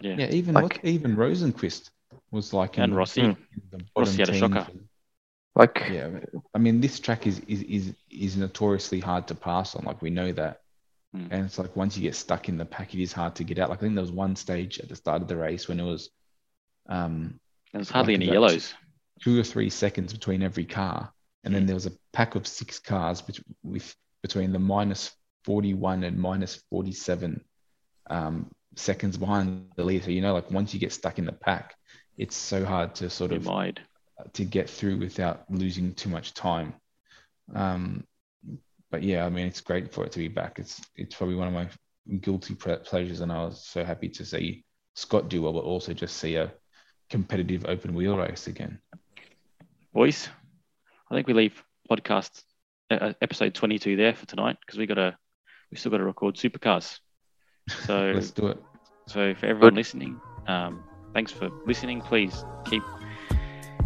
Yeah. 0.00 0.16
yeah, 0.18 0.26
even 0.30 0.54
Like- 0.54 0.62
what, 0.64 0.84
even 0.84 1.16
Rosenqvist 1.16 1.90
was 2.30 2.52
like 2.52 2.78
And 2.78 2.92
the- 2.92 2.96
Rossi. 2.96 3.20
In 3.22 3.36
the 3.70 3.80
Rossi 3.96 4.18
had 4.18 4.28
a 4.30 4.34
shocker. 4.34 4.66
Like, 5.54 5.86
Yeah, 5.90 6.10
I 6.54 6.58
mean, 6.58 6.80
this 6.82 7.00
track 7.00 7.26
is 7.26 7.40
is 7.46 7.62
is 7.62 7.94
is 8.10 8.36
notoriously 8.36 9.00
hard 9.00 9.26
to 9.28 9.34
pass 9.34 9.74
on. 9.74 9.84
Like 9.84 10.02
we 10.02 10.10
know 10.10 10.32
that, 10.32 10.60
Mm. 11.16 11.28
and 11.30 11.44
it's 11.46 11.58
like 11.58 11.74
once 11.76 11.96
you 11.96 12.02
get 12.02 12.14
stuck 12.16 12.48
in 12.50 12.58
the 12.58 12.66
pack, 12.66 12.92
it 12.94 13.00
is 13.00 13.12
hard 13.12 13.36
to 13.36 13.44
get 13.44 13.58
out. 13.58 13.70
Like 13.70 13.78
I 13.78 13.82
think 13.82 13.94
there 13.94 14.02
was 14.02 14.10
one 14.12 14.36
stage 14.36 14.80
at 14.80 14.88
the 14.90 14.96
start 14.96 15.22
of 15.22 15.28
the 15.28 15.36
race 15.36 15.66
when 15.68 15.80
it 15.80 15.84
was, 15.84 16.10
um, 16.88 17.38
There's 17.72 17.88
hardly 17.88 18.14
Like 18.16 18.22
any 18.24 18.32
yellows. 18.32 18.74
two 19.22 19.38
or 19.40 19.44
three 19.44 19.70
seconds 19.70 20.12
between 20.12 20.42
every 20.42 20.66
car, 20.66 21.12
and 21.46 21.54
then 21.54 21.64
there 21.64 21.74
was 21.76 21.86
a 21.86 21.92
pack 22.12 22.34
of 22.34 22.46
six 22.46 22.78
cars 22.78 23.22
bet- 23.22 23.38
with 23.62 23.94
between 24.22 24.52
the 24.52 24.58
minus 24.58 25.12
forty 25.44 25.72
one 25.74 26.04
and 26.04 26.18
minus 26.18 26.62
forty 26.70 26.92
seven 26.92 27.42
um, 28.10 28.50
seconds 28.74 29.16
behind 29.16 29.70
the 29.76 29.84
lead. 29.84 30.04
So 30.04 30.10
you 30.10 30.20
know, 30.20 30.34
like 30.34 30.50
once 30.50 30.74
you 30.74 30.80
get 30.80 30.92
stuck 30.92 31.18
in 31.18 31.24
the 31.24 31.32
pack, 31.32 31.74
it's 32.18 32.36
so 32.36 32.64
hard 32.64 32.94
to 32.96 33.08
sort 33.08 33.30
You 33.30 33.38
of 33.38 33.44
might. 33.44 33.78
to 34.34 34.44
get 34.44 34.68
through 34.68 34.98
without 34.98 35.44
losing 35.48 35.94
too 35.94 36.08
much 36.10 36.34
time. 36.34 36.74
Um, 37.54 38.04
but 38.90 39.02
yeah, 39.02 39.24
I 39.24 39.28
mean, 39.30 39.46
it's 39.46 39.60
great 39.60 39.92
for 39.92 40.04
it 40.04 40.12
to 40.12 40.18
be 40.18 40.28
back. 40.28 40.58
It's 40.58 40.80
it's 40.96 41.14
probably 41.14 41.36
one 41.36 41.48
of 41.48 41.54
my 41.54 41.68
guilty 42.20 42.54
pre- 42.54 42.76
pleasures, 42.76 43.20
and 43.20 43.30
I 43.30 43.44
was 43.44 43.64
so 43.64 43.84
happy 43.84 44.08
to 44.10 44.24
see 44.24 44.64
Scott 44.94 45.28
do 45.28 45.42
well, 45.42 45.52
but 45.52 45.64
also 45.64 45.92
just 45.92 46.16
see 46.16 46.34
a 46.36 46.52
competitive 47.08 47.66
open 47.66 47.94
wheel 47.94 48.16
race 48.16 48.48
again. 48.48 48.80
Boys, 49.92 50.28
I 51.10 51.14
think 51.14 51.26
we 51.26 51.34
leave 51.34 51.62
podcast 51.90 52.42
uh, 52.90 53.12
episode 53.22 53.54
22 53.54 53.96
there 53.96 54.14
for 54.14 54.26
tonight 54.26 54.56
because 54.60 54.78
we 54.78 54.86
got 54.86 54.94
to 54.94 55.16
we 55.70 55.76
still 55.76 55.90
got 55.90 55.98
to 55.98 56.04
record 56.04 56.36
supercars. 56.36 56.98
So 57.84 58.10
Let's 58.14 58.30
do 58.30 58.48
it. 58.48 58.62
So 59.06 59.34
for 59.34 59.46
everyone 59.46 59.74
listening, 59.74 60.20
um, 60.48 60.82
thanks 61.14 61.32
for 61.32 61.50
listening. 61.64 62.00
Please 62.00 62.44
keep 62.64 62.82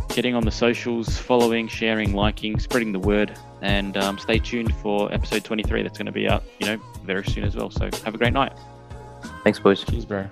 getting 0.09 0.35
on 0.35 0.45
the 0.45 0.51
socials, 0.51 1.19
following, 1.19 1.69
sharing, 1.69 2.15
liking, 2.15 2.59
spreading 2.59 2.93
the 2.93 2.99
word, 2.99 3.39
and 3.63 3.97
um, 3.97 4.19
stay 4.19 4.39
tuned 4.39 4.75
for 4.77 5.13
episode 5.13 5.45
23. 5.45 5.83
That's 5.83 5.99
going 5.99 6.07
to 6.07 6.13
be 6.13 6.29
out, 6.29 6.43
you 6.59 6.67
know, 6.67 6.83
very 7.05 7.25
soon 7.27 7.45
as 7.45 7.55
well. 7.55 7.71
So 7.71 7.91
have 8.05 8.15
a 8.15 8.19
great 8.19 8.33
night. 8.33 8.53
thanks, 9.45 9.59
boys. 9.59 9.85
Cheers, 9.85 10.05
bro. 10.05 10.31